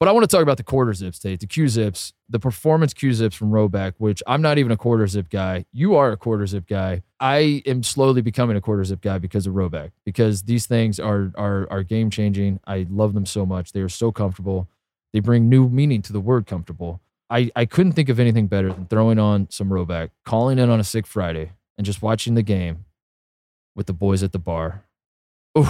But 0.00 0.08
I 0.08 0.12
want 0.12 0.22
to 0.22 0.28
talk 0.28 0.42
about 0.42 0.58
the 0.58 0.62
quarter 0.62 0.94
zips, 0.94 1.18
Tate, 1.18 1.40
the 1.40 1.46
Q 1.46 1.66
zips, 1.66 2.12
the 2.28 2.38
performance 2.38 2.94
Q 2.94 3.12
zips 3.12 3.34
from 3.34 3.50
Rhoback, 3.50 3.94
which 3.98 4.22
I'm 4.28 4.40
not 4.40 4.56
even 4.56 4.70
a 4.70 4.76
quarter 4.76 5.08
zip 5.08 5.28
guy. 5.28 5.64
You 5.72 5.96
are 5.96 6.12
a 6.12 6.16
quarter 6.16 6.46
zip 6.46 6.68
guy. 6.68 7.02
I 7.18 7.62
am 7.66 7.82
slowly 7.82 8.22
becoming 8.22 8.56
a 8.56 8.60
quarter 8.60 8.84
zip 8.84 9.00
guy 9.00 9.18
because 9.18 9.48
of 9.48 9.54
Rhoback, 9.54 9.90
because 10.04 10.42
these 10.42 10.66
things 10.66 11.00
are 11.00 11.32
are 11.36 11.66
are 11.68 11.82
game 11.82 12.10
changing. 12.10 12.60
I 12.64 12.86
love 12.88 13.12
them 13.12 13.26
so 13.26 13.44
much. 13.44 13.72
They 13.72 13.80
are 13.80 13.88
so 13.88 14.12
comfortable. 14.12 14.68
They 15.12 15.18
bring 15.18 15.48
new 15.48 15.68
meaning 15.68 16.00
to 16.02 16.12
the 16.12 16.20
word 16.20 16.46
comfortable. 16.46 17.00
I, 17.30 17.50
I 17.54 17.66
couldn't 17.66 17.92
think 17.92 18.08
of 18.08 18.18
anything 18.18 18.46
better 18.46 18.72
than 18.72 18.86
throwing 18.86 19.18
on 19.18 19.48
some 19.50 19.68
Rhoback, 19.68 20.10
calling 20.24 20.58
in 20.58 20.70
on 20.70 20.80
a 20.80 20.84
sick 20.84 21.06
Friday, 21.06 21.52
and 21.76 21.84
just 21.84 22.02
watching 22.02 22.34
the 22.34 22.42
game 22.42 22.84
with 23.76 23.86
the 23.86 23.92
boys 23.92 24.22
at 24.22 24.32
the 24.32 24.38
bar. 24.38 24.84
Ooh, 25.56 25.68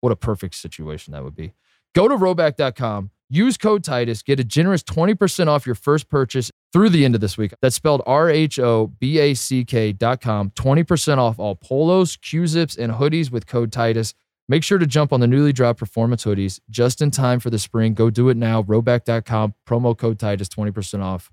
what 0.00 0.12
a 0.12 0.16
perfect 0.16 0.54
situation 0.54 1.12
that 1.12 1.24
would 1.24 1.36
be. 1.36 1.52
Go 1.94 2.08
to 2.08 2.16
rhoback.com, 2.16 3.10
use 3.30 3.56
code 3.56 3.84
Titus, 3.84 4.22
get 4.22 4.40
a 4.40 4.44
generous 4.44 4.82
20% 4.82 5.46
off 5.46 5.66
your 5.66 5.74
first 5.74 6.08
purchase 6.08 6.50
through 6.72 6.90
the 6.90 7.04
end 7.04 7.14
of 7.14 7.20
this 7.20 7.38
week. 7.38 7.54
That's 7.62 7.76
spelled 7.76 8.02
R 8.04 8.28
H 8.28 8.58
O 8.58 8.88
B 8.88 9.18
A 9.18 9.34
C 9.34 9.64
K.com. 9.64 10.50
20% 10.50 11.18
off 11.18 11.38
all 11.38 11.54
polos, 11.54 12.16
Q 12.16 12.46
zips, 12.46 12.76
and 12.76 12.92
hoodies 12.92 13.30
with 13.30 13.46
code 13.46 13.72
Titus. 13.72 14.14
Make 14.48 14.62
sure 14.62 14.78
to 14.78 14.86
jump 14.86 15.12
on 15.12 15.20
the 15.20 15.26
newly 15.26 15.52
dropped 15.52 15.78
performance 15.78 16.24
hoodies 16.24 16.60
just 16.70 17.02
in 17.02 17.10
time 17.10 17.40
for 17.40 17.50
the 17.50 17.58
spring. 17.58 17.94
Go 17.94 18.10
do 18.10 18.28
it 18.28 18.36
now. 18.36 18.62
Rhoback.com, 18.62 19.54
promo 19.66 19.96
code 19.96 20.20
Titus, 20.20 20.48
20% 20.48 21.02
off. 21.02 21.32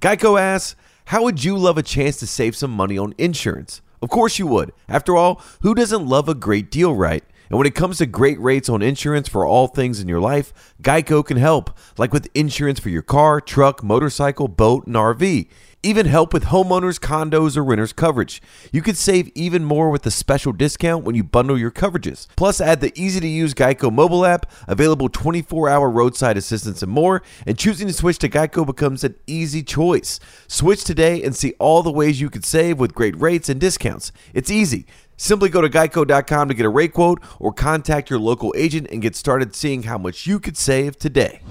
Geico 0.00 0.40
asks, 0.40 0.74
How 1.06 1.22
would 1.24 1.44
you 1.44 1.58
love 1.58 1.76
a 1.76 1.82
chance 1.82 2.16
to 2.18 2.26
save 2.26 2.56
some 2.56 2.70
money 2.70 2.96
on 2.96 3.14
insurance? 3.18 3.82
Of 4.00 4.08
course 4.08 4.38
you 4.38 4.46
would. 4.46 4.72
After 4.88 5.16
all, 5.16 5.42
who 5.60 5.74
doesn't 5.74 6.06
love 6.06 6.28
a 6.28 6.34
great 6.34 6.70
deal, 6.70 6.94
right? 6.94 7.24
And 7.48 7.58
when 7.58 7.66
it 7.66 7.74
comes 7.74 7.98
to 7.98 8.06
great 8.06 8.38
rates 8.40 8.68
on 8.68 8.82
insurance 8.82 9.28
for 9.28 9.46
all 9.46 9.68
things 9.68 10.00
in 10.00 10.08
your 10.08 10.20
life, 10.20 10.74
Geico 10.82 11.24
can 11.24 11.36
help, 11.36 11.76
like 11.96 12.12
with 12.12 12.28
insurance 12.34 12.78
for 12.78 12.90
your 12.90 13.02
car, 13.02 13.40
truck, 13.40 13.82
motorcycle, 13.82 14.48
boat, 14.48 14.86
and 14.86 14.96
RV. 14.96 15.48
Even 15.84 16.06
help 16.06 16.32
with 16.32 16.46
homeowners, 16.46 16.98
condos, 16.98 17.56
or 17.56 17.62
renters 17.62 17.92
coverage. 17.92 18.42
You 18.72 18.82
could 18.82 18.96
save 18.96 19.30
even 19.36 19.64
more 19.64 19.90
with 19.90 20.04
a 20.06 20.10
special 20.10 20.52
discount 20.52 21.04
when 21.04 21.14
you 21.14 21.22
bundle 21.22 21.56
your 21.56 21.70
coverages. 21.70 22.26
Plus, 22.34 22.60
add 22.60 22.80
the 22.80 22.92
easy 23.00 23.20
to 23.20 23.28
use 23.28 23.54
Geico 23.54 23.92
mobile 23.92 24.26
app, 24.26 24.50
available 24.66 25.08
24 25.08 25.68
hour 25.68 25.88
roadside 25.88 26.36
assistance, 26.36 26.82
and 26.82 26.90
more. 26.90 27.22
And 27.46 27.56
choosing 27.56 27.86
to 27.86 27.92
switch 27.92 28.18
to 28.18 28.28
Geico 28.28 28.66
becomes 28.66 29.04
an 29.04 29.14
easy 29.28 29.62
choice. 29.62 30.18
Switch 30.48 30.82
today 30.82 31.22
and 31.22 31.36
see 31.36 31.54
all 31.60 31.84
the 31.84 31.92
ways 31.92 32.20
you 32.20 32.28
could 32.28 32.44
save 32.44 32.80
with 32.80 32.92
great 32.92 33.16
rates 33.16 33.48
and 33.48 33.60
discounts. 33.60 34.10
It's 34.34 34.50
easy. 34.50 34.84
Simply 35.18 35.48
go 35.48 35.60
to 35.60 35.68
geico.com 35.68 36.48
to 36.48 36.54
get 36.54 36.64
a 36.64 36.68
rate 36.68 36.94
quote 36.94 37.20
or 37.40 37.52
contact 37.52 38.08
your 38.08 38.20
local 38.20 38.54
agent 38.56 38.86
and 38.92 39.02
get 39.02 39.16
started 39.16 39.54
seeing 39.54 39.82
how 39.82 39.98
much 39.98 40.26
you 40.26 40.38
could 40.38 40.56
save 40.56 40.96
today. 40.96 41.42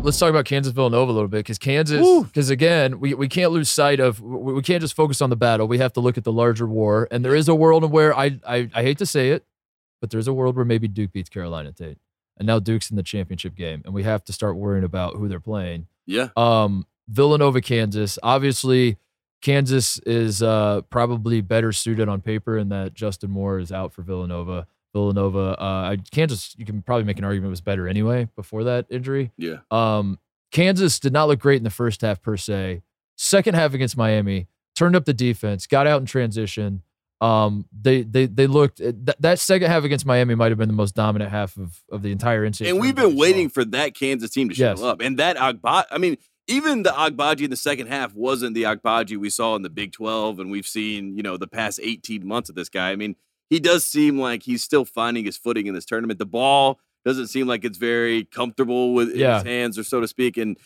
Let's 0.00 0.16
talk 0.16 0.30
about 0.30 0.44
Kansas 0.44 0.72
Villanova 0.72 1.10
a 1.10 1.12
little 1.12 1.28
bit 1.28 1.38
because 1.38 1.58
Kansas, 1.58 2.24
because 2.24 2.50
again, 2.50 3.00
we, 3.00 3.14
we 3.14 3.28
can't 3.28 3.50
lose 3.50 3.68
sight 3.68 3.98
of, 3.98 4.20
we, 4.20 4.52
we 4.54 4.62
can't 4.62 4.80
just 4.80 4.94
focus 4.94 5.20
on 5.20 5.28
the 5.28 5.36
battle. 5.36 5.66
We 5.66 5.78
have 5.78 5.92
to 5.94 6.00
look 6.00 6.16
at 6.16 6.22
the 6.22 6.30
larger 6.30 6.68
war. 6.68 7.08
And 7.10 7.24
there 7.24 7.34
is 7.34 7.48
a 7.48 7.54
world 7.54 7.90
where 7.90 8.16
I, 8.16 8.38
I, 8.46 8.70
I 8.72 8.82
hate 8.82 8.98
to 8.98 9.06
say 9.06 9.30
it, 9.30 9.44
but 10.00 10.10
there's 10.10 10.28
a 10.28 10.32
world 10.32 10.54
where 10.54 10.64
maybe 10.64 10.86
Duke 10.86 11.12
beats 11.12 11.28
Carolina 11.28 11.72
Tate. 11.72 11.98
And 12.36 12.46
now 12.46 12.60
Duke's 12.60 12.90
in 12.90 12.96
the 12.96 13.02
championship 13.02 13.56
game, 13.56 13.82
and 13.84 13.92
we 13.92 14.04
have 14.04 14.22
to 14.26 14.32
start 14.32 14.54
worrying 14.54 14.84
about 14.84 15.16
who 15.16 15.26
they're 15.26 15.40
playing. 15.40 15.88
Yeah. 16.06 16.28
Um, 16.36 16.86
Villanova, 17.08 17.60
Kansas. 17.60 18.20
Obviously, 18.22 18.98
Kansas 19.42 19.98
is 20.06 20.42
uh, 20.42 20.82
probably 20.90 21.40
better 21.40 21.72
suited 21.72 22.08
on 22.08 22.20
paper 22.20 22.58
in 22.58 22.68
that 22.70 22.94
Justin 22.94 23.30
Moore 23.30 23.58
is 23.58 23.70
out 23.72 23.92
for 23.92 24.02
Villanova. 24.02 24.66
Villanova, 24.94 25.60
uh, 25.60 25.96
Kansas, 26.10 26.54
you 26.58 26.64
can 26.64 26.82
probably 26.82 27.04
make 27.04 27.18
an 27.18 27.24
argument 27.24 27.50
was 27.50 27.60
better 27.60 27.86
anyway 27.86 28.28
before 28.34 28.64
that 28.64 28.86
injury. 28.90 29.30
Yeah. 29.36 29.58
Um, 29.70 30.18
Kansas 30.50 30.98
did 30.98 31.12
not 31.12 31.28
look 31.28 31.38
great 31.40 31.58
in 31.58 31.62
the 31.64 31.70
first 31.70 32.00
half 32.00 32.22
per 32.22 32.36
se. 32.36 32.82
Second 33.16 33.54
half 33.54 33.74
against 33.74 33.96
Miami, 33.96 34.48
turned 34.74 34.96
up 34.96 35.04
the 35.04 35.12
defense, 35.12 35.66
got 35.66 35.86
out 35.86 36.00
in 36.00 36.06
transition. 36.06 36.82
Um, 37.20 37.66
they 37.76 38.02
they 38.02 38.26
they 38.26 38.46
looked 38.46 38.78
th- 38.78 38.94
that 39.18 39.40
second 39.40 39.68
half 39.68 39.82
against 39.82 40.06
Miami 40.06 40.36
might 40.36 40.52
have 40.52 40.58
been 40.58 40.68
the 40.68 40.74
most 40.74 40.94
dominant 40.94 41.32
half 41.32 41.56
of, 41.56 41.82
of 41.90 42.02
the 42.02 42.12
entire 42.12 42.48
NCAA. 42.48 42.68
And 42.70 42.80
we've 42.80 42.94
been 42.94 43.16
waiting 43.16 43.48
for 43.48 43.64
that 43.66 43.94
Kansas 43.96 44.30
team 44.30 44.48
to 44.48 44.54
show 44.54 44.70
Yes. 44.70 44.80
up. 44.80 45.00
And 45.00 45.18
that 45.18 45.36
Agba, 45.36 45.84
I 45.90 45.98
mean, 45.98 46.16
even 46.48 46.82
the 46.82 46.90
Agbaji 46.90 47.42
in 47.42 47.50
the 47.50 47.56
second 47.56 47.86
half 47.88 48.14
wasn't 48.14 48.54
the 48.54 48.64
Agbaji 48.64 49.16
we 49.16 49.30
saw 49.30 49.54
in 49.56 49.62
the 49.62 49.70
Big 49.70 49.92
12 49.92 50.38
and 50.40 50.50
we've 50.50 50.66
seen, 50.66 51.16
you 51.16 51.22
know, 51.22 51.36
the 51.36 51.46
past 51.46 51.78
18 51.82 52.26
months 52.26 52.48
of 52.48 52.54
this 52.56 52.68
guy. 52.68 52.90
I 52.90 52.96
mean, 52.96 53.16
he 53.50 53.60
does 53.60 53.84
seem 53.84 54.18
like 54.18 54.42
he's 54.42 54.62
still 54.64 54.84
finding 54.84 55.24
his 55.24 55.36
footing 55.36 55.66
in 55.66 55.74
this 55.74 55.84
tournament. 55.84 56.18
The 56.18 56.26
ball 56.26 56.80
doesn't 57.04 57.28
seem 57.28 57.46
like 57.46 57.64
it's 57.64 57.78
very 57.78 58.24
comfortable 58.24 58.92
with 58.94 59.14
Yeah. 59.14 59.34
his 59.36 59.42
hands 59.44 59.78
or 59.78 59.84
so 59.84 60.00
to 60.00 60.08
speak. 60.08 60.36
And 60.36 60.56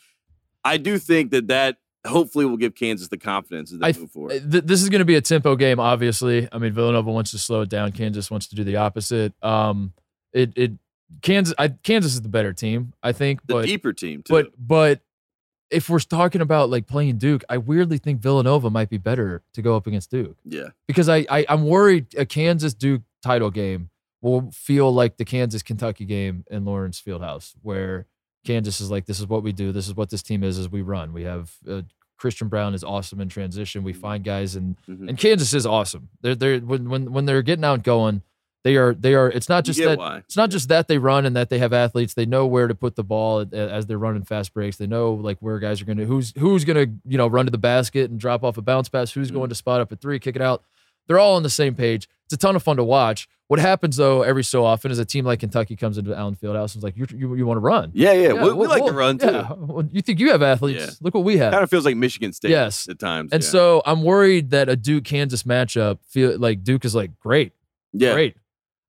I 0.64 0.77
do 0.79 0.99
think 0.99 1.31
that 1.33 1.49
that 1.49 1.77
hopefully 2.07 2.45
will 2.45 2.57
give 2.57 2.75
Kansas 2.75 3.09
the 3.09 3.18
confidence 3.18 3.73
as 3.73 3.79
they 3.79 3.87
I 3.88 3.92
move 3.92 4.11
forward. 4.11 4.51
th- 4.51 4.64
this 4.64 4.83
is 4.83 4.88
going 4.88 4.99
to 5.01 5.05
be 5.05 5.14
a 5.14 5.21
tempo 5.21 5.55
game, 5.57 5.79
obviously. 5.79 6.49
I 6.51 6.59
mean, 6.59 6.73
Villanova 6.73 7.11
wants 7.12 7.31
to 7.33 7.38
slow 7.38 7.61
it 7.61 7.68
down. 7.68 7.92
Kansas 7.92 8.31
wants 8.31 8.47
to 8.49 8.57
do 8.57 8.64
the 8.64 8.77
opposite. 8.77 9.33
Um, 9.42 9.92
it 10.33 10.53
it 10.57 10.73
Kansas 11.21 11.55
I, 11.59 11.68
Kansas 11.68 12.14
is 12.14 12.23
the 12.23 12.29
better 12.29 12.53
team, 12.53 12.92
I 13.03 13.12
think. 13.12 13.47
The 13.47 13.55
but 13.55 13.66
deeper 13.66 13.92
team, 13.92 14.23
too. 14.23 14.33
but 14.33 14.53
but 14.59 15.01
if 15.73 15.89
we're 15.89 15.99
talking 15.99 16.41
about 16.41 16.71
like 16.71 16.87
playing 16.87 17.19
Duke, 17.19 17.43
I 17.49 17.57
weirdly 17.59 17.99
think 17.99 18.21
Villanova 18.21 18.71
might 18.71 18.91
be 18.91 18.99
better 18.99 19.43
to 19.55 19.63
go 19.63 19.75
up 19.77 19.87
against 19.87 20.11
Duke 20.11 20.37
yeah. 20.45 20.69
because 20.87 21.09
I, 21.09 21.27
I 21.31 21.47
I'm 21.49 21.65
worried 21.67 22.15
a 22.17 22.27
Kansas 22.27 22.75
Duke 22.75 23.03
title 23.23 23.51
game 23.51 23.91
will 24.21 24.51
feel 24.53 24.93
like 24.93 25.17
the 25.17 25.25
Kansas 25.25 25.63
Kentucky 25.63 26.05
game 26.05 26.45
in 26.51 26.65
Lawrence 26.65 27.01
Fieldhouse, 27.05 27.55
where 27.63 28.07
Kansas 28.45 28.81
is 28.81 28.91
like, 28.91 29.07
this 29.07 29.19
is 29.19 29.27
what 29.27 29.43
we 29.43 29.53
do, 29.53 29.73
this 29.73 29.89
is 29.89 29.95
what 29.97 30.11
this 30.11 30.23
team 30.23 30.45
is, 30.45 30.59
is 30.59 30.69
we 30.71 30.83
run. 30.83 31.13
We 31.13 31.23
have 31.25 31.53
uh, 31.69 31.83
Christian 32.19 32.47
Braun 32.49 32.73
is 32.75 32.85
awesome 32.85 33.21
in 33.21 33.29
transition. 33.29 33.83
We 33.83 33.93
find 33.93 34.23
guys 34.23 34.55
and 34.55 34.77
Mhm. 34.89 35.09
and 35.09 35.19
Kansas 35.19 35.53
is 35.55 35.67
awesome. 35.67 36.09
They're 36.21 36.35
they're 36.37 36.61
when 36.61 36.89
when 36.89 37.13
when 37.13 37.25
they're 37.25 37.43
getting 37.43 37.65
out 37.65 37.83
going, 37.83 38.23
they 38.64 38.77
are 38.77 38.94
they 38.94 39.14
are. 39.14 39.29
It's 39.29 39.48
not 39.48 39.64
just 39.64 39.79
that 39.81 39.98
why. 39.98 40.18
it's 40.18 40.37
not 40.37 40.51
just 40.51 40.68
that 40.68 40.87
they 40.88 40.98
run 40.98 41.27
and 41.27 41.35
that 41.37 41.48
they 41.51 41.59
have 41.59 41.72
athletes. 41.72 42.14
They 42.14 42.27
know 42.27 42.46
where 42.46 42.68
to 42.68 42.75
put 42.75 42.94
the 42.96 43.03
ball 43.05 43.44
as 43.53 43.87
they're 43.87 43.98
running 43.98 44.22
fast 44.25 44.55
breaks. 44.55 44.77
They 44.77 44.87
know 44.87 45.14
like 45.14 45.38
where 45.40 45.59
guys 45.59 45.81
are 45.83 45.85
going 45.85 45.98
to 45.98 46.05
who's 46.07 46.33
who's 46.38 46.64
going 46.64 46.77
to 46.87 46.92
you 47.07 47.18
know 47.18 47.27
run 47.27 47.46
to 47.46 47.51
the 47.51 47.59
basket 47.59 48.11
and 48.11 48.20
drop 48.20 48.44
off 48.44 48.57
a 48.59 48.62
bounce 48.62 48.88
pass. 48.88 49.11
Who's 49.12 49.29
Mm-hmm. 49.29 49.37
going 49.38 49.48
to 49.48 49.55
spot 49.57 49.81
up 49.81 49.90
a 49.92 49.96
three, 49.96 50.18
kick 50.18 50.37
it 50.37 50.42
out. 50.42 50.62
They're 51.09 51.18
all 51.18 51.35
on 51.35 51.42
the 51.42 51.51
same 51.51 51.75
page. 51.75 52.09
It's 52.27 52.35
a 52.35 52.37
ton 52.37 52.55
of 52.55 52.62
fun 52.62 52.77
to 52.77 52.85
watch. 52.85 53.29
What 53.48 53.59
happens 53.59 53.96
though 53.96 54.22
every 54.22 54.44
so 54.44 54.64
often 54.64 54.90
is 54.92 54.98
a 55.01 55.05
team 55.05 55.25
like 55.27 55.40
Kentucky 55.40 55.75
comes 55.77 55.98
into 55.98 56.14
Allen 56.16 56.37
Fieldhouse 56.37 56.75
and 56.75 56.77
is 56.77 56.83
like, 56.85 56.96
you 56.96 57.07
you, 57.14 57.35
you 57.35 57.44
want 57.44 57.57
to 57.57 57.61
run? 57.61 57.90
Yeah, 57.92 58.12
yeah. 58.12 58.33
we, 58.33 58.38
we 58.44 58.53
we'll- 58.55 58.68
like 58.68 58.87
to 58.87 58.92
run 58.92 59.18
too. 59.18 59.27
yeah. 59.27 59.53
Well, 59.53 59.87
You 59.90 60.01
think 60.01 60.20
you 60.20 60.31
have 60.31 60.40
athletes? 60.42 60.81
Yeah. 60.81 60.90
Look 61.03 61.12
what 61.14 61.25
we 61.25 61.37
have. 61.38 61.53
Kind 61.53 61.64
of 61.64 61.68
feels 61.68 61.85
like 61.85 61.96
Michigan 61.96 62.33
State 62.33 62.53
Yes. 62.53 62.88
at 62.88 62.98
times. 63.01 63.33
and 63.33 63.42
yeah. 63.42 63.48
so 63.48 63.83
I'm 63.85 64.03
worried 64.05 64.51
that 64.51 64.68
a 64.68 64.77
Duke 64.77 65.03
Kansas 65.05 65.42
matchup 65.42 65.98
feel 66.09 66.38
like 66.38 66.62
Duke 66.62 66.85
is 66.85 66.94
like 66.94 67.18
great, 67.18 67.53
yeah. 67.92 68.12
great. 68.14 68.37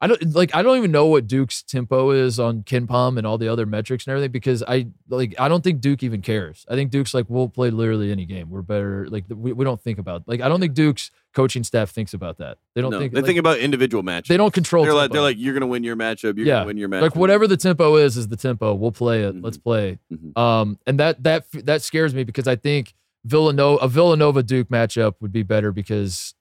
I 0.04 0.08
don't 0.08 0.36
like. 0.36 0.54
I 0.54 0.62
don't 0.62 0.78
even 0.78 0.92
know 0.92 1.06
what 1.06 1.28
Duke's 1.28 1.64
tempo 1.64 2.12
is 2.12 2.38
on 2.38 2.64
KenPom 2.64 3.18
and 3.18 3.26
all 3.26 3.38
the 3.38 3.48
other 3.48 3.66
metrics 3.66 4.06
and 4.06 4.12
everything 4.12 4.32
because 4.32 4.62
I 4.68 4.88
like. 5.08 5.34
I 5.40 5.48
don't 5.48 5.64
think 5.64 5.80
Duke 5.80 6.04
even 6.04 6.22
cares. 6.22 6.66
I 6.70 6.76
think 6.76 6.92
Duke's 6.92 7.14
like 7.14 7.26
we'll 7.30 7.48
play 7.48 7.70
literally 7.70 8.12
any 8.12 8.26
game. 8.26 8.50
We're 8.50 8.64
better. 8.64 9.08
Like 9.10 9.24
we, 9.30 9.54
we 9.54 9.64
don't 9.64 9.80
think 9.82 10.00
about 10.00 10.24
like 10.28 10.42
I 10.42 10.50
don't 10.50 10.60
think 10.60 10.74
Duke's 10.74 11.10
coaching 11.34 11.64
staff 11.64 11.90
thinks 11.90 12.14
about 12.14 12.38
that. 12.40 12.58
They 12.76 12.82
don't 12.82 12.92
No, 12.92 13.00
think 13.00 13.14
they 13.14 13.22
like, 13.22 13.26
think 13.28 13.40
about 13.40 13.60
individual 13.60 14.04
matches. 14.04 14.28
they 14.28 14.36
don't 14.38 14.54
control. 14.54 14.84
They're 14.84 14.94
like, 14.94 15.12
they're 15.12 15.22
like, 15.22 15.38
you're 15.40 15.54
gonna 15.54 15.68
win 15.68 15.84
your 15.86 15.96
matchup. 15.96 16.36
You're 16.38 16.48
Yeah. 16.48 16.56
gonna 16.56 16.66
win 16.68 16.78
your 16.78 16.90
matchup. 16.90 17.02
like 17.02 17.16
whatever 17.16 17.48
the 17.48 17.58
tempo 17.58 17.96
is 17.96 18.18
is 18.18 18.28
the 18.28 18.36
tempo. 18.38 18.74
We'll 18.74 18.92
play 18.92 19.24
it. 19.24 19.36
Mhm. 19.36 19.44
Let's 19.44 19.58
play. 19.58 20.00
Mhm. 20.14 20.38
Um, 20.38 20.80
and 20.86 21.00
that 21.00 21.24
that 21.24 21.46
that 21.54 21.82
scares 21.82 22.14
me 22.14 22.24
because 22.26 22.48
I 22.48 22.56
think 22.58 22.94
Villanova 23.26 23.78
a 23.84 23.88
Villanova 23.88 24.44
Duke 24.44 24.68
matchup 24.68 25.14
would 25.22 25.32
be 25.32 25.44
better 25.44 25.72
because 25.72 26.36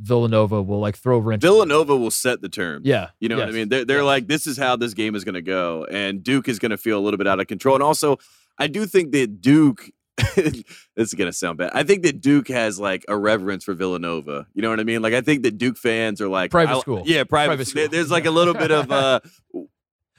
Villanova 0.00 0.62
will 0.62 0.80
like 0.80 0.96
throw 0.96 1.18
wrench. 1.18 1.42
Villanova 1.42 1.96
will 1.96 2.10
set 2.10 2.42
the 2.42 2.48
terms. 2.48 2.86
Yeah, 2.86 3.10
You 3.18 3.28
know 3.28 3.36
what 3.36 3.48
I 3.48 3.52
mean? 3.52 3.68
They're, 3.68 3.84
they're 3.84 3.98
yes. 3.98 4.04
like, 4.04 4.26
this 4.28 4.46
is 4.46 4.56
how 4.58 4.76
this 4.76 4.94
game 4.94 5.14
is 5.14 5.24
going 5.24 5.34
to 5.34 5.42
go. 5.42 5.86
And 5.90 6.22
Duke 6.22 6.48
is 6.48 6.58
going 6.58 6.70
to 6.70 6.76
feel 6.76 6.98
a 6.98 7.02
little 7.02 7.18
bit 7.18 7.26
out 7.26 7.40
of 7.40 7.46
control. 7.46 7.74
And 7.74 7.82
also, 7.82 8.18
I 8.58 8.66
do 8.66 8.86
think 8.86 9.12
that 9.12 9.40
Duke, 9.40 9.90
this 10.36 10.64
is 10.96 11.14
going 11.14 11.30
to 11.30 11.32
sound 11.32 11.58
bad. 11.58 11.70
I 11.74 11.82
think 11.82 12.02
that 12.02 12.20
Duke 12.20 12.48
has 12.48 12.78
like 12.78 13.04
a 13.08 13.16
reverence 13.16 13.64
for 13.64 13.74
Villanova. 13.74 14.46
You 14.54 14.62
know 14.62 14.70
what 14.70 14.80
I 14.80 14.84
mean? 14.84 15.02
Like, 15.02 15.14
I 15.14 15.22
think 15.22 15.42
that 15.44 15.58
Duke 15.58 15.78
fans 15.78 16.20
are 16.20 16.28
like, 16.28 16.50
Private 16.50 16.80
school. 16.80 17.02
Yeah, 17.06 17.24
private, 17.24 17.50
Private 17.50 17.66
school. 17.66 17.88
There's 17.88 18.10
like 18.10 18.26
a 18.26 18.30
little 18.30 18.54
bit 18.54 18.70
of, 18.70 18.90
uh, 18.90 19.20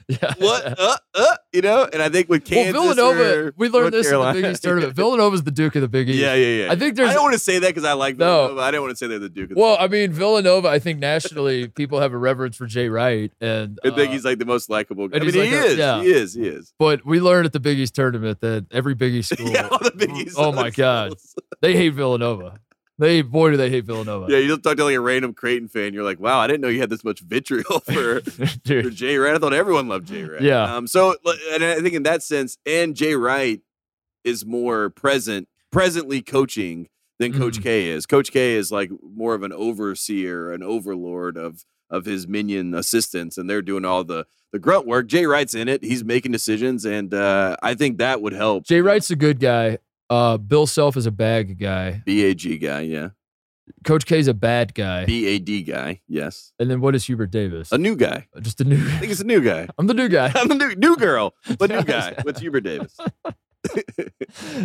Yeah. 0.08 0.32
what? 0.38 0.78
Uh, 0.78 0.96
uh, 1.14 1.36
you 1.52 1.60
know? 1.62 1.88
And 1.92 2.00
I 2.02 2.08
think 2.08 2.28
with 2.28 2.44
Kansas. 2.44 2.72
well, 2.74 2.94
Villanova, 2.94 3.52
we 3.56 3.68
learned 3.68 3.84
North 3.84 3.92
this 3.92 4.08
Carolina- 4.08 4.30
in 4.30 4.36
the 4.36 4.48
Big 4.48 4.52
East 4.52 4.62
tournament. 4.62 4.94
Villanova's 4.94 5.42
the 5.42 5.50
Duke 5.50 5.74
of 5.74 5.82
the 5.82 5.88
Big 5.88 6.08
East. 6.08 6.18
Yeah, 6.18 6.34
yeah, 6.34 6.64
yeah. 6.66 6.72
I 6.72 6.76
think 6.76 6.94
there's 6.96 7.10
I 7.10 7.14
don't 7.14 7.24
want 7.24 7.32
to 7.34 7.38
say 7.40 7.58
that 7.58 7.66
because 7.68 7.84
I 7.84 7.94
like 7.94 8.16
No. 8.16 8.58
I 8.58 8.70
don't 8.70 8.82
want 8.82 8.92
to 8.92 8.96
say 8.96 9.06
they're 9.08 9.18
the 9.18 9.28
Duke. 9.28 9.50
Of 9.50 9.56
the 9.56 9.60
Well, 9.60 9.76
I 9.80 9.88
mean, 9.88 10.12
Villanova. 10.12 10.68
I 10.68 10.78
think 10.78 10.98
nationally, 11.00 11.68
people 11.68 12.00
have 12.00 12.12
a 12.12 12.18
reverence 12.18 12.56
for 12.56 12.66
Jay 12.66 12.88
Wright, 12.88 13.32
and 13.40 13.78
I 13.84 13.90
think 13.90 14.10
uh, 14.10 14.12
he's 14.12 14.24
like 14.24 14.38
the 14.38 14.44
most 14.46 14.70
likable. 14.70 15.08
I 15.12 15.18
mean, 15.18 15.32
he 15.32 15.40
like 15.40 15.50
a- 15.50 15.64
is. 15.66 15.76
yeah. 15.78 16.00
He 16.02 16.10
is. 16.12 16.34
He 16.34 16.46
is. 16.46 16.72
But 16.78 17.04
we 17.04 17.20
learned 17.20 17.46
at 17.46 17.52
the 17.52 17.60
Big 17.60 17.78
East 17.78 17.94
tournament 17.94 18.40
that 18.40 18.66
every 18.70 18.94
Big 18.94 19.14
East 19.14 19.30
school, 19.34 19.50
Yeah, 19.50 19.68
all 19.68 19.78
the 19.78 19.92
Big 19.96 20.10
East 20.12 20.36
oh 20.38 20.52
my 20.52 20.70
god, 20.70 21.14
they 21.60 21.74
hate 21.74 21.90
Villanova. 21.94 22.60
They 22.98 23.22
boy 23.22 23.52
do 23.52 23.56
they 23.56 23.70
hate 23.70 23.84
Villanova. 23.84 24.26
Yeah, 24.28 24.38
you 24.38 24.48
just 24.48 24.62
talk 24.62 24.76
to 24.76 24.84
like 24.84 24.96
a 24.96 25.00
random 25.00 25.32
Creighton 25.34 25.68
fan. 25.68 25.94
You're 25.94 26.02
like, 26.04 26.18
wow, 26.18 26.38
I 26.40 26.46
didn't 26.48 26.60
know 26.62 26.68
you 26.68 26.80
had 26.80 26.90
this 26.90 27.04
much 27.04 27.20
vitriol 27.20 27.80
for, 27.80 28.20
for 28.64 28.90
Jay 28.90 29.16
Wright. 29.16 29.34
I 29.34 29.38
thought 29.38 29.52
everyone 29.54 29.86
loved 29.88 30.08
Jay 30.08 30.24
Wright. 30.24 30.42
Yeah. 30.42 30.74
Um. 30.76 30.86
So, 30.86 31.14
and 31.52 31.62
I 31.64 31.80
think 31.80 31.94
in 31.94 32.02
that 32.02 32.22
sense, 32.22 32.58
and 32.66 32.96
Jay 32.96 33.14
Wright 33.14 33.60
is 34.24 34.44
more 34.44 34.90
present, 34.90 35.48
presently 35.70 36.22
coaching 36.22 36.88
than 37.20 37.32
Coach 37.32 37.58
Mhm. 37.58 37.62
K 37.62 37.88
is. 37.88 38.04
Coach 38.06 38.30
K 38.32 38.54
is 38.54 38.70
like 38.72 38.90
more 39.02 39.34
of 39.34 39.42
an 39.42 39.52
overseer, 39.52 40.52
an 40.52 40.62
overlord 40.62 41.36
of 41.36 41.64
of 41.90 42.04
his 42.04 42.26
minion 42.28 42.74
assistants, 42.74 43.38
and 43.38 43.48
they're 43.48 43.62
doing 43.62 43.84
all 43.84 44.04
the 44.04 44.26
the 44.52 44.58
grunt 44.58 44.86
work. 44.86 45.06
Jay 45.06 45.24
Wright's 45.26 45.54
in 45.54 45.68
it. 45.68 45.84
He's 45.84 46.04
making 46.04 46.32
decisions, 46.32 46.84
and 46.84 47.12
uh, 47.14 47.56
I 47.62 47.74
think 47.74 47.98
that 47.98 48.22
would 48.22 48.32
help. 48.32 48.64
Jay 48.64 48.80
Wright's 48.80 49.10
a 49.10 49.16
good 49.16 49.40
guy. 49.40 49.78
Uh, 50.10 50.36
Bill 50.38 50.66
Self 50.66 50.96
is 50.96 51.06
a 51.06 51.10
bag 51.10 51.58
guy. 51.58 52.02
BAG 52.06 52.60
guy, 52.60 52.80
yeah. 52.80 53.08
Coach 53.84 54.06
K 54.06 54.18
is 54.18 54.28
a 54.28 54.34
bad 54.34 54.74
guy. 54.74 55.04
BAD 55.04 55.66
guy, 55.66 56.00
yes. 56.08 56.52
and 56.58 56.70
then 56.70 56.80
what 56.80 56.94
is 56.94 57.04
Hubert 57.04 57.30
Davis? 57.30 57.70
A 57.70 57.76
new 57.76 57.96
guy. 57.96 58.26
Just 58.40 58.60
a 58.62 58.64
new. 58.64 58.76
I 58.76 58.98
think 58.98 59.12
it's 59.12 59.20
a 59.20 59.24
new 59.24 59.42
guy. 59.42 59.68
I'm 59.78 59.86
the 59.86 59.92
new 59.94 60.08
guy. 60.08 60.32
I'm 60.34 60.48
the 60.48 60.54
new 60.54 60.74
new 60.76 60.96
girl, 60.96 61.34
but 61.58 61.68
new 61.68 61.82
guy 61.84 62.14
with 62.24 62.38
Hubert 62.38 62.62
Davis. 62.62 62.96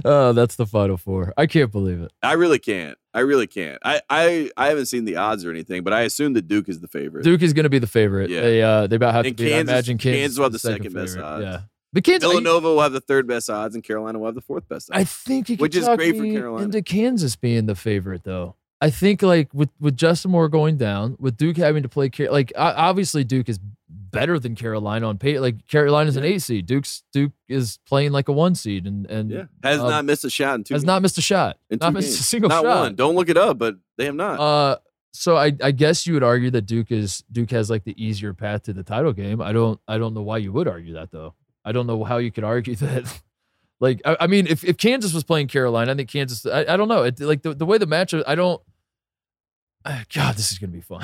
oh, 0.05 0.33
that's 0.33 0.55
the 0.55 0.65
final 0.65 0.97
four. 0.97 1.33
I 1.37 1.47
can't 1.47 1.71
believe 1.71 1.99
it. 2.01 2.11
I 2.21 2.33
really 2.33 2.59
can't. 2.59 2.97
I 3.13 3.19
really 3.21 3.47
can't. 3.47 3.79
I, 3.83 4.01
I 4.09 4.51
I 4.55 4.67
haven't 4.67 4.85
seen 4.85 5.05
the 5.05 5.17
odds 5.17 5.43
or 5.45 5.51
anything, 5.51 5.83
but 5.83 5.91
I 5.93 6.01
assume 6.01 6.33
that 6.33 6.47
Duke 6.47 6.69
is 6.69 6.79
the 6.79 6.87
favorite. 6.87 7.23
Duke 7.23 7.41
is 7.41 7.53
going 7.53 7.63
to 7.63 7.69
be 7.69 7.79
the 7.79 7.87
favorite. 7.87 8.29
Yeah. 8.29 8.41
They 8.41 8.61
uh 8.61 8.87
they 8.87 8.95
about 8.95 9.13
have 9.13 9.25
And 9.25 9.37
to 9.37 9.43
be. 9.43 9.53
I 9.53 9.59
imagine 9.59 9.97
Kansas, 9.97 10.19
Kansas 10.21 10.37
will 10.37 10.45
have 10.45 10.55
is 10.55 10.61
the 10.61 10.71
second 10.71 10.93
best 10.93 11.15
favorite. 11.15 11.27
odds. 11.27 11.43
Yeah, 11.43 11.59
but 11.93 12.03
Kansas. 12.03 12.27
Villanova 12.29 12.67
will 12.73 12.81
have 12.81 12.91
the 12.93 12.99
third 13.01 13.27
best 13.27 13.49
odds, 13.49 13.75
and 13.75 13.83
Carolina 13.83 14.19
will 14.19 14.25
have 14.25 14.35
the 14.35 14.41
fourth 14.41 14.67
best 14.67 14.89
odds. 14.91 14.99
I 14.99 15.03
think 15.03 15.47
you 15.49 15.55
could 15.57 15.61
Which 15.61 15.75
is 15.75 15.87
great 15.87 16.17
for 16.17 16.23
Carolina. 16.23 16.65
into 16.65 16.81
Kansas 16.81 17.35
being 17.35 17.65
the 17.67 17.75
favorite, 17.75 18.23
though. 18.23 18.55
I 18.81 18.89
think 18.89 19.21
like 19.21 19.53
with 19.53 19.69
with 19.79 19.95
Justin 19.95 20.31
Moore 20.31 20.49
going 20.49 20.75
down, 20.77 21.15
with 21.19 21.37
Duke 21.37 21.55
having 21.55 21.83
to 21.83 21.89
play 21.89 22.11
like 22.29 22.51
obviously 22.57 23.23
Duke 23.23 23.47
is 23.47 23.57
better 23.89 24.37
than 24.37 24.55
Carolina 24.55 25.07
on 25.07 25.17
pay. 25.17 25.39
Like 25.39 25.65
Carolina's 25.67 26.17
an 26.17 26.23
Yeah. 26.23 26.31
eight 26.31 26.41
seed. 26.41 26.65
Duke's 26.65 27.03
Duke 27.13 27.31
is 27.47 27.79
playing 27.87 28.11
like 28.11 28.27
a 28.27 28.33
one 28.33 28.55
seed, 28.55 28.85
and 28.85 29.05
and 29.09 29.31
yeah, 29.31 29.43
has 29.63 29.79
uh, 29.79 29.87
not 29.89 30.03
missed 30.03 30.25
a 30.25 30.29
shot 30.29 30.55
in 30.55 30.63
two. 30.65 30.73
has 30.73 30.81
games. 30.81 30.87
not 30.87 31.01
missed 31.01 31.17
a 31.17 31.21
shot. 31.21 31.57
In 31.69 31.77
Not 31.79 31.89
two 31.91 31.93
missed 31.93 32.19
a 32.19 32.23
single 32.23 32.49
not 32.49 32.63
shot. 32.63 32.79
one. 32.81 32.95
Don't 32.95 33.15
look 33.15 33.29
it 33.29 33.37
up, 33.37 33.57
but 33.57 33.75
they 33.97 34.05
have 34.05 34.15
not. 34.15 34.39
Uh, 34.39 34.77
so 35.13 35.37
I, 35.37 35.53
I 35.63 35.71
guess 35.71 36.05
you 36.05 36.15
would 36.15 36.23
argue 36.23 36.49
that 36.51 36.63
Duke 36.65 36.91
is 36.91 37.23
Duke 37.31 37.51
has 37.51 37.69
like 37.69 37.85
the 37.85 37.95
easier 38.03 38.33
path 38.33 38.63
to 38.63 38.73
the 38.73 38.83
title 38.83 39.13
game. 39.13 39.41
I 39.41 39.53
don't 39.53 39.79
I 39.87 39.97
don't 39.97 40.13
know 40.13 40.23
why 40.23 40.39
you 40.39 40.51
would 40.51 40.67
argue 40.67 40.95
that 40.95 41.11
though. 41.11 41.35
I 41.65 41.71
don't 41.71 41.87
know 41.87 42.03
how 42.03 42.17
you 42.17 42.31
could 42.31 42.43
argue 42.43 42.75
that. 42.77 43.21
Like 43.79 44.01
I, 44.05 44.17
I 44.21 44.27
mean, 44.27 44.47
if, 44.47 44.63
if 44.63 44.77
Kansas 44.77 45.13
was 45.13 45.23
playing 45.23 45.47
Carolina, 45.47 45.91
I 45.91 45.95
think 45.95 46.09
Kansas. 46.09 46.45
I, 46.45 46.61
I 46.67 46.77
don't 46.77 46.87
know. 46.87 47.03
It, 47.03 47.19
like 47.19 47.41
the, 47.41 47.53
the 47.53 47.65
way 47.65 47.77
the 47.77 47.85
match, 47.87 48.13
I 48.13 48.35
don't. 48.35 48.61
God, 50.13 50.35
this 50.35 50.53
is 50.53 50.59
gonna 50.59 50.71
be 50.71 50.79
fun. 50.79 51.01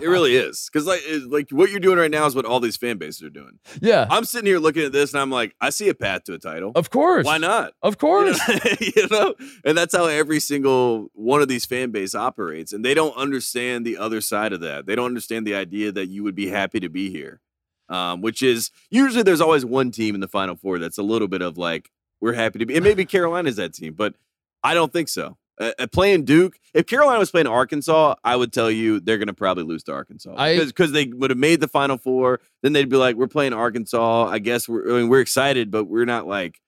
it 0.00 0.08
really 0.08 0.36
is 0.36 0.70
because 0.72 0.86
like 0.86 1.00
like 1.26 1.50
what 1.50 1.70
you're 1.70 1.80
doing 1.80 1.98
right 1.98 2.10
now 2.10 2.26
is 2.26 2.34
what 2.36 2.44
all 2.44 2.60
these 2.60 2.76
fan 2.76 2.96
bases 2.98 3.22
are 3.24 3.30
doing. 3.30 3.58
yeah. 3.80 4.06
I'm 4.08 4.24
sitting 4.24 4.46
here 4.46 4.60
looking 4.60 4.84
at 4.84 4.92
this 4.92 5.12
and 5.12 5.20
I'm 5.20 5.30
like, 5.32 5.56
I 5.60 5.70
see 5.70 5.88
a 5.88 5.94
path 5.94 6.22
to 6.24 6.34
a 6.34 6.38
title. 6.38 6.70
Of 6.76 6.90
course. 6.90 7.26
Why 7.26 7.38
not? 7.38 7.72
Of 7.82 7.94
You 7.94 7.96
course. 7.96 8.48
know, 8.48 8.54
you 8.80 9.08
know? 9.10 9.34
and 9.64 9.76
that's 9.76 9.96
how 9.96 10.06
every 10.06 10.38
single 10.38 11.10
one 11.14 11.42
of 11.42 11.48
these 11.48 11.66
fan 11.66 11.90
base 11.90 12.14
operates 12.14 12.72
and 12.72 12.84
they 12.84 12.94
don't 12.94 13.16
understand 13.16 13.84
the 13.84 13.96
other 13.98 14.20
side 14.20 14.52
of 14.52 14.60
that 14.60 14.86
they 14.86 14.94
don't 14.94 15.06
understand 15.06 15.44
the 15.44 15.56
idea 15.56 15.90
that 15.90 16.06
you 16.06 16.22
would 16.22 16.36
be 16.36 16.46
happy 16.48 16.78
to 16.78 16.88
be 16.88 17.10
here 17.10 17.40
um, 17.88 18.20
which 18.20 18.42
is 18.42 18.70
usually 18.90 19.22
there's 19.22 19.40
always 19.40 19.64
one 19.64 19.90
team 19.90 20.14
in 20.14 20.20
the 20.20 20.28
final 20.28 20.56
four 20.56 20.78
that's 20.78 20.98
a 20.98 21.02
little 21.02 21.28
bit 21.28 21.42
of 21.42 21.58
like 21.58 21.90
we're 22.20 22.34
happy 22.34 22.58
to 22.58 22.66
be 22.66 22.74
and 22.74 22.84
maybe 22.84 23.04
carolina's 23.04 23.56
that 23.56 23.74
team 23.74 23.94
but 23.94 24.14
i 24.62 24.74
don't 24.74 24.92
think 24.92 25.08
so 25.08 25.36
uh, 25.60 25.72
uh, 25.78 25.86
playing 25.86 26.24
duke 26.24 26.58
if 26.74 26.86
carolina 26.86 27.18
was 27.18 27.30
playing 27.30 27.46
arkansas 27.46 28.14
i 28.24 28.34
would 28.34 28.52
tell 28.52 28.70
you 28.70 29.00
they're 29.00 29.18
going 29.18 29.28
to 29.28 29.34
probably 29.34 29.64
lose 29.64 29.82
to 29.82 29.92
arkansas 29.92 30.34
because 30.66 30.92
they 30.92 31.06
would 31.06 31.30
have 31.30 31.38
made 31.38 31.60
the 31.60 31.68
final 31.68 31.96
four 31.96 32.40
then 32.62 32.72
they'd 32.72 32.88
be 32.88 32.96
like 32.96 33.16
we're 33.16 33.26
playing 33.26 33.52
arkansas 33.52 34.26
i 34.26 34.38
guess 34.38 34.68
we're, 34.68 34.88
I 34.90 35.00
mean, 35.00 35.08
we're 35.08 35.20
excited 35.20 35.70
but 35.70 35.84
we're 35.84 36.04
not 36.04 36.26
like 36.26 36.60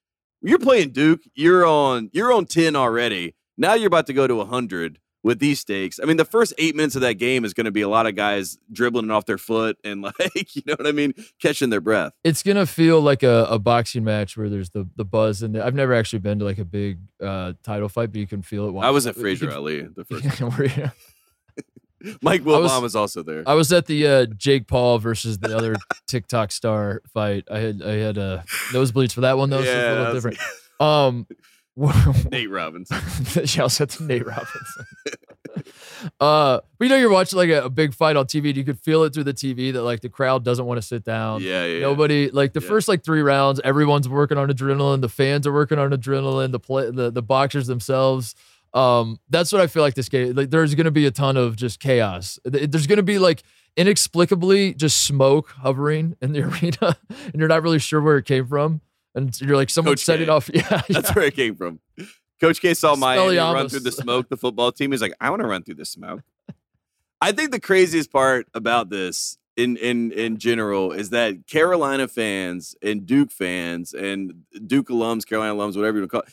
you're 0.43 0.59
playing 0.59 0.91
Duke. 0.91 1.21
You're 1.35 1.67
on 1.67 2.11
you're 2.13 2.33
on 2.33 2.47
10 2.47 2.77
already. 2.77 3.35
Now 3.57 3.75
you're 3.75 3.89
about 3.89 4.07
to 4.07 4.13
go 4.13 4.27
to 4.27 4.37
100 4.37 4.99
with 5.23 5.39
these 5.39 5.61
stakes. 5.61 6.01
I 6.03 6.07
mean, 6.07 6.17
the 6.17 6.25
first 6.25 6.55
8 6.57 6.75
minutes 6.75 6.95
of 6.95 7.03
that 7.03 7.15
game 7.15 7.45
is 7.45 7.53
going 7.53 7.67
to 7.67 7.71
be 7.71 7.83
a 7.83 7.89
lot 7.89 8.07
of 8.07 8.15
guys 8.15 8.59
dribbling 8.73 9.11
off 9.11 9.27
their 9.27 9.37
foot 9.39 9.77
and 9.85 10.01
like, 10.19 10.57
you 10.57 10.63
know 10.67 10.75
what 10.79 10.87
I 10.87 10.93
mean, 10.93 11.13
catching 11.43 11.69
their 11.71 11.81
breath. 11.83 12.13
it's 12.25 12.43
gonna 12.43 12.65
feel 12.67 13.01
like 13.03 13.23
a, 13.23 13.47
a 13.51 13.59
boxing 13.59 14.03
match 14.05 14.37
where 14.37 14.49
there's 14.49 14.71
the 14.71 14.89
the 14.97 15.05
buzz 15.05 15.43
and 15.43 15.57
I've 15.59 15.75
never 15.75 15.93
actually 15.95 16.21
been 16.21 16.39
to 16.39 16.45
like 16.47 16.59
a 16.59 16.65
big 16.65 16.99
uh, 17.23 17.53
title 17.63 17.89
fight, 17.91 18.13
but 18.13 18.19
you 18.21 18.27
can 18.27 18.41
feel 18.43 18.69
it. 18.69 18.81
I 18.83 18.91
was 18.91 19.07
at 19.07 19.15
Frazier 19.17 19.49
can- 19.49 19.57
Ali 19.57 19.81
the 19.97 20.05
first. 20.05 20.41
Where- 20.41 20.93
Mike 22.23 22.41
I 22.41 22.45
was- 22.45 22.71
Wilbon 22.71 22.81
was 22.83 22.97
also 22.97 23.23
there. 23.23 23.43
I 23.47 23.53
was 23.53 23.71
at 23.75 23.85
the 23.85 24.07
uh, 24.07 24.27
Jake 24.37 24.67
Paul 24.67 24.99
versus 25.01 25.39
the 25.39 25.55
other 25.55 25.77
TikTok 26.09 26.51
star 26.51 27.03
fight. 27.13 27.45
I 27.51 27.59
had 27.59 27.83
I 27.83 27.93
had 27.97 28.17
uh, 28.17 28.43
nosebleeds 28.73 29.13
for 29.13 29.21
that 29.21 29.37
one 29.37 29.51
though. 29.51 29.63
so 29.63 29.71
a 29.71 29.75
Yeah, 29.75 29.99
little 29.99 30.15
different. 30.15 30.39
Um, 30.81 31.27
Nate 31.77 32.51
yeah, 32.51 33.63
I 33.63 33.65
was 33.65 33.81
at 33.81 34.01
Nate 34.01 34.27
Robinson. 34.27 34.85
uh, 36.21 36.61
but 36.79 36.85
you 36.85 36.89
know, 36.89 36.97
you're 36.97 37.11
watching 37.11 37.37
like 37.37 37.51
a, 37.51 37.65
a 37.65 37.71
big 37.71 37.95
fight 37.95 38.17
on 38.17 38.27
TV, 38.27 38.49
and 38.49 38.57
you 38.57 38.65
could 38.65 38.79
feel 38.79 39.05
it 39.05 39.15
through 39.15 39.25
the 39.25 39.35
TV 39.35 39.73
that 39.73 39.83
like 39.83 40.01
the 40.01 40.09
crowd 40.09 40.45
doesn't 40.45 40.65
want 40.67 40.79
to 40.81 40.87
sit 40.87 41.05
down. 41.05 41.43
Yeah, 41.43 41.65
yeah. 41.65 41.75
yeah. 41.75 41.81
Nobody 41.81 42.31
like 42.31 42.53
the 42.53 42.61
Yeah. 42.61 42.69
first 42.69 42.89
like 42.89 43.05
three 43.05 43.23
rounds, 43.23 43.61
everyone's 43.65 44.09
working 44.09 44.39
on 44.39 44.49
adrenaline. 44.49 45.01
The 45.01 45.09
fans 45.09 45.47
are 45.47 45.53
working 45.53 45.79
on 45.79 45.91
adrenaline. 45.91 46.53
The 46.53 46.61
play, 46.61 46.91
the 46.91 47.11
the 47.11 47.23
boxers 47.23 47.67
themselves. 47.67 48.35
Um, 48.73 49.19
that's 49.29 49.51
what 49.53 49.61
I 49.61 49.67
feel 49.67 49.83
like 49.83 49.95
this 49.95 50.09
game. 50.09 50.35
Like, 50.35 50.51
there's 50.51 50.75
gonna 50.75 50.93
be 50.93 51.07
a 51.07 51.11
ton 51.11 51.37
of 51.37 51.57
just 51.57 51.81
chaos. 51.81 52.39
There's 52.45 52.87
gonna 52.87 53.03
be 53.03 53.19
like 53.19 53.43
inexplicably 53.77 54.75
just 54.75 55.03
smoke 55.05 55.51
hovering 55.51 56.17
in 56.21 56.33
the 56.33 56.43
arena, 56.43 56.97
and 57.09 57.35
you're 57.35 57.49
not 57.49 57.63
really 57.63 57.79
sure 57.79 58.01
where 58.01 58.19
it 58.19 58.25
came 58.27 58.47
from. 58.47 58.81
And 59.15 59.39
you're 59.41 59.57
like, 59.57 59.71
someone 59.71 59.93
Coach 59.93 60.05
set 60.05 60.19
K. 60.19 60.23
it 60.25 60.29
off. 60.29 60.49
Yeah, 60.55 60.63
That's 60.89 61.09
yeah. 61.09 61.13
where 61.15 61.25
it 61.25 61.35
came 61.35 61.55
from. 61.57 61.81
Coach 62.41 62.61
K 62.61 62.75
saw 62.75 62.95
Miami 62.97 63.37
run 63.37 63.69
through 63.69 63.81
the 63.81 63.93
smoke, 63.93 64.29
the 64.29 64.37
football 64.37 64.73
team. 64.73 64.93
He's 64.93 65.03
like, 65.03 65.15
I 65.21 65.31
want 65.31 65.43
to 65.43 65.49
run 65.49 65.63
through 65.63 65.75
the 65.75 65.85
smoke. 65.85 66.23
I 67.21 67.33
think 67.33 67.51
the 67.51 67.61
craziest 67.61 68.11
part 68.11 68.47
about 68.55 68.89
this 68.89 69.37
in 69.57 69.77
in 69.77 70.11
in 70.13 70.39
general 70.39 70.93
is 70.93 71.11
that 71.11 71.47
Carolina 71.47 72.09
fans 72.09 72.75
and 72.83 73.05
Duke 73.05 73.31
fans 73.31 73.93
and 73.93 74.45
Duke 74.67 74.89
alums, 74.89 75.27
Carolina 75.27 75.55
alums, 75.55 75.77
whatever 75.77 75.99
you 75.99 76.03
want 76.03 76.11
to 76.13 76.17
call 76.17 76.21
it, 76.23 76.33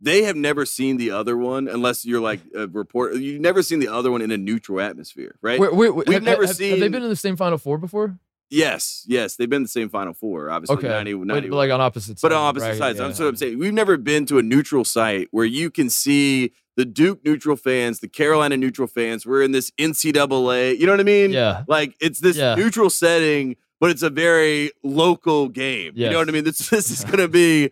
they 0.00 0.24
have 0.24 0.34
never 0.34 0.66
seen 0.66 0.96
the 0.96 1.12
other 1.12 1.36
one 1.36 1.68
unless 1.68 2.04
you're 2.04 2.20
like 2.20 2.40
a 2.56 2.66
reporter. 2.66 3.16
You've 3.16 3.40
never 3.40 3.62
seen 3.62 3.78
the 3.78 3.88
other 3.88 4.10
one 4.10 4.22
in 4.22 4.32
a 4.32 4.36
neutral 4.36 4.80
atmosphere, 4.80 5.36
right? 5.40 5.60
Wait, 5.60 5.72
wait, 5.74 5.90
wait, 5.94 6.08
We've 6.08 6.14
have, 6.14 6.22
never 6.24 6.42
have, 6.42 6.50
Have 6.50 6.58
they 6.58 6.70
seen- 6.80 6.90
been 6.90 7.02
in 7.04 7.08
the 7.08 7.14
same 7.16 7.36
Final 7.36 7.58
Four 7.58 7.78
before? 7.78 8.18
Yes, 8.50 9.04
yes, 9.06 9.36
they've 9.36 9.48
been 9.50 9.62
the 9.62 9.68
same 9.68 9.88
Final 9.88 10.14
Four, 10.14 10.50
obviously. 10.50 10.76
Okay, 10.76 10.88
90, 10.88 11.14
but, 11.14 11.26
but 11.28 11.50
like 11.50 11.70
on 11.70 11.80
opposite 11.80 12.18
sides. 12.18 12.22
but 12.22 12.32
on 12.32 12.38
opposite 12.48 12.68
right? 12.68 12.78
sides. 12.78 12.98
Yeah. 12.98 13.06
That's 13.08 13.18
what 13.20 13.28
I'm 13.28 13.36
saying. 13.36 13.58
We've 13.58 13.72
never 13.74 13.96
been 13.96 14.26
to 14.26 14.38
a 14.38 14.42
neutral 14.42 14.84
site 14.84 15.28
where 15.30 15.44
you 15.44 15.70
can 15.70 15.90
see 15.90 16.52
the 16.76 16.84
Duke 16.84 17.24
neutral 17.24 17.56
fans, 17.56 18.00
the 18.00 18.08
Carolina 18.08 18.56
neutral 18.56 18.88
fans. 18.88 19.24
We're 19.24 19.42
in 19.42 19.52
this 19.52 19.70
NCAA. 19.78 20.78
You 20.78 20.86
know 20.86 20.92
what 20.92 21.00
I 21.00 21.04
mean? 21.04 21.30
Yeah, 21.30 21.62
Like 21.68 21.94
it's 22.00 22.20
this 22.20 22.36
Yeah. 22.36 22.54
neutral 22.56 22.90
setting, 22.90 23.56
but 23.80 23.90
it's 23.90 24.02
a 24.02 24.10
very 24.10 24.72
local 24.82 25.48
game. 25.48 25.92
You 25.94 26.10
know 26.10 26.18
what 26.18 26.28
I 26.28 26.32
mean? 26.32 26.44
This 26.44 26.68
this 26.70 26.90
is 26.90 27.04
going 27.04 27.18
to 27.18 27.28
be 27.28 27.70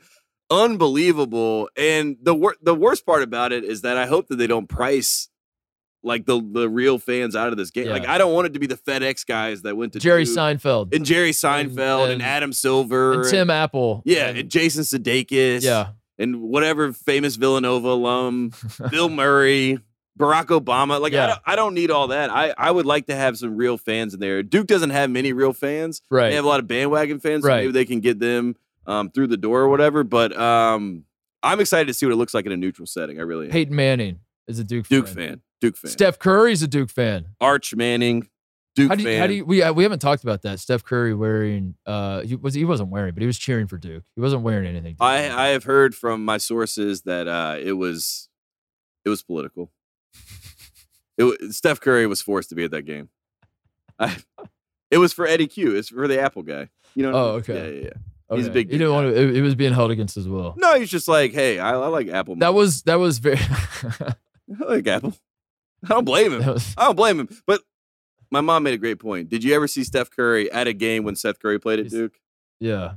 unbelievable. 0.51 1.69
And 1.77 2.17
the 2.23 2.35
wor- 2.35 2.57
the 2.63 2.75
worst 2.75 3.05
part 3.07 3.23
about 3.23 3.53
it 3.53 3.65
is 3.65 3.81
that 3.83 3.97
I 3.97 4.07
hope 4.07 4.29
that 4.29 4.37
they 4.37 4.47
don't 4.47 4.69
price 4.69 5.29
like 6.03 6.27
the 6.27 6.41
the 6.53 6.69
real 6.69 6.99
fans 6.99 7.37
out 7.37 7.49
of 7.49 7.57
this 7.57 7.71
game. 7.71 7.87
Yeah. 7.87 7.93
Like 7.93 8.07
I 8.09 8.19
don't 8.19 8.33
want 8.35 8.47
it 8.49 8.55
to 8.55 8.59
be 8.59 8.67
the 8.67 8.77
FedEx 8.77 9.27
guys 9.27 9.63
that 9.63 9.77
went 9.77 9.93
to 9.95 9.99
Jerry 9.99 10.25
Duke, 10.25 10.37
Seinfeld 10.37 10.95
and 10.95 11.05
Jerry 11.05 11.31
Seinfeld 11.33 12.05
and, 12.05 12.13
and- 12.15 12.23
Adam 12.23 12.53
Silver 12.53 13.21
and 13.23 13.31
Tim 13.31 13.51
Apple. 13.51 14.03
yeah, 14.05 14.29
and- 14.29 14.39
and 14.39 14.51
Jason 14.51 14.83
Sudeikis. 14.85 15.63
yeah. 15.63 15.89
And 16.19 16.41
whatever 16.43 16.93
famous 16.93 17.37
Villanova 17.37 17.89
alum, 17.89 18.53
Bill 18.91 19.09
Murray, 19.09 19.81
Barack 20.19 20.47
Obama. 20.49 21.01
Like, 21.01 21.15
I, 21.15 21.27
don't, 21.27 21.41
I 21.47 21.57
don't 21.57 21.75
need 21.75 21.91
all 21.91 22.09
that. 22.09 22.31
I, 22.31 22.55
I 22.57 22.71
would 22.71 22.87
like 22.87 23.07
to 23.07 23.17
have 23.17 23.39
some 23.39 23.57
real 23.57 23.77
fans 23.79 24.13
in 24.15 24.21
there. 24.21 24.43
Duke 24.43 24.67
doesn't 24.69 24.91
have 24.91 25.11
many 25.11 25.33
real 25.33 25.53
fans. 25.55 26.01
Right. 26.11 26.29
They 26.29 26.37
have 26.37 26.45
a 26.45 26.49
lot 26.49 26.61
of 26.61 26.69
bandwagon 26.69 27.19
fans. 27.19 27.43
so 27.43 27.49
Right. 27.49 27.63
maybe 27.63 27.73
they 27.73 27.87
can 27.87 28.01
get 28.01 28.21
them 28.21 28.55
um, 28.87 29.11
through 29.11 29.29
the 29.29 29.37
door 29.39 29.63
or 29.63 29.69
whatever. 29.69 30.05
But 30.05 30.37
um, 30.39 31.07
I'm 31.43 31.59
excited 31.61 31.87
to 31.89 31.95
see 31.95 32.07
what 32.07 32.13
it 32.13 32.17
looks 32.17 32.35
like 32.35 32.47
in 32.47 32.53
a 32.53 32.57
neutral 32.59 32.87
setting. 32.87 33.19
I 33.19 33.23
really 33.23 33.47
am. 33.47 33.51
Peyton 33.53 33.75
Manning 33.75 34.21
is 34.47 34.59
a 34.61 34.65
Duke 34.65 34.87
Duke 34.89 35.07
fan. 35.09 35.15
fan. 35.17 35.41
Duke 35.63 35.77
fan. 35.77 35.91
Steph 35.93 36.19
Curry's 36.19 36.63
a 36.63 36.69
Duke 36.69 36.91
fan. 36.91 37.29
Arch 37.41 37.75
Manning. 37.75 38.29
Duke 38.75 38.89
How 38.89 38.95
do 38.97 39.03
you, 39.03 39.09
fan. 39.09 39.21
how 39.21 39.27
do 39.29 39.35
you, 39.35 39.45
we 39.45 39.63
uh, 39.63 39.73
we 39.73 39.83
haven't 39.85 40.01
talked 40.01 40.25
about 40.25 40.43
that? 40.43 40.59
Steph 40.59 40.83
Curry 40.83 41.15
wearing 41.15 41.77
uh 41.87 42.23
he 42.23 42.35
was 42.37 42.55
he 42.55 42.65
wasn't 42.65 42.89
wearing, 42.89 43.15
but 43.15 43.21
he 43.21 43.27
was 43.27 43.39
cheering 43.39 43.69
for 43.69 43.79
Duke. 43.79 44.03
He 44.17 44.21
wasn't 44.21 44.43
wearing 44.43 44.67
anything. 44.67 44.97
I, 44.99 45.31
I 45.31 45.49
have 45.49 45.65
heard 45.65 45.95
from 45.95 46.25
my 46.25 46.39
sources 46.39 47.03
that 47.03 47.29
uh, 47.29 47.59
it 47.61 47.75
was 47.75 48.29
it 49.05 49.09
was 49.09 49.23
political. 49.23 49.71
It 51.19 51.53
Steph 51.53 51.79
Curry 51.79 52.07
was 52.07 52.23
forced 52.23 52.49
to 52.49 52.55
be 52.55 52.65
at 52.65 52.71
that 52.71 52.83
game. 52.83 53.11
I, 53.99 54.17
it 54.91 54.97
was 54.97 55.13
for 55.13 55.27
Eddy 55.27 55.47
Cue. 55.47 55.77
It's 55.77 55.91
for 55.91 56.09
the 56.09 56.19
Apple 56.19 56.43
guy. 56.43 56.71
You 56.95 57.03
know. 57.03 57.13
Oh, 57.13 57.31
okay. 57.33 57.55
Yeah, 57.55 57.81
yeah, 57.81 57.91
yeah. 58.31 58.37
he's 58.37 58.47
a 58.47 58.51
big 58.51 58.71
He 58.71 58.79
didn't 58.79 58.95
want 58.95 59.15
to. 59.15 59.23
It, 59.23 59.37
it 59.37 59.43
was 59.43 59.55
being 59.55 59.75
held 59.75 59.91
against 59.91 60.17
as 60.17 60.27
well. 60.27 60.55
No, 60.57 60.81
he's 60.81 60.91
just 60.91 61.09
like, 61.09 61.33
hey, 61.33 61.59
I, 61.59 61.73
I 61.75 61.89
like 61.89 62.09
Apple. 62.09 62.37
That 62.37 62.55
was 62.55 62.83
that 62.85 62.95
was 62.95 63.19
very. 63.19 63.39
I 64.01 64.65
like 64.67 64.87
Apple. 64.87 65.15
I 65.85 65.89
don't 65.89 66.05
blame 66.05 66.33
him. 66.33 66.47
Was- 66.47 66.75
I 66.77 66.87
don't 66.87 66.97
blame 66.97 67.21
him. 67.21 67.29
But 67.47 67.63
my 68.31 68.41
mom 68.41 68.63
made 68.63 68.75
a 68.75 68.79
great 68.79 68.99
point. 68.99 69.29
Did 69.29 69.45
you 69.45 69.55
ever 69.55 69.69
see 69.69 69.85
Steph 69.85 70.11
Curry 70.11 70.51
at 70.51 70.67
a 70.67 70.73
game 70.73 71.05
when 71.05 71.17
Seth 71.17 71.39
Curry 71.41 71.59
played 71.59 71.81
at 71.81 71.91
Duke? 71.91 72.19
Yeah. 72.61 72.95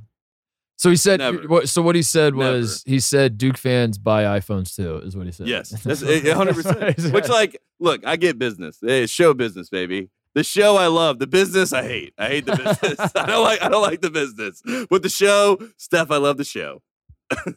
So 0.77 0.89
he 0.89 0.95
said. 0.95 1.19
Never. 1.19 1.65
So 1.67 1.81
what 1.81 1.95
he 1.95 2.01
said 2.01 2.35
was 2.35 2.83
he 2.85 2.99
said 2.99 3.37
Duke 3.37 3.57
fans 3.57 3.97
buy 3.97 4.23
iPhones 4.23 4.75
too. 4.75 4.97
Is 4.97 5.15
what 5.15 5.25
he 5.25 5.31
said. 5.31 5.47
Yes, 5.47 5.69
that's 5.83 6.03
eh, 6.03 6.33
hundred 6.33 6.55
percent. 6.55 7.13
Which, 7.13 7.29
like, 7.29 7.61
look, 7.79 8.05
I 8.05 8.15
get 8.17 8.37
business. 8.37 8.79
Hey, 8.81 9.03
it's 9.03 9.11
show 9.11 9.33
business, 9.33 9.69
baby. 9.69 10.09
The 10.33 10.43
show 10.43 10.75
I 10.75 10.87
love. 10.87 11.19
The 11.19 11.27
business 11.27 11.71
I 11.71 11.83
hate. 11.83 12.13
I 12.17 12.27
hate 12.27 12.45
the 12.45 12.57
business. 12.57 13.11
I 13.15 13.25
don't 13.25 13.43
like. 13.43 13.61
I 13.61 13.69
don't 13.69 13.81
like 13.81 14.01
the 14.01 14.11
business. 14.11 14.61
But 14.89 15.01
the 15.01 15.09
show, 15.09 15.57
Steph, 15.77 16.11
I 16.11 16.17
love 16.17 16.37
the 16.37 16.43
show. 16.43 16.81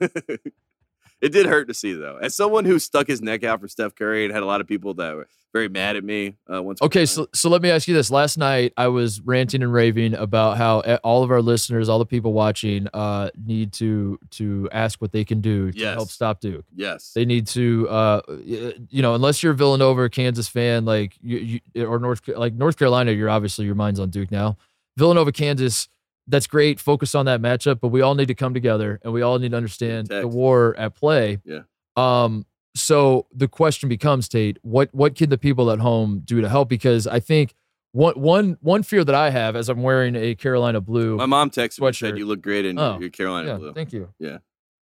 it 1.20 1.30
did 1.30 1.46
hurt 1.46 1.68
to 1.68 1.74
see 1.74 1.92
though. 1.94 2.16
As 2.20 2.34
someone 2.34 2.64
who 2.64 2.78
stuck 2.78 3.06
his 3.06 3.20
neck 3.22 3.44
out 3.44 3.60
for 3.60 3.68
Steph 3.68 3.94
Curry 3.94 4.24
and 4.24 4.32
had 4.32 4.42
a 4.42 4.46
lot 4.46 4.60
of 4.60 4.66
people 4.66 4.94
that 4.94 5.14
were 5.16 5.26
very 5.54 5.68
mad 5.70 5.96
at 5.96 6.04
me. 6.04 6.36
Uh, 6.52 6.62
once. 6.62 6.80
Okay, 6.82 7.06
so 7.06 7.26
so 7.32 7.48
let 7.48 7.62
me 7.62 7.70
ask 7.70 7.88
you 7.88 7.94
this. 7.94 8.10
Last 8.10 8.36
night 8.36 8.74
I 8.76 8.88
was 8.88 9.20
ranting 9.22 9.62
and 9.62 9.72
raving 9.72 10.12
about 10.14 10.58
how 10.58 10.80
all 11.02 11.22
of 11.22 11.30
our 11.30 11.40
listeners, 11.40 11.88
all 11.88 11.98
the 11.98 12.04
people 12.06 12.34
watching, 12.34 12.86
uh, 12.92 13.30
need 13.46 13.72
to 13.74 14.18
to 14.32 14.68
ask 14.72 15.00
what 15.00 15.10
they 15.12 15.24
can 15.24 15.40
do 15.40 15.72
to 15.72 15.78
Yes. 15.78 15.94
help 15.94 16.10
stop 16.10 16.40
Duke. 16.40 16.66
yes, 16.76 17.12
They 17.14 17.24
need 17.24 17.46
to, 17.48 17.88
uh, 17.88 18.20
you 18.44 19.00
know, 19.02 19.14
unless 19.14 19.42
you're 19.42 19.52
a 19.52 19.56
Villanova 19.56 20.02
or 20.02 20.08
Kansas 20.10 20.48
fan, 20.48 20.84
like 20.84 21.16
you, 21.22 21.60
you 21.74 21.86
or 21.88 21.98
North, 21.98 22.28
like 22.28 22.52
North 22.52 22.76
Carolina, 22.76 23.12
you're 23.12 23.30
obviously 23.30 23.64
your 23.64 23.74
mind's 23.74 23.98
on 24.00 24.10
Duke 24.10 24.30
now. 24.30 24.58
Villanova, 24.98 25.32
Kansas, 25.32 25.88
that's 26.28 26.46
great. 26.46 26.78
Focus 26.78 27.14
on 27.14 27.26
that 27.26 27.40
matchup, 27.40 27.80
but 27.80 27.88
we 27.88 28.00
all 28.02 28.14
need 28.14 28.28
to 28.28 28.34
come 28.34 28.54
together 28.54 29.00
and 29.02 29.12
we 29.12 29.22
all 29.22 29.38
need 29.38 29.50
to 29.50 29.56
understand 29.56 30.08
the 30.08 30.28
war 30.28 30.74
at 30.78 30.94
play. 30.94 31.38
Yeah. 31.44 31.60
Um. 31.96 32.46
So 32.76 33.26
the 33.34 33.48
question 33.48 33.88
becomes, 33.88 34.28
Tate, 34.28 34.58
what 34.62 34.88
what 34.92 35.16
can 35.16 35.30
the 35.30 35.38
people 35.38 35.70
at 35.70 35.80
home 35.80 36.22
do 36.24 36.40
to 36.40 36.48
help? 36.48 36.68
Because 36.68 37.06
I 37.06 37.18
think 37.18 37.54
one 37.92 38.14
one 38.20 38.56
one 38.60 38.82
fear 38.82 39.02
that 39.04 39.14
I 39.14 39.30
have 39.30 39.56
as 39.56 39.68
I'm 39.68 39.82
wearing 39.82 40.14
a 40.14 40.34
Carolina 40.34 40.80
blue. 40.80 41.16
my 41.16 41.26
mom 41.26 41.50
texted 41.50 41.80
me 41.80 41.92
said 41.92 42.18
you 42.18 42.26
look 42.26 42.42
great 42.42 42.64
in 42.66 42.78
Oh, 42.78 42.98
your, 43.00 43.10
Carolina 43.10 43.48
yeah, 43.48 43.56
blue. 43.56 43.72
thank 43.72 43.92
you. 43.92 44.10
Yeah. 44.18 44.38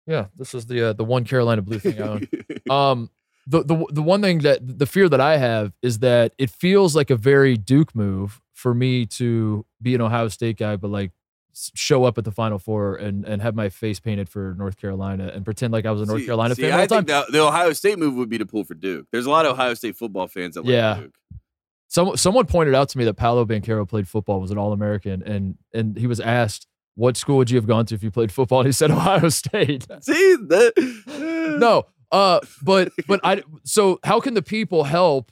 Yeah, 0.08 0.28
this 0.36 0.54
is 0.54 0.66
the 0.68 0.90
uh, 0.90 0.94
the 0.94 1.04
one 1.06 1.24
Carolina 1.24 1.62
blue 1.62 1.80
thing 1.80 2.02
I 2.02 2.08
own. 2.08 2.28
Um, 2.70 3.10
the 3.48 3.64
the 3.64 3.86
the 3.92 4.02
one 4.02 4.22
thing 4.22 4.40
that 4.40 4.60
the 4.80 4.86
fear 4.88 5.08
that 5.08 5.22
I 5.22 5.38
have 5.38 5.72
is 5.84 6.00
that 6.00 6.34
it 6.40 6.50
feels 6.50 6.96
like 6.96 7.10
a 7.12 7.16
very 7.16 7.56
Duke 7.58 7.96
move 7.96 8.42
for 8.54 8.74
me 8.74 9.06
to 9.06 9.66
be 9.82 9.94
an 9.96 10.02
Ohio 10.02 10.28
State 10.30 10.58
guy, 10.58 10.76
but 10.76 10.90
like 10.90 11.12
show 11.74 12.04
up 12.04 12.18
at 12.18 12.26
the 12.26 12.32
Final 12.32 12.60
Four 12.60 12.96
and 12.96 13.24
and 13.26 13.42
have 13.42 13.56
my 13.56 13.70
face 13.70 14.00
painted 14.00 14.28
for 14.30 14.56
North 14.58 14.78
Carolina 14.78 15.32
and 15.34 15.46
pretend 15.46 15.72
like 15.74 15.86
I 15.86 15.92
was 15.92 16.02
a 16.02 16.06
North 16.06 16.20
See- 16.22 16.26
Carolina 16.26 16.56
see, 16.56 16.64
fan 16.64 16.74
all 16.74 16.80
I 16.80 16.86
the 16.86 16.96
time. 16.96 17.06
think 17.06 17.26
the, 17.28 17.32
the 17.32 17.40
Ohio 17.46 17.72
State 17.74 17.98
move 17.98 18.16
would 18.16 18.30
be 18.30 18.38
to 18.38 18.46
pull 18.46 18.64
for 18.64 18.74
Duke. 18.74 19.08
There's 19.12 19.26
a 19.26 19.30
lot 19.30 19.46
of 19.46 19.54
Ohio 19.54 19.74
State 19.74 19.96
football 19.96 20.28
fans 20.28 20.56
that 20.56 20.62
like 20.66 20.72
Yeah. 20.72 20.96
Duke. 21.02 21.16
Some 21.88 22.18
someone 22.18 22.46
pointed 22.46 22.76
out 22.76 22.90
to 22.90 22.98
me 22.98 23.06
that 23.06 23.14
Paolo 23.14 23.46
Banchero 23.46 23.88
played 23.88 24.08
football, 24.08 24.42
was 24.42 24.52
an 24.52 24.58
All 24.58 24.74
American, 24.74 25.24
and 25.24 25.58
and 25.74 25.98
he 25.98 26.08
was 26.08 26.20
asked. 26.20 26.68
What 26.98 27.18
school 27.18 27.36
would 27.38 27.50
you 27.52 27.58
have 27.58 27.68
gone 27.68 27.86
to 27.88 27.96
if 27.96 28.04
you 28.04 28.10
played 28.10 28.32
football? 28.32 28.60
And 28.62 28.68
he 28.68 28.72
said 28.72 28.90
Ohio 28.92 29.28
State. 29.28 29.86
See 30.02 30.36
that? 30.48 31.58
no, 31.60 31.84
uh, 32.12 32.40
but 32.64 32.92
but 33.08 33.20
I. 33.24 33.44
So 33.64 34.00
how 34.04 34.20
can 34.20 34.34
the 34.34 34.42
people 34.42 34.86
help 34.86 35.32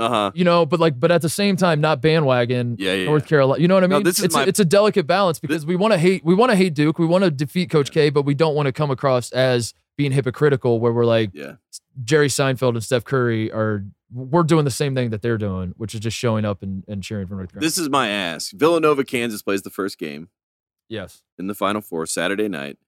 Uh 0.00 0.08
huh. 0.08 0.30
you 0.34 0.44
know, 0.44 0.64
but 0.64 0.80
like, 0.80 0.98
but 0.98 1.10
at 1.10 1.22
the 1.22 1.28
same 1.28 1.56
time, 1.56 1.80
not 1.80 2.00
bandwagon 2.00 2.76
Yeah, 2.78 2.94
yeah. 2.94 3.04
North 3.04 3.26
Carolina. 3.26 3.60
You 3.60 3.68
know 3.68 3.74
what 3.74 3.84
I 3.84 3.88
mean? 3.88 3.98
No, 3.98 4.04
this 4.04 4.18
is 4.18 4.24
it's 4.24 4.34
my- 4.34 4.44
a, 4.44 4.46
it's 4.46 4.58
a 4.58 4.64
delicate 4.64 5.06
balance 5.06 5.38
because 5.38 5.66
we 5.66 5.76
want 5.76 5.92
to 5.92 5.98
hate 5.98 6.24
we 6.24 6.34
want 6.34 6.50
to 6.50 6.56
hate 6.56 6.74
Duke, 6.74 6.98
we 6.98 7.06
want 7.06 7.24
to 7.24 7.30
defeat 7.30 7.70
Coach 7.70 7.90
K, 7.92 8.10
but 8.10 8.22
we 8.22 8.34
don't 8.34 8.54
want 8.54 8.66
to 8.66 8.72
come 8.72 8.90
across 8.90 9.30
as 9.32 9.74
being 9.96 10.12
hypocritical, 10.12 10.80
where 10.80 10.92
we're 10.92 11.04
like 11.04 11.30
yeah. 11.34 11.56
Jerry 12.02 12.28
Seinfeld 12.28 12.70
and 12.70 12.82
Steph 12.82 13.04
Curry 13.04 13.52
are 13.52 13.84
we're 14.12 14.42
doing 14.42 14.64
the 14.64 14.70
same 14.70 14.94
thing 14.94 15.10
that 15.10 15.22
they're 15.22 15.38
doing, 15.38 15.74
which 15.76 15.94
is 15.94 16.00
just 16.00 16.16
showing 16.16 16.44
up 16.44 16.62
and, 16.62 16.82
and 16.88 17.02
cheering 17.02 17.26
for 17.26 17.34
North 17.34 17.52
Carolina. 17.52 17.66
This 17.66 17.78
is 17.78 17.88
my 17.88 18.08
ask. 18.08 18.52
Villanova, 18.52 19.04
Kansas 19.04 19.42
plays 19.42 19.62
the 19.62 19.70
first 19.70 19.98
game 19.98 20.30
yes, 20.88 21.22
in 21.38 21.46
the 21.46 21.54
Final 21.54 21.80
Four 21.80 22.06
Saturday 22.06 22.48
night. 22.48 22.78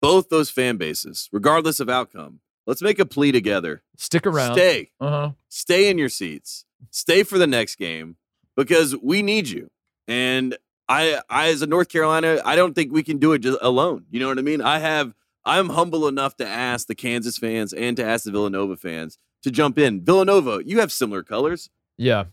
Both 0.00 0.28
those 0.28 0.50
fan 0.50 0.76
bases, 0.76 1.28
regardless 1.32 1.80
of 1.80 1.88
outcome, 1.88 2.40
let's 2.66 2.82
make 2.82 2.98
a 2.98 3.06
plea 3.06 3.32
together. 3.32 3.82
stick 3.96 4.26
around. 4.26 4.54
Stay, 4.54 4.90
Uh 5.00 5.10
huh. 5.10 5.30
stay 5.48 5.88
in 5.90 5.98
your 5.98 6.08
seats. 6.08 6.64
Stay 6.90 7.22
for 7.22 7.38
the 7.38 7.46
next 7.46 7.76
game 7.76 8.16
because 8.56 8.96
we 9.02 9.22
need 9.22 9.48
you. 9.48 9.70
And 10.08 10.56
I, 10.88 11.20
I 11.30 11.48
as 11.48 11.62
a 11.62 11.66
North 11.66 11.88
Carolina, 11.88 12.40
I 12.44 12.56
don't 12.56 12.74
think 12.74 12.92
we 12.92 13.02
can 13.02 13.18
do 13.18 13.32
it 13.32 13.38
just 13.38 13.58
alone. 13.62 14.04
You 14.10 14.20
know 14.20 14.28
what 14.28 14.38
I 14.38 14.42
mean? 14.42 14.60
I 14.60 14.78
have, 14.78 15.14
I'm 15.44 15.70
humble 15.70 16.06
enough 16.08 16.36
to 16.38 16.46
ask 16.46 16.86
the 16.86 16.94
Kansas 16.94 17.38
fans 17.38 17.72
and 17.72 17.96
to 17.96 18.04
ask 18.04 18.24
the 18.24 18.30
Villanova 18.30 18.76
fans 18.76 19.18
to 19.42 19.50
jump 19.50 19.78
in. 19.78 20.04
Villanova, 20.04 20.60
you 20.64 20.80
have 20.80 20.92
similar 20.92 21.22
colors. 21.22 21.68
Yeah. 21.98 22.24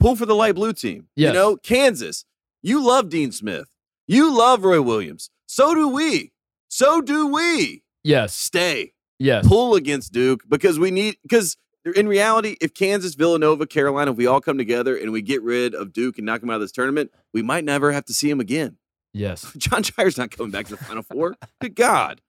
pull 0.00 0.16
for 0.16 0.26
the 0.26 0.34
light 0.34 0.54
blue 0.54 0.72
team. 0.72 1.08
You 1.16 1.32
know, 1.32 1.56
Kansas, 1.56 2.24
you 2.62 2.84
love 2.84 3.08
Dean 3.10 3.32
Smith. 3.32 3.68
You 4.06 4.34
love 4.36 4.64
Roy 4.64 4.80
Williams. 4.82 5.30
So 5.46 5.74
do 5.74 5.88
we. 5.88 6.32
So 6.68 7.00
do 7.00 7.26
we. 7.28 7.82
Yes. 8.02 8.34
Stay. 8.34 8.92
Yes. 9.18 9.46
Pull 9.46 9.74
against 9.74 10.12
Duke 10.12 10.42
because 10.48 10.78
we 10.78 10.90
need 10.90 11.16
because 11.22 11.56
in 11.96 12.08
reality, 12.08 12.56
if 12.60 12.72
Kansas, 12.74 13.14
Villanova, 13.14 13.66
Carolina, 13.66 14.10
if 14.12 14.16
we 14.16 14.26
all 14.26 14.40
come 14.40 14.58
together 14.58 14.96
and 14.96 15.12
we 15.12 15.22
get 15.22 15.42
rid 15.42 15.74
of 15.74 15.92
Duke 15.92 16.18
and 16.18 16.26
knock 16.26 16.42
him 16.42 16.50
out 16.50 16.56
of 16.56 16.60
this 16.62 16.72
tournament, 16.72 17.12
we 17.32 17.42
might 17.42 17.64
never 17.64 17.92
have 17.92 18.06
to 18.06 18.14
see 18.14 18.30
him 18.30 18.40
again. 18.40 18.76
Yes. 19.12 19.52
Jon 19.56 19.82
Scheyer's 19.82 20.18
not 20.18 20.30
coming 20.30 20.50
back 20.50 20.66
to 20.66 20.76
the 20.76 20.84
Final 20.84 21.02
Four. 21.02 21.36
Good 21.60 21.74
God. 21.74 22.20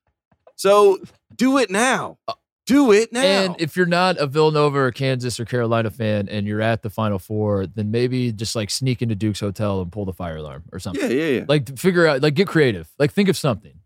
So 0.55 0.99
do 1.36 1.57
it 1.57 1.69
now. 1.69 2.17
Uh, 2.27 2.33
do 2.65 2.91
it 2.91 3.13
now. 3.13 3.21
And 3.21 3.55
if 3.59 3.75
you're 3.77 3.86
not 3.86 4.17
a 4.17 4.27
Villanova 4.27 4.79
or 4.79 4.91
Kansas 4.91 5.39
or 5.39 5.45
Carolina 5.45 5.91
fan 5.91 6.27
and 6.29 6.47
you're 6.47 6.61
at 6.61 6.81
the 6.81 6.89
Final 6.89 7.19
Four, 7.19 7.67
then 7.67 7.91
maybe 7.91 8.31
just 8.31 8.55
like 8.55 8.69
sneak 8.69 9.01
into 9.01 9.15
Duke's 9.15 9.39
hotel 9.39 9.81
and 9.81 9.91
pull 9.91 10.05
the 10.05 10.13
fire 10.13 10.38
alarm 10.38 10.63
or 10.71 10.79
something. 10.79 11.09
yeah, 11.09 11.15
yeah, 11.15 11.39
yeah. 11.39 11.45
Like 11.47 11.77
figure 11.77 12.07
out, 12.07 12.21
like 12.21 12.33
get 12.33 12.47
creative. 12.47 12.89
Like 12.97 13.11
think 13.11 13.29
of 13.29 13.38
something. 13.38 13.79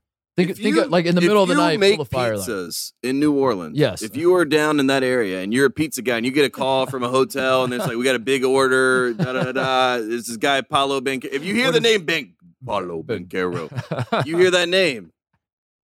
Think, 0.48 0.58
think 0.58 0.76
you- 0.76 0.84
of, 0.84 0.90
like 0.90 1.06
in 1.06 1.16
the 1.16 1.22
middle 1.22 1.42
of 1.44 1.50
the 1.50 1.56
night, 1.56 1.80
make 1.80 1.96
pull 1.98 2.06
the 2.06 2.10
fire 2.10 2.34
alarm. 2.34 2.48
pizzas 2.50 2.94
in 3.04 3.20
New 3.20 3.34
Orleans. 3.34 3.78
Yes. 3.78 4.02
If 4.02 4.16
you 4.18 4.34
are 4.36 4.46
down 4.46 4.80
in 4.80 4.88
that 4.88 5.04
area 5.04 5.42
and 5.42 5.54
you're 5.54 5.66
a 5.68 5.70
pizza 5.72 6.02
guy 6.02 6.18
and 6.18 6.26
you 6.26 6.32
get 6.32 6.46
a 6.46 6.50
call 6.50 6.86
from 6.86 7.04
a 7.04 7.10
hotel 7.10 7.64
and 7.64 7.74
it's 7.74 7.86
like, 7.86 7.98
we 7.98 8.04
got 8.04 8.16
a 8.16 8.20
big 8.20 8.44
order, 8.44 9.14
da 9.14 9.34
da 9.34 9.44
da. 9.44 9.52
da. 9.52 9.98
This 9.98 10.30
is 10.30 10.38
guy 10.38 10.62
Paulo 10.62 11.02
Ben. 11.02 11.20
If 11.24 11.44
you 11.44 11.54
hear 11.54 11.66
What 11.66 11.72
the 11.82 11.88
is- 11.90 11.98
name 11.98 12.06
Ben 12.06 12.34
Paolo 12.66 13.04
Banchero, 13.04 14.26
you 14.26 14.38
hear 14.38 14.52
that 14.52 14.70
name, 14.70 15.12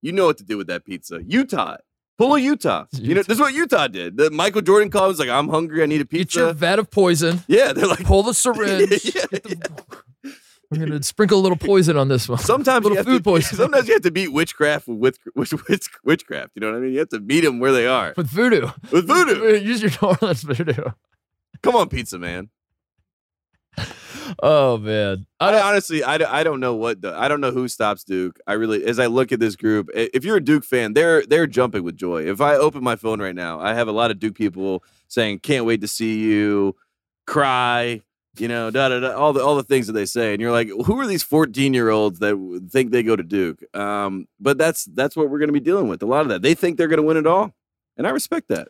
you 0.01 0.11
know 0.11 0.25
what 0.25 0.37
to 0.39 0.43
do 0.43 0.57
with 0.57 0.67
that 0.67 0.85
pizza. 0.85 1.19
Utah. 1.25 1.77
Pull 2.17 2.35
a 2.35 2.39
Utah. 2.39 2.85
You 2.93 3.13
know, 3.13 3.23
this 3.23 3.35
is 3.35 3.41
what 3.41 3.53
Utah 3.53 3.87
did. 3.89 4.15
The 4.15 4.31
Michael 4.31 4.61
Jordan 4.61 4.89
call 4.89 5.09
was 5.09 5.19
like, 5.19 5.27
I'm 5.27 5.49
hungry, 5.49 5.83
I 5.83 5.85
need 5.85 5.99
a 5.99 6.05
pizza. 6.05 6.39
Get 6.39 6.45
your 6.45 6.53
vat 6.53 6.79
of 6.79 6.89
poison, 6.89 7.41
Yeah, 7.47 7.73
they're 7.73 7.87
like 7.87 8.05
pull 8.05 8.23
the 8.23 8.33
syringe. 8.43 9.03
Yeah. 9.03 9.25
get 9.31 9.43
the- 9.43 9.69
we're 10.71 10.85
gonna 10.85 11.03
sprinkle 11.03 11.39
a 11.39 11.41
little 11.41 11.57
poison 11.57 11.97
on 11.97 12.07
this 12.07 12.27
one. 12.27 12.39
Sometimes 12.39 12.83
you 12.83 12.89
little 12.89 12.97
have 12.97 13.05
food 13.05 13.23
to, 13.23 13.29
poison. 13.29 13.57
Sometimes 13.57 13.87
you 13.87 13.93
have 13.93 14.01
to 14.03 14.11
beat 14.11 14.29
witchcraft 14.29 14.87
with, 14.87 15.17
with, 15.35 15.51
with 15.69 15.87
witchcraft. 16.03 16.51
You 16.55 16.61
know 16.61 16.71
what 16.71 16.77
I 16.77 16.79
mean? 16.79 16.93
You 16.93 16.99
have 16.99 17.09
to 17.09 17.19
meet 17.19 17.41
them 17.41 17.59
where 17.59 17.71
they 17.71 17.87
are 17.87 18.13
with 18.17 18.27
voodoo. 18.27 18.67
with 18.91 19.07
voodoo. 19.07 19.57
Use 19.59 19.81
your 19.81 19.91
New 20.01 20.15
Orleans 20.21 20.43
voodoo. 20.43 20.83
Come 21.61 21.75
on, 21.75 21.89
pizza 21.89 22.17
man. 22.19 22.49
Oh 24.41 24.77
man. 24.79 25.27
I 25.39 25.53
I 25.55 25.69
honestly, 25.69 26.03
I, 26.03 26.17
don't- 26.17 26.31
I 26.31 26.43
don't 26.43 26.59
know 26.59 26.73
what 26.73 27.01
the, 27.01 27.13
I 27.15 27.27
don't 27.27 27.41
know 27.41 27.51
who 27.51 27.67
stops 27.67 28.03
Duke. 28.03 28.39
I 28.47 28.53
really, 28.53 28.83
as 28.85 28.97
I 28.97 29.05
look 29.05 29.31
at 29.31 29.39
this 29.39 29.55
group, 29.55 29.89
if 29.93 30.25
you're 30.25 30.37
a 30.37 30.43
Duke 30.43 30.63
fan, 30.63 30.93
they're 30.93 31.23
they're 31.27 31.45
jumping 31.45 31.83
with 31.83 31.95
joy. 31.95 32.23
If 32.25 32.41
I 32.41 32.55
open 32.55 32.83
my 32.83 32.95
phone 32.95 33.21
right 33.21 33.35
now, 33.35 33.59
I 33.59 33.75
have 33.75 33.87
a 33.87 33.91
lot 33.91 34.09
of 34.09 34.17
Duke 34.19 34.33
people 34.35 34.83
saying, 35.09 35.39
"Can't 35.39 35.65
wait 35.65 35.81
to 35.81 35.87
see 35.87 36.19
you," 36.21 36.75
cry, 37.27 38.01
you 38.39 38.47
know, 38.47 38.71
da 38.71 38.89
da 38.89 38.99
da, 38.99 39.13
all 39.15 39.33
the 39.33 39.43
all 39.43 39.55
the 39.55 39.63
things 39.63 39.87
that 39.87 39.93
they 39.93 40.05
say, 40.05 40.33
and 40.33 40.41
you're 40.41 40.51
like, 40.51 40.67
who 40.67 40.99
are 40.99 41.07
these 41.07 41.23
14 41.23 41.73
year 41.73 41.89
olds 41.89 42.19
that 42.19 42.35
think 42.71 42.91
they 42.91 43.03
go 43.03 43.15
to 43.15 43.23
Duke? 43.23 43.63
Um, 43.75 44.27
but 44.39 44.57
that's 44.57 44.85
that's 44.85 45.15
what 45.15 45.29
we're 45.29 45.39
going 45.39 45.49
to 45.49 45.53
be 45.53 45.59
dealing 45.59 45.87
with. 45.87 46.01
A 46.03 46.05
lot 46.05 46.21
of 46.21 46.29
that, 46.29 46.41
they 46.41 46.53
think 46.53 46.77
they're 46.77 46.87
going 46.87 46.97
to 46.97 47.03
win 47.03 47.17
it 47.17 47.27
all, 47.27 47.53
and 47.97 48.05
I 48.07 48.11
respect 48.11 48.47
that. 48.49 48.67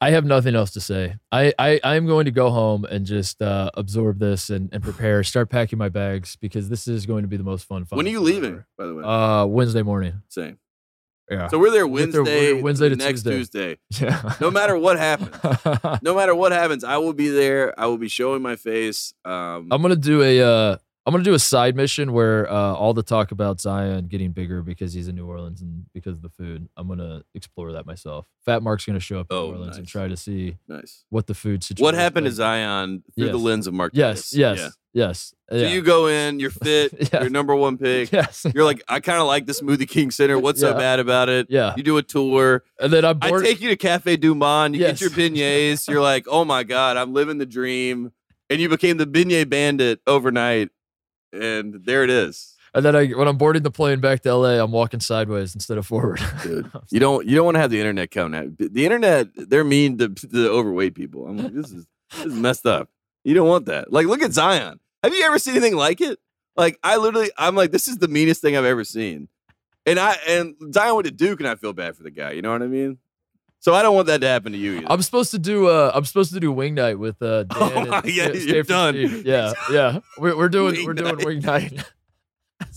I 0.00 0.10
have 0.10 0.24
nothing 0.26 0.54
else 0.54 0.72
to 0.72 0.80
say. 0.80 1.16
I, 1.32 1.54
I 1.58 1.80
I'm 1.82 2.06
going 2.06 2.26
to 2.26 2.30
go 2.30 2.50
home 2.50 2.84
and 2.84 3.06
just 3.06 3.40
uh, 3.40 3.70
absorb 3.74 4.18
this 4.18 4.50
and, 4.50 4.68
and 4.72 4.82
prepare. 4.82 5.22
Start 5.22 5.48
packing 5.48 5.78
my 5.78 5.88
bags 5.88 6.36
because 6.36 6.68
this 6.68 6.86
is 6.86 7.06
going 7.06 7.22
to 7.22 7.28
be 7.28 7.38
the 7.38 7.44
most 7.44 7.64
fun. 7.66 7.86
when 7.88 8.04
are 8.06 8.10
you 8.10 8.20
leaving? 8.20 8.52
ever. 8.54 8.66
By 8.76 8.86
the 8.86 8.94
way, 8.94 9.04
Uh, 9.04 9.46
Wednesday 9.46 9.82
morning. 9.82 10.20
same. 10.28 10.58
Yeah. 11.30 11.48
So 11.48 11.58
we're 11.58 11.70
there 11.70 11.88
Get 11.88 12.12
there 12.12 12.22
Wednesday, 12.22 12.62
Wednesday 12.62 12.88
to 12.90 12.96
next 12.96 13.22
Tuesday. 13.22 13.76
Tuesday. 13.90 14.04
yeah. 14.04 14.34
No 14.40 14.50
matter 14.50 14.78
what 14.78 14.98
happens. 14.98 15.30
no 16.02 16.14
matter 16.14 16.34
what 16.34 16.52
happens, 16.52 16.84
I 16.84 16.98
will 16.98 17.14
be 17.14 17.28
there. 17.28 17.78
I 17.80 17.86
will 17.86 17.98
be 17.98 18.08
showing 18.08 18.42
my 18.42 18.56
face. 18.56 19.14
Um, 19.24 19.68
I'm 19.70 19.80
gonna 19.80 19.96
do 19.96 20.22
a 20.22 20.40
uh 20.40 20.76
I'm 21.06 21.12
gonna 21.12 21.22
do 21.24 21.34
a 21.34 21.38
side 21.38 21.76
mission 21.76 22.14
where 22.14 22.50
uh, 22.50 22.72
all 22.74 22.94
the 22.94 23.02
talk 23.02 23.30
about 23.30 23.60
Zion 23.60 24.06
getting 24.06 24.32
bigger 24.32 24.62
because 24.62 24.94
he's 24.94 25.06
in 25.06 25.14
New 25.16 25.26
Orleans 25.26 25.60
and 25.60 25.84
because 25.92 26.14
of 26.14 26.22
the 26.22 26.30
food. 26.30 26.66
I'm 26.78 26.88
gonna 26.88 27.22
explore 27.34 27.72
that 27.72 27.84
myself. 27.84 28.26
Fat 28.46 28.62
Mark's 28.62 28.86
gonna 28.86 29.00
show 29.00 29.20
up 29.20 29.26
in 29.30 29.36
Oh, 29.36 29.46
New 29.48 29.52
Orleans 29.58 29.76
and 29.76 29.86
try 29.86 30.08
to 30.08 30.16
see 30.16 30.56
Nice. 30.66 31.04
what 31.10 31.26
the 31.26 31.34
food 31.34 31.62
situation. 31.62 31.84
What 31.84 31.94
happened 31.94 32.24
to. 32.24 32.32
Zion 32.32 33.02
through 33.14 33.28
the 33.30 33.36
lens 33.38 33.66
of 33.66 33.74
Mark? 33.74 33.92
Yes, 33.94 34.32
yes, 34.34 34.58
Yeah. 34.58 34.68
yes. 34.94 35.34
So 35.50 35.56
yeah. 35.58 35.68
you 35.68 35.82
go 35.82 36.06
in, 36.06 36.40
you're 36.40 36.48
fit, 36.64 36.94
Yeah. 37.12 37.20
you're 37.20 37.28
number 37.30 37.54
one 37.54 37.76
pick. 37.76 38.10
yes, 38.10 38.46
You're 38.54 38.64
like, 38.64 38.82
I 38.88 39.00
kind 39.00 39.20
of 39.20 39.26
like 39.26 39.44
the 39.44 39.52
Smoothie 39.52 39.86
King 39.86 40.10
Center. 40.10 40.38
What's 40.38 40.60
so 40.60 40.72
bad 40.72 41.00
about 41.00 41.28
it? 41.28 41.48
yeah. 41.50 41.74
You 41.76 41.82
do 41.82 41.98
a 41.98 42.02
tour. 42.02 42.64
And 42.80 42.90
then 42.90 43.04
I'm 43.04 43.18
I 43.20 43.30
take 43.42 43.60
you 43.60 43.68
to 43.68 43.76
Cafe 43.76 44.16
Du 44.16 44.34
Monde. 44.34 44.74
You 44.74 44.80
Yes. 44.80 44.98
get 44.98 45.00
your 45.02 45.10
beignets. 45.10 45.86
You're 45.86 46.00
like, 46.00 46.24
oh 46.30 46.46
my 46.46 46.62
God, 46.64 46.96
I'm 46.96 47.12
living 47.12 47.36
the 47.36 47.44
dream. 47.46 48.10
And 48.50 48.58
you 48.60 48.68
became 48.68 48.96
the 48.98 49.06
beignet 49.06 49.48
bandit 49.50 50.00
overnight. 50.06 50.70
And 51.34 51.84
there 51.84 52.04
it 52.04 52.10
is. 52.10 52.54
and 52.74 52.84
then 52.84 52.94
I, 52.96 53.06
when 53.08 53.28
I'm 53.28 53.36
boarding 53.36 53.62
the 53.62 53.70
plane 53.70 54.00
back 54.00 54.20
to 54.22 54.34
LA, 54.34 54.62
I'm 54.62 54.72
walking 54.72 55.00
sideways 55.00 55.54
instead 55.54 55.78
of 55.78 55.86
forward. 55.86 56.20
Dude. 56.42 56.70
You 56.90 57.00
don't 57.00 57.26
you 57.26 57.36
don't 57.36 57.44
want 57.44 57.56
to 57.56 57.60
have 57.60 57.70
the 57.70 57.80
internet 57.80 58.10
come 58.10 58.34
at 58.34 58.56
the 58.58 58.84
internet, 58.84 59.28
they're 59.34 59.64
mean 59.64 59.98
to 59.98 60.08
the 60.08 60.48
overweight 60.50 60.94
people. 60.94 61.26
I'm 61.26 61.38
like, 61.38 61.52
this 61.52 61.70
is 61.72 61.86
this 62.12 62.26
is 62.26 62.34
messed 62.34 62.66
up. 62.66 62.88
You 63.24 63.34
don't 63.34 63.48
want 63.48 63.66
that. 63.66 63.92
Like, 63.92 64.06
look 64.06 64.22
at 64.22 64.32
Zion. 64.32 64.80
Have 65.02 65.14
you 65.14 65.24
ever 65.24 65.38
seen 65.38 65.54
anything 65.54 65.76
like 65.76 66.00
it? 66.00 66.18
Like, 66.56 66.78
I 66.82 66.96
literally, 66.98 67.30
I'm 67.36 67.54
like, 67.56 67.72
this 67.72 67.88
is 67.88 67.98
the 67.98 68.08
meanest 68.08 68.40
thing 68.40 68.56
I've 68.56 68.64
ever 68.64 68.84
seen. 68.84 69.28
And 69.86 69.98
I 69.98 70.16
and 70.28 70.54
Zion 70.72 70.94
went 70.94 71.06
to 71.06 71.10
Duke, 71.10 71.40
and 71.40 71.48
I 71.48 71.56
feel 71.56 71.72
bad 71.72 71.96
for 71.96 72.02
the 72.02 72.10
guy. 72.10 72.32
You 72.32 72.42
know 72.42 72.52
what 72.52 72.62
I 72.62 72.66
mean? 72.68 72.98
So 73.64 73.72
I 73.74 73.80
don't 73.80 73.94
want 73.94 74.08
that 74.08 74.20
to 74.20 74.26
happen 74.28 74.52
to 74.52 74.58
you 74.58 74.76
either. 74.76 74.86
I'm 74.90 75.00
supposed 75.00 75.30
to 75.30 75.38
do 75.38 75.68
uh 75.68 75.90
I'm 75.94 76.04
supposed 76.04 76.34
to 76.34 76.38
do 76.40 76.52
wing 76.52 76.74
night 76.74 76.98
with 76.98 77.22
uh 77.22 77.44
Dan 77.44 77.58
Oh 77.62 77.72
and 77.80 77.88
my- 77.88 78.02
yeah, 78.04 78.26
you're 78.28 78.36
Stanford 78.42 78.66
done. 78.68 78.94
Steve. 78.94 79.26
Yeah, 79.26 79.52
yeah. 79.70 79.98
We're, 80.18 80.36
we're 80.36 80.50
doing 80.50 80.74
Wing 80.74 80.84
we're 80.86 80.92
doing 80.92 81.16
night. 81.16 81.24
wing 81.24 81.40
night. 81.40 81.84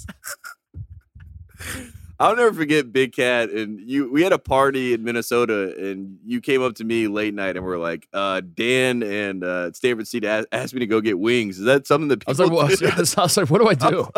I'll 2.20 2.36
never 2.38 2.54
forget 2.54 2.92
Big 2.94 3.12
Cat 3.14 3.50
and 3.52 3.80
you. 3.82 4.10
We 4.12 4.24
had 4.24 4.32
a 4.32 4.40
party 4.40 4.94
in 4.94 5.04
Minnesota, 5.04 5.76
and 5.78 6.18
you 6.26 6.40
came 6.42 6.64
up 6.64 6.76
to 6.76 6.84
me 6.84 7.08
late 7.08 7.34
night 7.34 7.58
and 7.58 7.66
were 7.66 7.78
like, 7.78 8.08
uh, 8.14 8.42
"Dan 8.56 9.04
and 9.04 9.44
uh, 9.44 9.72
Stanford 9.74 10.08
Steve 10.08 10.24
asked, 10.24 10.48
asked 10.52 10.74
me 10.74 10.80
to 10.80 10.88
go 10.88 11.00
get 11.02 11.20
wings. 11.20 11.60
Is 11.60 11.66
that 11.66 11.86
something 11.86 12.08
that 12.08 12.24
I 12.26 12.32
was 12.32 12.38
people 12.40 12.58
like, 12.58 12.70
well, 12.82 12.92
do?" 12.92 13.14
I 13.18 13.22
was 13.24 13.38
like, 13.38 13.50
what 13.52 13.60
do 13.62 13.68
I 13.68 13.74
do? 13.76 14.08
So 14.08 14.12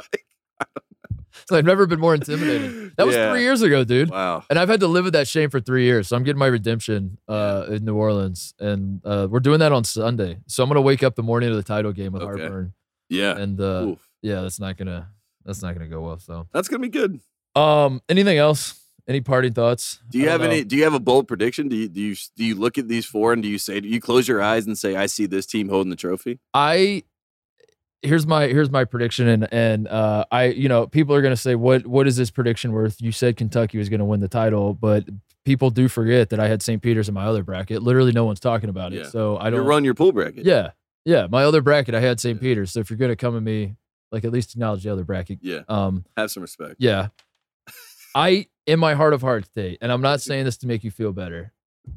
I've 1.57 1.65
never 1.65 1.85
been 1.85 1.99
more 1.99 2.13
intimidated. 2.15 2.93
That 2.97 3.05
was 3.05 3.15
Yeah. 3.15 3.31
three 3.31 3.41
years 3.43 3.61
ago, 3.61 3.83
dude. 3.83 4.09
wow. 4.09 4.43
And 4.49 4.57
I've 4.59 4.69
had 4.69 4.79
to 4.81 4.87
live 4.87 5.03
with 5.05 5.13
that 5.13 5.27
shame 5.27 5.49
for 5.49 5.59
three 5.59 5.83
years. 5.85 6.07
So 6.07 6.15
I'm 6.15 6.23
getting 6.23 6.39
my 6.39 6.47
redemption 6.47 7.17
uh, 7.27 7.65
in 7.69 7.85
New 7.85 7.95
Orleans, 7.95 8.53
and 8.59 9.01
uh, 9.05 9.27
we're 9.29 9.39
doing 9.39 9.59
that 9.59 9.71
on 9.71 9.83
Sunday. 9.83 10.39
So 10.47 10.63
I'm 10.63 10.69
gonna 10.69 10.81
wake 10.81 11.03
up 11.03 11.15
the 11.15 11.23
morning 11.23 11.49
of 11.49 11.55
the 11.55 11.63
title 11.63 11.91
game 11.93 12.11
with 12.13 12.21
Okay. 12.23 12.39
heartburn, 12.41 12.73
Yeah. 13.09 13.37
and 13.37 13.59
uh, 13.59 13.95
yeah, 14.21 14.41
that's 14.41 14.59
not 14.59 14.77
gonna 14.77 15.09
that's 15.45 15.61
not 15.61 15.73
gonna 15.73 15.87
go 15.87 16.01
well. 16.01 16.19
So, 16.19 16.47
That's 16.53 16.67
gonna 16.67 16.81
be 16.81 16.89
good. 16.89 17.19
um, 17.55 18.01
anything 18.09 18.37
else? 18.37 18.75
Any 19.07 19.21
parting 19.21 19.53
thoughts? 19.53 19.99
Do 20.11 20.19
you 20.19 20.29
have 20.29 20.41
don't 20.41 20.51
any? 20.51 20.63
Do 20.63 20.75
you 20.75 20.83
have 20.83 20.93
a 20.93 20.99
bold 20.99 21.27
prediction? 21.27 21.67
Do 21.67 21.75
you 21.75 21.87
do 21.89 21.99
you 21.99 22.15
do 22.37 22.45
you 22.45 22.53
look 22.53 22.77
at 22.77 22.87
these 22.87 23.07
four 23.07 23.33
and 23.33 23.41
do 23.41 23.49
you 23.49 23.57
say? 23.57 23.79
Do 23.79 23.87
you 23.87 23.99
close 23.99 24.27
your 24.27 24.39
eyes 24.39 24.67
and 24.67 24.77
say, 24.77 24.95
"I 24.95 25.07
see 25.07 25.25
this 25.25 25.47
team 25.47 25.67
holding 25.69 25.89
the 25.89 25.95
trophy"? 25.95 26.37
I 26.53 27.01
here's 28.01 28.25
my 28.25 28.47
here's 28.47 28.69
my 28.69 28.85
prediction, 28.85 29.27
and 29.27 29.47
and 29.53 29.87
uh, 29.87 30.25
I 30.31 30.45
you 30.45 30.69
know 30.69 30.87
people 30.87 31.15
are 31.15 31.21
gonna 31.21 31.35
say 31.35 31.55
what 31.55 31.85
what 31.85 32.07
is 32.07 32.15
this 32.17 32.31
prediction 32.31 32.71
worth? 32.71 33.01
You 33.01 33.11
said 33.11 33.37
Kentucky 33.37 33.77
was 33.77 33.89
gonna 33.89 34.05
win 34.05 34.19
the 34.19 34.27
title, 34.27 34.73
but 34.73 35.05
people 35.45 35.69
do 35.69 35.87
forget 35.87 36.29
that 36.29 36.39
I 36.39 36.47
had 36.47 36.61
St. 36.61 36.81
Peter's 36.81 37.07
in 37.07 37.15
my 37.15 37.25
other 37.25 37.43
bracket. 37.43 37.81
Literally, 37.81 38.11
no 38.11 38.25
one's 38.25 38.39
talking 38.39 38.69
about 38.69 38.93
it. 38.93 38.99
Yeah. 38.99 39.09
So 39.09 39.37
I 39.37 39.49
don't 39.49 39.65
run 39.65 39.83
your 39.83 39.93
pool 39.93 40.11
bracket. 40.11 40.45
Yeah, 40.45 40.71
yeah. 41.05 41.27
My 41.29 41.43
other 41.43 41.61
bracket, 41.61 41.95
I 41.95 41.99
had 41.99 42.19
St. 42.19 42.37
Yeah. 42.37 42.41
Peter's. 42.41 42.71
So 42.71 42.79
if 42.79 42.89
you're 42.89 42.97
gonna 42.97 43.15
come 43.15 43.35
at 43.35 43.43
me, 43.43 43.75
like 44.11 44.23
at 44.23 44.31
least 44.31 44.53
acknowledge 44.53 44.83
the 44.83 44.91
other 44.91 45.03
bracket. 45.03 45.39
Yeah. 45.41 45.61
Um, 45.67 46.05
Have 46.17 46.31
some 46.31 46.41
respect. 46.41 46.75
yeah. 46.79 47.07
I, 48.15 48.47
in 48.65 48.79
my 48.79 48.95
heart 48.95 49.13
of 49.13 49.21
hearts, 49.21 49.49
Tate, 49.49 49.77
and 49.81 49.91
I'm 49.91 50.01
not 50.01 50.19
saying 50.21 50.45
this 50.45 50.57
to 50.57 50.67
make 50.67 50.83
you 50.83 50.91
feel 50.91 51.13
better. 51.13 51.53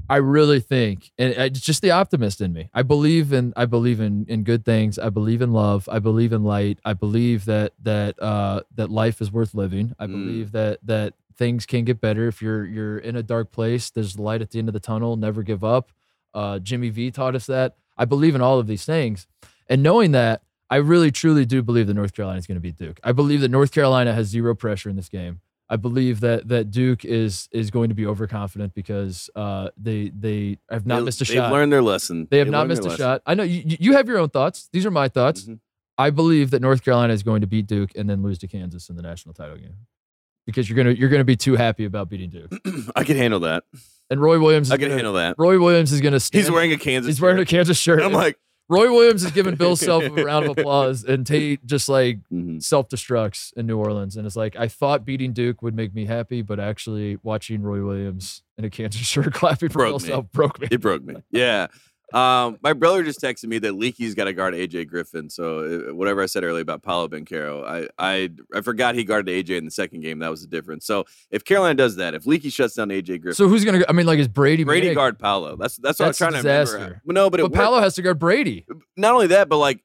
I 0.08 0.16
really 0.16 0.60
think, 0.60 1.10
and 1.18 1.32
it's 1.32 1.60
just 1.60 1.80
the 1.82 1.90
optimist 1.90 2.40
in 2.40 2.52
me. 2.52 2.68
I 2.74 2.82
believe 2.82 3.32
in, 3.32 3.52
I 3.56 3.64
believe 3.66 4.00
in, 4.00 4.26
in 4.28 4.42
good 4.44 4.64
things. 4.64 4.98
I 4.98 5.08
believe 5.08 5.40
in 5.42 5.52
love. 5.52 5.88
I 5.90 5.98
believe 6.00 6.32
in 6.32 6.44
light. 6.44 6.78
I 6.84 6.92
believe 6.92 7.44
that 7.46 7.72
that 7.82 8.20
uh, 8.22 8.60
that 8.74 8.90
life 8.90 9.20
is 9.20 9.32
worth 9.32 9.54
living. 9.54 9.94
I 9.98 10.06
Mm. 10.06 10.12
believe 10.12 10.52
that 10.52 10.78
that 10.84 11.14
things 11.36 11.64
can 11.66 11.84
get 11.84 12.00
better 12.00 12.28
if 12.28 12.42
you're 12.42 12.64
you're 12.64 12.98
in 12.98 13.16
a 13.16 13.22
dark 13.22 13.52
place. 13.52 13.90
There's 13.90 14.18
light 14.18 14.42
at 14.42 14.50
the 14.50 14.58
end 14.58 14.68
of 14.68 14.74
the 14.74 14.80
tunnel. 14.80 15.16
Never 15.16 15.42
give 15.42 15.64
up. 15.64 15.90
Uh, 16.34 16.58
Jimmy 16.58 16.90
V 16.90 17.10
taught 17.10 17.34
us 17.34 17.46
that. 17.46 17.74
I 17.96 18.04
believe 18.04 18.34
in 18.34 18.40
all 18.40 18.58
of 18.58 18.66
these 18.66 18.84
things, 18.84 19.26
and 19.68 19.82
knowing 19.82 20.12
that, 20.12 20.42
I 20.70 20.76
really 20.76 21.10
truly 21.10 21.44
do 21.44 21.62
believe 21.62 21.86
that 21.86 21.94
North 21.94 22.14
Carolina 22.14 22.38
is 22.38 22.46
going 22.46 22.56
to 22.56 22.60
beat 22.60 22.76
Duke. 22.76 22.98
I 23.04 23.12
believe 23.12 23.40
that 23.42 23.50
North 23.50 23.72
Carolina 23.72 24.14
has 24.14 24.28
zero 24.28 24.54
pressure 24.54 24.88
in 24.90 24.96
this 24.96 25.08
game. 25.10 25.40
I 25.68 25.76
believe 25.76 26.20
that 26.20 26.48
that 26.48 26.70
Duke 26.70 27.04
is 27.04 27.48
is 27.52 27.70
going 27.70 27.88
to 27.88 27.94
be 27.94 28.06
overconfident 28.06 28.74
because 28.74 29.30
uh, 29.34 29.68
they 29.76 30.10
they 30.14 30.58
have 30.70 30.86
not 30.86 30.98
They- 31.00 31.04
missed 31.06 31.20
a 31.22 31.24
shot. 31.24 31.42
they've 31.44 31.52
learned 31.52 31.72
their 31.72 31.82
lesson. 31.82 32.28
They 32.30 32.38
have 32.38 32.46
They've 32.46 32.52
not 32.52 32.66
missed 32.68 32.82
a 32.82 32.88
lesson. 32.88 32.98
shot. 32.98 33.22
I 33.26 33.34
know 33.34 33.42
you, 33.42 33.62
you- 33.80 33.92
have 33.94 34.06
your 34.08 34.18
own 34.18 34.28
thoughts. 34.28 34.68
These 34.72 34.84
are 34.86 34.90
my 34.90 35.08
thoughts. 35.08 35.44
Mhm. 35.44 35.60
I 35.98 36.10
believe 36.10 36.50
that 36.50 36.60
North 36.62 36.84
Carolina 36.84 37.12
is 37.12 37.22
going 37.22 37.42
to 37.42 37.46
beat 37.46 37.66
Duke 37.66 37.90
and 37.96 38.08
then 38.08 38.22
lose 38.22 38.38
to 38.38 38.48
Kansas 38.48 38.88
in 38.88 38.96
the 38.96 39.02
national 39.02 39.34
title 39.34 39.56
game 39.56 39.76
because 40.46 40.68
you're 40.68 40.76
gonna 40.76 40.90
you're 40.92 41.08
gonna 41.10 41.22
be 41.24 41.36
too 41.36 41.54
happy 41.56 41.84
about 41.84 42.08
beating 42.08 42.30
Duke. 42.30 42.52
I 42.96 43.04
can 43.04 43.16
handle 43.16 43.40
that. 43.40 43.64
And 44.10 44.20
Roy 44.20 44.38
Williams, 44.40 44.68
is 44.68 44.72
I 44.72 44.76
can 44.76 44.86
gonna, 44.88 44.94
handle 44.94 45.12
that. 45.14 45.36
Roy 45.38 45.58
Williams 45.58 45.90
is 45.92 46.00
gonna. 46.02 46.20
Stand, 46.20 46.42
He's 46.44 46.50
wearing 46.50 46.72
a 46.72 46.76
Kansas. 46.78 47.08
He's 47.08 47.20
wearing 47.20 47.38
a. 47.38 47.46
Kansas 47.46 47.78
shirt. 47.78 48.02
I'm 48.02 48.12
like, 48.12 48.36
Roy 48.72 48.90
Williams 48.90 49.22
is 49.22 49.30
giving 49.32 49.54
Bill 49.54 49.76
Self 49.76 50.02
a 50.04 50.24
round 50.24 50.46
of 50.46 50.56
applause, 50.58 51.04
and 51.04 51.26
Tate 51.26 51.64
just 51.66 51.90
like 51.90 52.20
mhm. 52.32 52.62
self 52.62 52.88
destructs 52.88 53.52
in 53.52 53.66
New 53.66 53.76
Orleans. 53.78 54.16
And 54.16 54.26
it's 54.26 54.36
like, 54.36 54.56
I 54.56 54.68
thought 54.68 55.04
beating 55.04 55.34
Duke 55.34 55.60
would 55.60 55.74
make 55.74 55.94
me 55.94 56.06
happy, 56.06 56.40
but 56.40 56.58
actually 56.58 57.18
watching 57.22 57.62
Roy 57.62 57.84
Williams 57.84 58.42
in 58.56 58.64
a 58.64 58.70
Kansas 58.70 59.02
shirt 59.02 59.34
clapping 59.34 59.68
for 59.68 59.80
Broke 59.80 59.90
Bill 59.90 59.98
me. 59.98 60.08
Self 60.08 60.32
broke 60.32 60.60
me. 60.60 60.68
it 60.70 60.80
broke 60.80 61.04
me. 61.04 61.16
Yeah. 61.30 61.66
Um, 62.14 62.58
my 62.62 62.72
brother 62.72 63.02
just 63.02 63.20
texted 63.20 63.46
me 63.46 63.58
that 63.60 63.74
Leaky's 63.74 64.14
got 64.14 64.24
to 64.24 64.32
guard 64.32 64.54
AJ 64.54 64.88
Griffin. 64.88 65.30
So 65.30 65.88
uh, 65.90 65.94
whatever 65.94 66.22
I 66.22 66.26
said 66.26 66.44
earlier 66.44 66.62
about 66.62 66.82
Paolo 66.82 67.08
Banchero, 67.08 67.64
I 67.66 67.88
I 67.98 68.30
I 68.54 68.60
forgot 68.60 68.94
he 68.94 69.04
guarded 69.04 69.32
AJ 69.32 69.56
in 69.58 69.64
the 69.64 69.70
second 69.70 70.00
game. 70.00 70.18
That 70.18 70.30
was 70.30 70.42
the 70.42 70.48
difference. 70.48 70.84
So 70.86 71.04
if 71.30 71.44
Carolina 71.44 71.74
does 71.74 71.96
that, 71.96 72.14
if 72.14 72.26
Leaky 72.26 72.50
shuts 72.50 72.74
down 72.74 72.88
AJ 72.88 73.22
Griffin, 73.22 73.34
So 73.34 73.48
who's 73.48 73.64
going 73.64 73.80
to, 73.80 73.88
I 73.88 73.92
mean, 73.92 74.06
like, 74.06 74.18
is 74.18 74.28
Brady 74.28 74.64
Brady 74.64 74.94
guard 74.94 75.18
Paolo. 75.18 75.56
That's 75.56 75.76
that's 75.76 75.98
what 75.98 76.06
That's 76.06 76.20
I'm 76.20 76.32
trying 76.32 76.42
to 76.42 76.48
remember. 76.48 76.72
disaster. 76.78 77.02
No, 77.06 77.30
but 77.30 77.40
But. 77.40 77.52
Paolo 77.52 77.80
has 77.80 77.94
to 77.94 78.02
guard 78.02 78.18
Brady. 78.18 78.66
not 78.96 79.14
only 79.14 79.28
that, 79.28 79.48
but 79.48 79.58
like, 79.58 79.82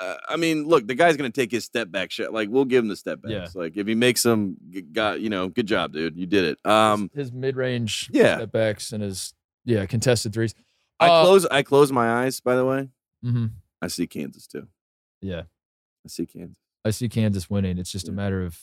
uh, 0.00 0.16
I 0.28 0.36
mean, 0.36 0.66
look, 0.66 0.86
the 0.86 0.94
guy's 0.94 1.16
gonna 1.16 1.30
take 1.30 1.50
his 1.50 1.64
step 1.64 1.90
back 1.90 2.10
shot. 2.10 2.32
Like, 2.32 2.48
we'll 2.48 2.64
give 2.64 2.82
him 2.82 2.88
the 2.88 2.96
step 2.96 3.20
backs. 3.22 3.32
Yeah. 3.32 3.60
Like, 3.60 3.76
if 3.76 3.86
he 3.86 3.94
makes 3.94 4.22
them, 4.22 4.56
got 4.92 5.20
you 5.20 5.28
know, 5.28 5.48
good 5.48 5.66
job, 5.66 5.92
dude. 5.92 6.16
You 6.16 6.26
did 6.26 6.44
it. 6.44 6.66
Um, 6.66 7.10
his 7.14 7.30
mid 7.32 7.56
range 7.56 8.08
yeah. 8.12 8.36
step 8.36 8.52
backs 8.52 8.92
and 8.92 9.02
his, 9.02 9.34
yeah, 9.64 9.84
contested 9.86 10.32
threes. 10.32 10.54
I 11.02 11.08
Uh, 11.08 11.24
close, 11.24 11.46
I 11.46 11.62
close 11.62 11.92
my 11.92 12.22
eyes. 12.24 12.40
By 12.40 12.56
the 12.56 12.64
way, 12.64 12.88
hmm 13.22 13.46
I 13.80 13.88
see 13.88 14.06
Kansas 14.06 14.46
too. 14.46 14.68
Yeah. 15.20 15.42
I 16.04 16.08
see 16.08 16.26
Kansas, 16.26 16.56
I 16.84 16.90
see 16.90 17.08
Kansas 17.08 17.48
winning. 17.50 17.78
It's 17.78 17.90
just 17.92 18.08
a 18.08 18.12
matter 18.12 18.44
of, 18.44 18.58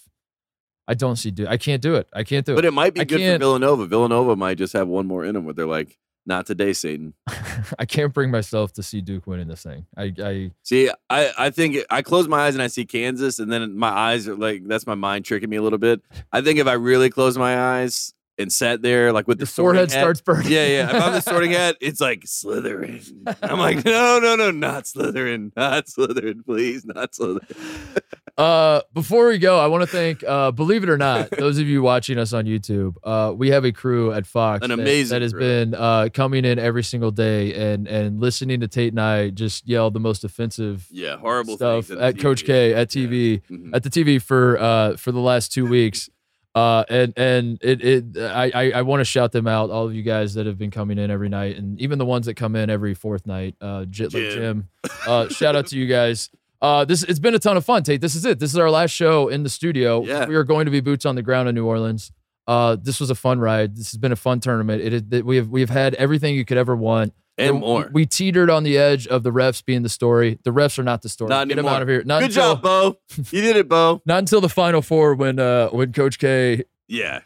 I 0.87 0.93
don't 0.93 1.15
see, 1.17 1.31
Duke. 1.31 1.47
I 1.49 1.57
can't 1.57 1.81
do 1.81 1.95
it. 1.95 2.07
I 2.13 2.23
can't 2.23 2.45
do 2.45 2.53
it. 2.53 2.55
but 2.55 2.65
it. 2.65 2.71
might 2.73 2.93
be 2.93 3.01
I 3.01 3.03
good 3.05 3.15
for 3.15 3.19
can't- 3.19 3.39
Villanova. 3.39 3.85
Villanova 3.85 4.35
might 4.35 4.57
just 4.57 4.73
have 4.73 4.87
one 4.87 5.07
more 5.07 5.23
in 5.25 5.33
them 5.35 5.45
where 5.45 5.53
they're 5.53 5.65
like, 5.65 5.97
not 6.25 6.45
today, 6.45 6.73
Satan. 6.73 7.13
I 7.79 7.85
can't 7.85 8.13
bring 8.13 8.29
myself 8.29 8.73
to 8.73 8.83
see 8.83 9.01
Duke 9.01 9.25
winning 9.25 9.47
this 9.47 9.63
thing. 9.63 9.85
I, 9.97 10.13
I, 10.21 10.51
See, 10.63 10.89
I, 11.09 11.31
I 11.37 11.49
think 11.49 11.75
it- 11.75 11.87
I 11.89 12.01
close 12.01 12.27
my 12.27 12.41
eyes 12.45 12.55
and 12.55 12.61
I 12.61 12.67
see 12.67 12.85
Kansas, 12.85 13.39
and 13.39 13.51
then 13.51 13.77
my 13.77 13.89
eyes 13.89 14.27
are 14.27 14.35
like 14.35 14.67
that's 14.67 14.85
my 14.85 14.95
mind 14.95 15.25
tricking 15.25 15.49
me 15.49 15.57
a 15.57 15.61
little 15.61 15.79
bit. 15.79 16.01
I 16.31 16.41
think 16.41 16.59
if 16.59 16.67
I 16.67 16.73
really 16.73 17.09
close 17.09 17.37
my 17.37 17.57
eyes 17.79 18.13
and 18.39 18.51
sat 18.51 18.81
there 18.81 19.11
like 19.13 19.27
with 19.27 19.37
your 19.39 19.45
the 19.45 19.51
sorting 19.51 19.75
forehead 19.79 19.91
hat- 19.91 19.99
starts 20.01 20.21
burning. 20.21 20.51
Yeah, 20.51 20.65
yeah. 20.67 20.95
If 20.97 21.03
I'm 21.03 21.13
the 21.13 21.21
sorting 21.21 21.51
hat, 21.51 21.75
it's 21.81 21.99
like 22.01 22.21
Slytherin. 22.21 23.35
I'm 23.43 23.59
like, 23.59 23.83
no, 23.85 24.19
no, 24.19 24.35
no, 24.35 24.49
not 24.51 24.85
Slytherin, 24.85 25.51
not 25.55 25.85
Slytherin, 25.87 26.43
please, 26.45 26.85
not 26.85 27.11
Slytherin. 27.11 27.97
Uh, 28.37 28.79
before 28.93 29.27
we 29.27 29.37
go, 29.37 29.59
I 29.59 29.67
want 29.67 29.81
to 29.81 29.87
thank, 29.87 30.23
uh, 30.25 30.51
believe 30.51 30.81
it 30.83 30.89
or 30.89 30.97
not, 30.97 31.29
those 31.37 31.57
of 31.59 31.67
you 31.67 31.81
watching 31.81 32.17
us 32.17 32.31
on 32.31 32.45
YouTube. 32.45 32.95
Uh, 33.03 33.33
we 33.35 33.49
have 33.49 33.65
a 33.65 33.71
crew 33.73 34.13
at 34.13 34.25
Fox 34.25 34.63
An 34.63 34.69
that- 34.69 34.79
amazing 34.79 35.13
that 35.15 35.21
has 35.21 35.33
crew. 35.33 35.41
been 35.41 35.75
uh, 35.75 36.07
coming 36.13 36.45
in 36.45 36.57
every 36.57 36.83
single 36.85 37.11
day 37.11 37.53
and 37.73 37.85
and 37.85 38.21
listening 38.21 38.61
to 38.61 38.69
Tate 38.69 38.93
and 38.93 39.01
I 39.01 39.31
just 39.31 39.67
yell 39.67 39.91
the 39.91 39.99
most 39.99 40.23
offensive 40.23 40.87
Yeah, 40.89 41.17
horrible 41.17 41.57
stuff 41.57 41.87
things 41.87 41.99
at 41.99 42.17
Coach 42.17 42.45
K 42.45 42.73
at 42.73 42.87
TV 42.87 43.41
Mhm. 43.51 43.71
at 43.73 43.83
the 43.83 43.89
TV 43.89 44.21
for 44.21 44.57
uh 44.57 44.95
for 44.95 45.11
the 45.11 45.19
last 45.19 45.51
two 45.51 45.65
weeks. 45.67 46.09
Uh 46.55 46.83
and 46.89 47.13
and 47.15 47.57
it 47.61 47.83
it 47.83 48.17
I 48.17 48.51
I, 48.53 48.71
I 48.71 48.81
want 48.81 49.01
to 49.01 49.05
shout 49.05 49.31
them 49.31 49.47
out, 49.47 49.69
all 49.69 49.85
of 49.85 49.93
you 49.93 50.01
guys 50.03 50.33
that 50.33 50.45
have 50.45 50.57
been 50.57 50.71
coming 50.71 50.97
in 50.97 51.11
every 51.11 51.29
night, 51.29 51.57
and 51.57 51.79
even 51.79 51.99
the 51.99 52.05
ones 52.05 52.25
that 52.25 52.33
come 52.35 52.55
in 52.55 52.69
every 52.69 52.93
fourth 52.95 53.27
night. 53.27 53.55
Uh, 53.61 53.85
J- 53.85 54.05
like 54.05 54.13
Jim. 54.13 54.33
Jim. 54.33 54.69
Uh, 55.07 55.27
shout 55.29 55.55
out 55.55 55.67
to 55.67 55.77
you 55.77 55.85
guys. 55.85 56.29
Uh, 56.61 56.83
this 56.85 57.03
it's 57.03 57.19
been 57.19 57.35
a 57.35 57.39
ton 57.39 57.55
of 57.55 57.63
fun, 57.63 57.83
Tate. 57.83 58.01
This 58.01 58.15
is 58.15 58.25
it. 58.25 58.39
This 58.39 58.51
is 58.51 58.57
our 58.57 58.69
last 58.69 58.91
show 58.91 59.27
in 59.29 59.43
the 59.43 59.49
studio. 59.49 60.03
Yeah. 60.03 60.25
We 60.25 60.35
are 60.35 60.43
going 60.43 60.65
to 60.65 60.71
be 60.71 60.81
boots 60.81 61.05
on 61.05 61.15
the 61.15 61.21
ground 61.21 61.47
in 61.47 61.55
New 61.55 61.65
Orleans. 61.65 62.11
Uh, 62.47 62.75
this 62.81 62.99
was 62.99 63.11
a 63.11 63.15
fun 63.15 63.39
ride. 63.39 63.77
This 63.77 63.91
has 63.91 63.97
been 63.99 64.11
a 64.11 64.15
fun 64.17 64.39
tournament. 64.39 64.81
It, 64.81 65.13
it 65.13 65.25
we 65.25 65.37
have 65.37 65.49
we 65.49 65.61
have 65.61 65.69
had 65.69 65.93
everything 65.95 66.35
you 66.35 66.45
could 66.45 66.57
ever 66.57 66.75
want. 66.75 67.13
And 67.39 67.55
We- 67.55 67.59
more. 67.61 67.89
We 67.91 68.05
teetered 68.05 68.49
on 68.49 68.63
the 68.63 68.77
edge 68.77 69.07
of 69.07 69.23
the 69.23 69.31
refs 69.31 69.63
being 69.65 69.81
the 69.83 69.89
story. 69.89 70.39
The 70.43 70.51
refs 70.51 70.77
are 70.77 70.83
not 70.83 71.01
the 71.01 71.09
story. 71.09 71.29
Not 71.29 71.47
Get 71.47 71.55
them 71.55 71.65
out 71.67 71.81
of 71.81 71.87
here. 71.87 72.03
Not 72.03 72.19
Good 72.19 72.31
until, 72.31 72.55
job, 72.55 72.61
Bo. 72.61 72.97
You 73.31 73.41
did 73.41 73.55
it, 73.55 73.67
Bo. 73.69 74.01
Not 74.05 74.19
until 74.19 74.41
the 74.41 74.49
final 74.49 74.81
four 74.81 75.15
when 75.15 75.39
uh 75.39 75.69
when 75.69 75.93
Coach 75.93 76.19
K 76.19 76.63
Yeah. 76.87 77.21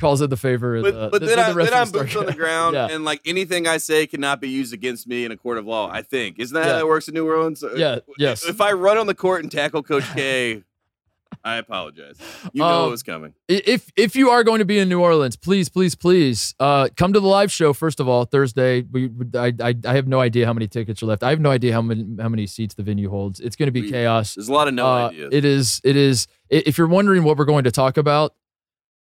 calls 0.00 0.20
it 0.20 0.30
the 0.30 0.36
favor. 0.36 0.80
But, 0.82 0.94
the, 0.94 1.08
but 1.10 1.20
the- 1.20 1.26
then, 1.28 1.36
the 1.36 1.62
I, 1.62 1.64
then 1.64 1.74
I'm 1.74 1.90
the 1.90 1.98
boots 2.00 2.16
on 2.16 2.26
the 2.26 2.32
ground, 2.34 2.74
Yeah. 2.76 2.88
and 2.90 3.04
like 3.04 3.20
anything 3.24 3.66
I 3.68 3.76
say 3.76 4.06
cannot 4.06 4.40
be 4.40 4.48
used 4.48 4.72
against 4.74 5.06
me 5.06 5.24
in 5.24 5.32
a 5.32 5.36
court 5.36 5.58
of 5.58 5.66
law. 5.66 5.90
I 5.90 6.02
think 6.02 6.38
isn't 6.38 6.54
that 6.54 6.66
Yeah. 6.66 6.72
how 6.72 6.78
that 6.78 6.86
works 6.86 7.08
in 7.08 7.14
New 7.14 7.26
Orleans? 7.28 7.62
Yeah, 7.76 7.98
yes. 8.18 8.44
If 8.44 8.60
I 8.60 8.72
run 8.72 8.98
on 8.98 9.06
the 9.06 9.14
court 9.14 9.42
and 9.42 9.52
tackle 9.52 9.82
Coach 9.82 10.04
K, 10.14 10.64
I 11.44 11.56
apologize. 11.56 12.16
You 12.52 12.60
know 12.60 12.82
Um, 12.82 12.88
it 12.88 12.90
was 12.90 13.02
coming. 13.02 13.34
If 13.48 13.90
if 13.96 14.14
you 14.16 14.30
are 14.30 14.44
going 14.44 14.58
to 14.60 14.64
be 14.64 14.78
in 14.78 14.88
New 14.88 15.00
Orleans, 15.00 15.36
please, 15.36 15.68
please, 15.68 15.94
please, 15.94 16.54
uh, 16.60 16.88
come 16.96 17.12
to 17.12 17.20
the 17.20 17.26
live 17.26 17.50
show 17.50 17.72
first 17.72 18.00
of 18.00 18.08
all 18.08 18.24
Thursday. 18.24 18.82
We, 18.82 19.10
I, 19.34 19.52
I, 19.60 19.74
I 19.86 19.94
have 19.94 20.06
no 20.06 20.20
idea 20.20 20.46
how 20.46 20.52
many 20.52 20.68
tickets 20.68 21.02
are 21.02 21.06
left. 21.06 21.22
I 21.22 21.30
have 21.30 21.40
no 21.40 21.50
idea 21.50 21.72
how 21.72 21.82
many 21.82 22.04
how 22.20 22.28
many 22.28 22.46
seats 22.46 22.74
the 22.74 22.82
venue 22.82 23.08
holds. 23.10 23.40
It's 23.40 23.56
going 23.56 23.66
to 23.68 23.72
be 23.72 23.82
We- 23.82 23.90
chaos. 23.90 24.34
There's 24.34 24.48
a 24.48 24.52
lot 24.52 24.68
of 24.68 24.74
no 24.74 24.86
Uh, 24.86 25.08
ideas. 25.08 25.28
It 25.32 25.44
is. 25.44 25.80
It 25.84 25.96
is. 25.96 26.26
If 26.50 26.76
you're 26.78 26.86
wondering 26.86 27.24
what 27.24 27.36
we're 27.38 27.46
going 27.46 27.64
to 27.64 27.70
talk 27.72 27.96
about, 27.96 28.34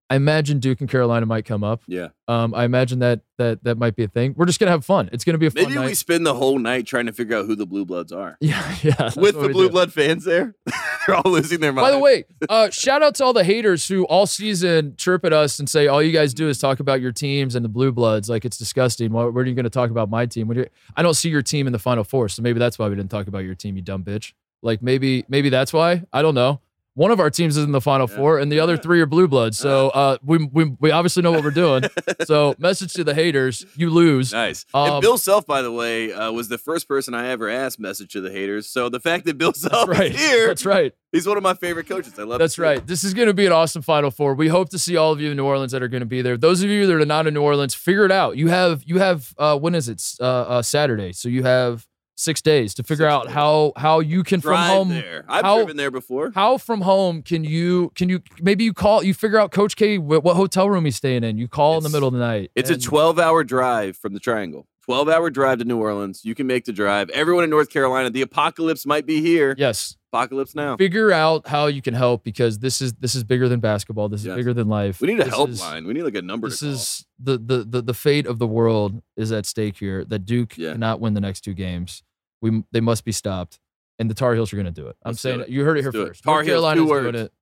I 0.09 0.15
imagine 0.15 0.59
Duke 0.59 0.81
and 0.81 0.89
Carolina 0.89 1.25
might 1.27 1.45
come 1.45 1.63
up. 1.63 1.83
yeah. 1.87 2.09
Um, 2.27 2.53
I 2.53 2.63
imagine 2.63 2.99
that 2.99 3.21
that 3.37 3.63
that 3.63 3.77
might 3.77 3.95
be 3.95 4.03
a 4.03 4.07
thing. 4.07 4.33
We're 4.35 4.45
just 4.45 4.59
gonna 4.59 4.71
have 4.71 4.85
fun. 4.85 5.09
It's 5.11 5.23
gonna 5.23 5.37
be 5.37 5.47
a 5.47 5.51
fun 5.51 5.63
Maybe 5.63 5.77
we 5.77 5.93
spend 5.93 6.25
the 6.25 6.33
whole 6.33 6.59
night 6.59 6.85
trying 6.85 7.07
to 7.07 7.13
figure 7.13 7.37
out 7.37 7.45
who 7.45 7.55
the 7.55 7.65
Blue 7.65 7.85
Bloods 7.85 8.11
are. 8.11 8.37
yeah, 8.41 8.75
yeah. 8.83 9.11
With 9.15 9.39
the 9.39 9.49
Blue 9.49 9.67
do. 9.67 9.69
Blood 9.69 9.93
fans 9.93 10.25
there, 10.25 10.55
they're 11.07 11.15
all 11.15 11.31
losing 11.31 11.59
their 11.59 11.73
mind. 11.73 11.85
By 11.85 11.91
the 11.91 11.99
way, 11.99 12.25
uh, 12.47 12.69
shout 12.71 13.01
out 13.01 13.15
to 13.15 13.23
all 13.23 13.33
the 13.33 13.43
haters 13.43 13.87
who 13.87 14.05
all 14.05 14.25
season 14.27 14.95
chirp 14.97 15.25
at 15.25 15.33
us 15.33 15.59
and 15.59 15.69
say 15.69 15.87
all 15.87 16.01
you 16.03 16.11
guys 16.11 16.33
do 16.33 16.49
is 16.49 16.59
talk 16.59 16.79
about 16.79 17.01
your 17.01 17.11
teams 17.11 17.55
and 17.55 17.63
the 17.65 17.69
blue 17.69 17.91
bloods. 17.91 18.29
Like 18.29 18.45
it's 18.45 18.57
disgusting. 18.57 19.11
What, 19.11 19.35
are 19.35 19.45
you 19.45 19.55
going 19.55 19.63
to 19.63 19.69
talk 19.69 19.89
about 19.89 20.09
my 20.09 20.25
team? 20.25 20.47
When 20.47 20.57
you're, 20.57 20.67
I 20.95 21.01
don't 21.01 21.15
see 21.15 21.29
your 21.29 21.41
team 21.41 21.65
in 21.67 21.73
the 21.73 21.79
final 21.79 22.03
four, 22.03 22.29
so 22.29 22.41
maybe 22.41 22.59
that's 22.59 22.77
why 22.77 22.87
we 22.89 22.95
didn't 22.95 23.11
talk 23.11 23.27
about 23.27 23.39
your 23.39 23.55
team, 23.55 23.75
you 23.75 23.81
dumb 23.81 24.03
bitch. 24.03 24.33
Like 24.61 24.81
maybe 24.81 25.25
maybe 25.29 25.49
that's 25.49 25.73
why. 25.73 26.03
I 26.11 26.21
don't 26.21 26.35
know. 26.35 26.61
One 26.95 27.11
of 27.11 27.19
our 27.19 27.29
teams 27.29 27.55
is 27.55 27.63
in 27.63 27.71
the 27.71 27.79
final 27.79 28.07
Yeah. 28.09 28.15
four, 28.17 28.39
and 28.39 28.51
the 28.51 28.59
other 28.59 28.75
three 28.75 28.99
are 28.99 29.05
blue 29.05 29.27
bloods. 29.27 29.57
So 29.57 29.89
uh, 29.89 30.17
we, 30.23 30.49
we 30.51 30.75
we 30.79 30.91
obviously 30.91 31.23
know 31.23 31.31
what 31.31 31.43
we're 31.43 31.51
doing. 31.51 31.83
so 32.25 32.55
message 32.57 32.91
to 32.93 33.03
the 33.05 33.13
haters: 33.13 33.65
you 33.75 33.89
lose. 33.89 34.33
Nice. 34.33 34.65
Um, 34.73 34.93
and 34.93 35.01
Bill 35.01 35.17
Self, 35.17 35.45
by 35.45 35.61
the 35.61 35.71
way, 35.71 36.11
uh, 36.11 36.31
was 36.31 36.49
the 36.49 36.57
first 36.57 36.87
person 36.87 37.13
I 37.13 37.29
ever 37.29 37.47
asked 37.49 37.79
message 37.79 38.11
to 38.13 38.21
the 38.21 38.31
haters. 38.31 38.67
So 38.67 38.89
the 38.89 38.99
fact 38.99 39.25
that 39.25 39.37
Bill 39.37 39.53
Self 39.53 39.87
right. 39.87 40.11
is 40.13 40.19
here, 40.19 40.47
That's 40.47 40.65
right. 40.65 40.93
he's 41.11 41.25
one 41.27 41.37
of 41.37 41.43
my 41.43 41.53
favorite 41.53 41.87
coaches. 41.87 42.17
I 42.19 42.23
love. 42.23 42.39
That's 42.39 42.59
right. 42.59 42.85
This 42.85 43.03
is 43.05 43.13
going 43.13 43.27
to 43.27 43.33
be 43.33 43.45
an 43.45 43.51
awesome 43.53 43.81
Final 43.81 44.11
Four. 44.11 44.33
We 44.33 44.47
hope 44.49 44.69
to 44.69 44.79
see 44.79 44.97
all 44.97 45.11
of 45.13 45.21
you 45.21 45.31
in 45.31 45.37
New 45.37 45.45
Orleans 45.45 45.71
that 45.71 45.81
are 45.83 45.87
going 45.87 46.01
to 46.01 46.05
be 46.07 46.21
there. 46.21 46.35
Those 46.37 46.61
of 46.63 46.69
you 46.69 46.85
that 46.87 46.93
are 46.95 47.05
not 47.05 47.27
in 47.27 47.33
New 47.33 47.41
Orleans, 47.43 47.73
figure 47.75 48.03
it 48.03 48.11
out. 48.11 48.35
You 48.35 48.47
have 48.49 48.83
you 48.85 48.97
have 48.97 49.33
uh, 49.37 49.57
when 49.57 49.73
is 49.75 49.87
it? 49.87 50.03
Uh, 50.19 50.23
uh, 50.25 50.61
Saturday. 50.61 51.13
So 51.13 51.29
you 51.29 51.43
have 51.43 51.85
six 52.19 52.41
days 52.41 52.73
to 52.75 52.83
figure 52.83 53.05
Six 53.05 53.13
out 53.13 53.23
days. 53.25 53.33
how 53.33 53.73
how 53.77 53.99
you 53.99 54.23
can 54.23 54.41
from 54.41 54.57
home. 54.57 54.89
there. 54.89 55.25
I've 55.27 55.43
how- 55.43 55.57
driven 55.57 55.77
there 55.77 55.91
before. 55.91 56.31
How 56.35 56.57
from 56.57 56.81
home 56.81 57.21
can 57.21 57.43
you 57.43 57.91
can 57.95 58.09
you 58.09 58.21
maybe 58.41 58.63
you 58.63 58.73
call 58.73 59.03
you 59.03 59.13
figure 59.13 59.39
out 59.39 59.51
Coach 59.51 59.75
K 59.75 59.97
what, 59.97 60.23
what 60.23 60.35
hotel 60.35 60.69
room 60.69 60.85
he's 60.85 60.95
staying 60.97 61.23
in? 61.23 61.37
You 61.37 61.47
call 61.47 61.77
in 61.77 61.83
the 61.83 61.89
middle 61.89 62.07
of 62.07 62.13
the 62.13 62.19
night. 62.19 62.51
It's 62.55 62.69
a 62.69 62.77
12 62.77 63.17
hour 63.19 63.43
drive 63.43 63.97
from 63.97 64.13
the 64.13 64.19
Triangle. 64.19 64.67
12 64.85 65.07
hour 65.07 65.29
drive 65.29 65.59
to 65.59 65.65
New 65.65 65.77
Orleans. 65.79 66.21
You 66.25 66.33
can 66.33 66.47
make 66.47 66.65
the 66.65 66.73
drive. 66.73 67.11
Everyone 67.11 67.43
in 67.43 67.51
North 67.51 67.69
Carolina, 67.69 68.09
the 68.09 68.23
apocalypse 68.23 68.87
might 68.87 69.05
be 69.05 69.21
here. 69.21 69.53
Yes, 69.55 69.95
Apocalypse 70.11 70.55
now. 70.55 70.77
figure 70.77 71.11
out 71.11 71.47
how 71.47 71.67
you 71.67 71.79
can 71.83 71.93
help 71.93 72.23
because 72.23 72.57
this 72.57 72.81
is 72.81 72.93
this 72.93 73.13
is 73.13 73.23
bigger 73.23 73.47
than 73.47 73.59
basketball. 73.59 74.09
This 74.09 74.25
is 74.25 74.33
bigger 74.35 74.51
than 74.51 74.67
life. 74.67 74.99
We 74.99 75.07
need 75.09 75.19
a 75.19 75.25
This 75.25 75.37
is- 75.37 75.61
helpline. 75.61 75.85
We 75.85 75.93
need 75.93 76.01
like 76.01 76.15
a 76.15 76.23
number 76.23 76.49
this 76.49 76.63
is 76.63 77.05
the, 77.19 77.37
the 77.37 77.57
the 77.63 77.81
the 77.83 77.93
fate 77.93 78.25
of 78.25 78.39
the 78.39 78.47
world 78.47 79.03
is 79.15 79.31
at 79.31 79.45
stake 79.45 79.77
here. 79.77 80.03
That 80.05 80.25
Duke 80.25 80.57
Yeah. 80.57 80.71
cannot 80.71 80.99
win 80.99 81.13
the 81.13 81.21
next 81.21 81.41
two 81.41 81.53
games. 81.53 82.01
We 82.41 82.63
they 82.71 82.79
must 82.81 83.05
be 83.05 83.11
stopped, 83.11 83.59
and 83.97 84.09
the 84.09 84.13
Tar 84.13 84.33
Heels 84.33 84.53
are 84.53 84.55
going 84.55 84.65
to 84.65 84.71
do 84.71 84.87
it. 84.87 84.95
I'm 85.03 85.11
Let's 85.11 85.21
saying 85.21 85.41
it. 85.41 85.49
you 85.49 85.63
heard 85.63 85.77
it 85.77 85.83
Let's 85.85 85.95
here 85.95 86.03
it. 86.05 86.07
first. 86.09 86.23
Tar 86.23 86.35
North 86.35 86.45
Heels, 86.47 86.61
Carolina's 86.73 87.11
doing 87.11 87.15
it. 87.15 87.33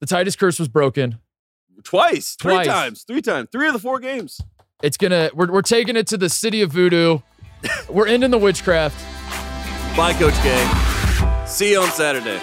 The 0.00 0.06
Titus 0.06 0.36
curse 0.36 0.58
was 0.58 0.68
broken. 0.68 1.18
Twice, 1.84 2.34
three 2.40 2.54
Twice. 2.54 2.66
times, 2.66 3.02
three 3.04 3.22
times, 3.22 3.48
three 3.52 3.66
of 3.68 3.72
the 3.72 3.78
four 3.78 4.00
games. 4.00 4.40
It's 4.82 4.96
gonna 4.96 5.30
we're 5.34 5.50
we're 5.50 5.62
taking 5.62 5.96
it 5.96 6.06
to 6.08 6.16
the 6.16 6.28
city 6.28 6.62
of 6.62 6.72
voodoo. 6.72 7.20
we're 7.88 8.06
ending 8.08 8.30
the 8.30 8.38
witchcraft. 8.38 8.96
Bye, 9.96 10.12
Coach 10.14 10.34
K. 10.42 11.44
See 11.46 11.72
you 11.72 11.80
on 11.80 11.90
Saturday. 11.90 12.40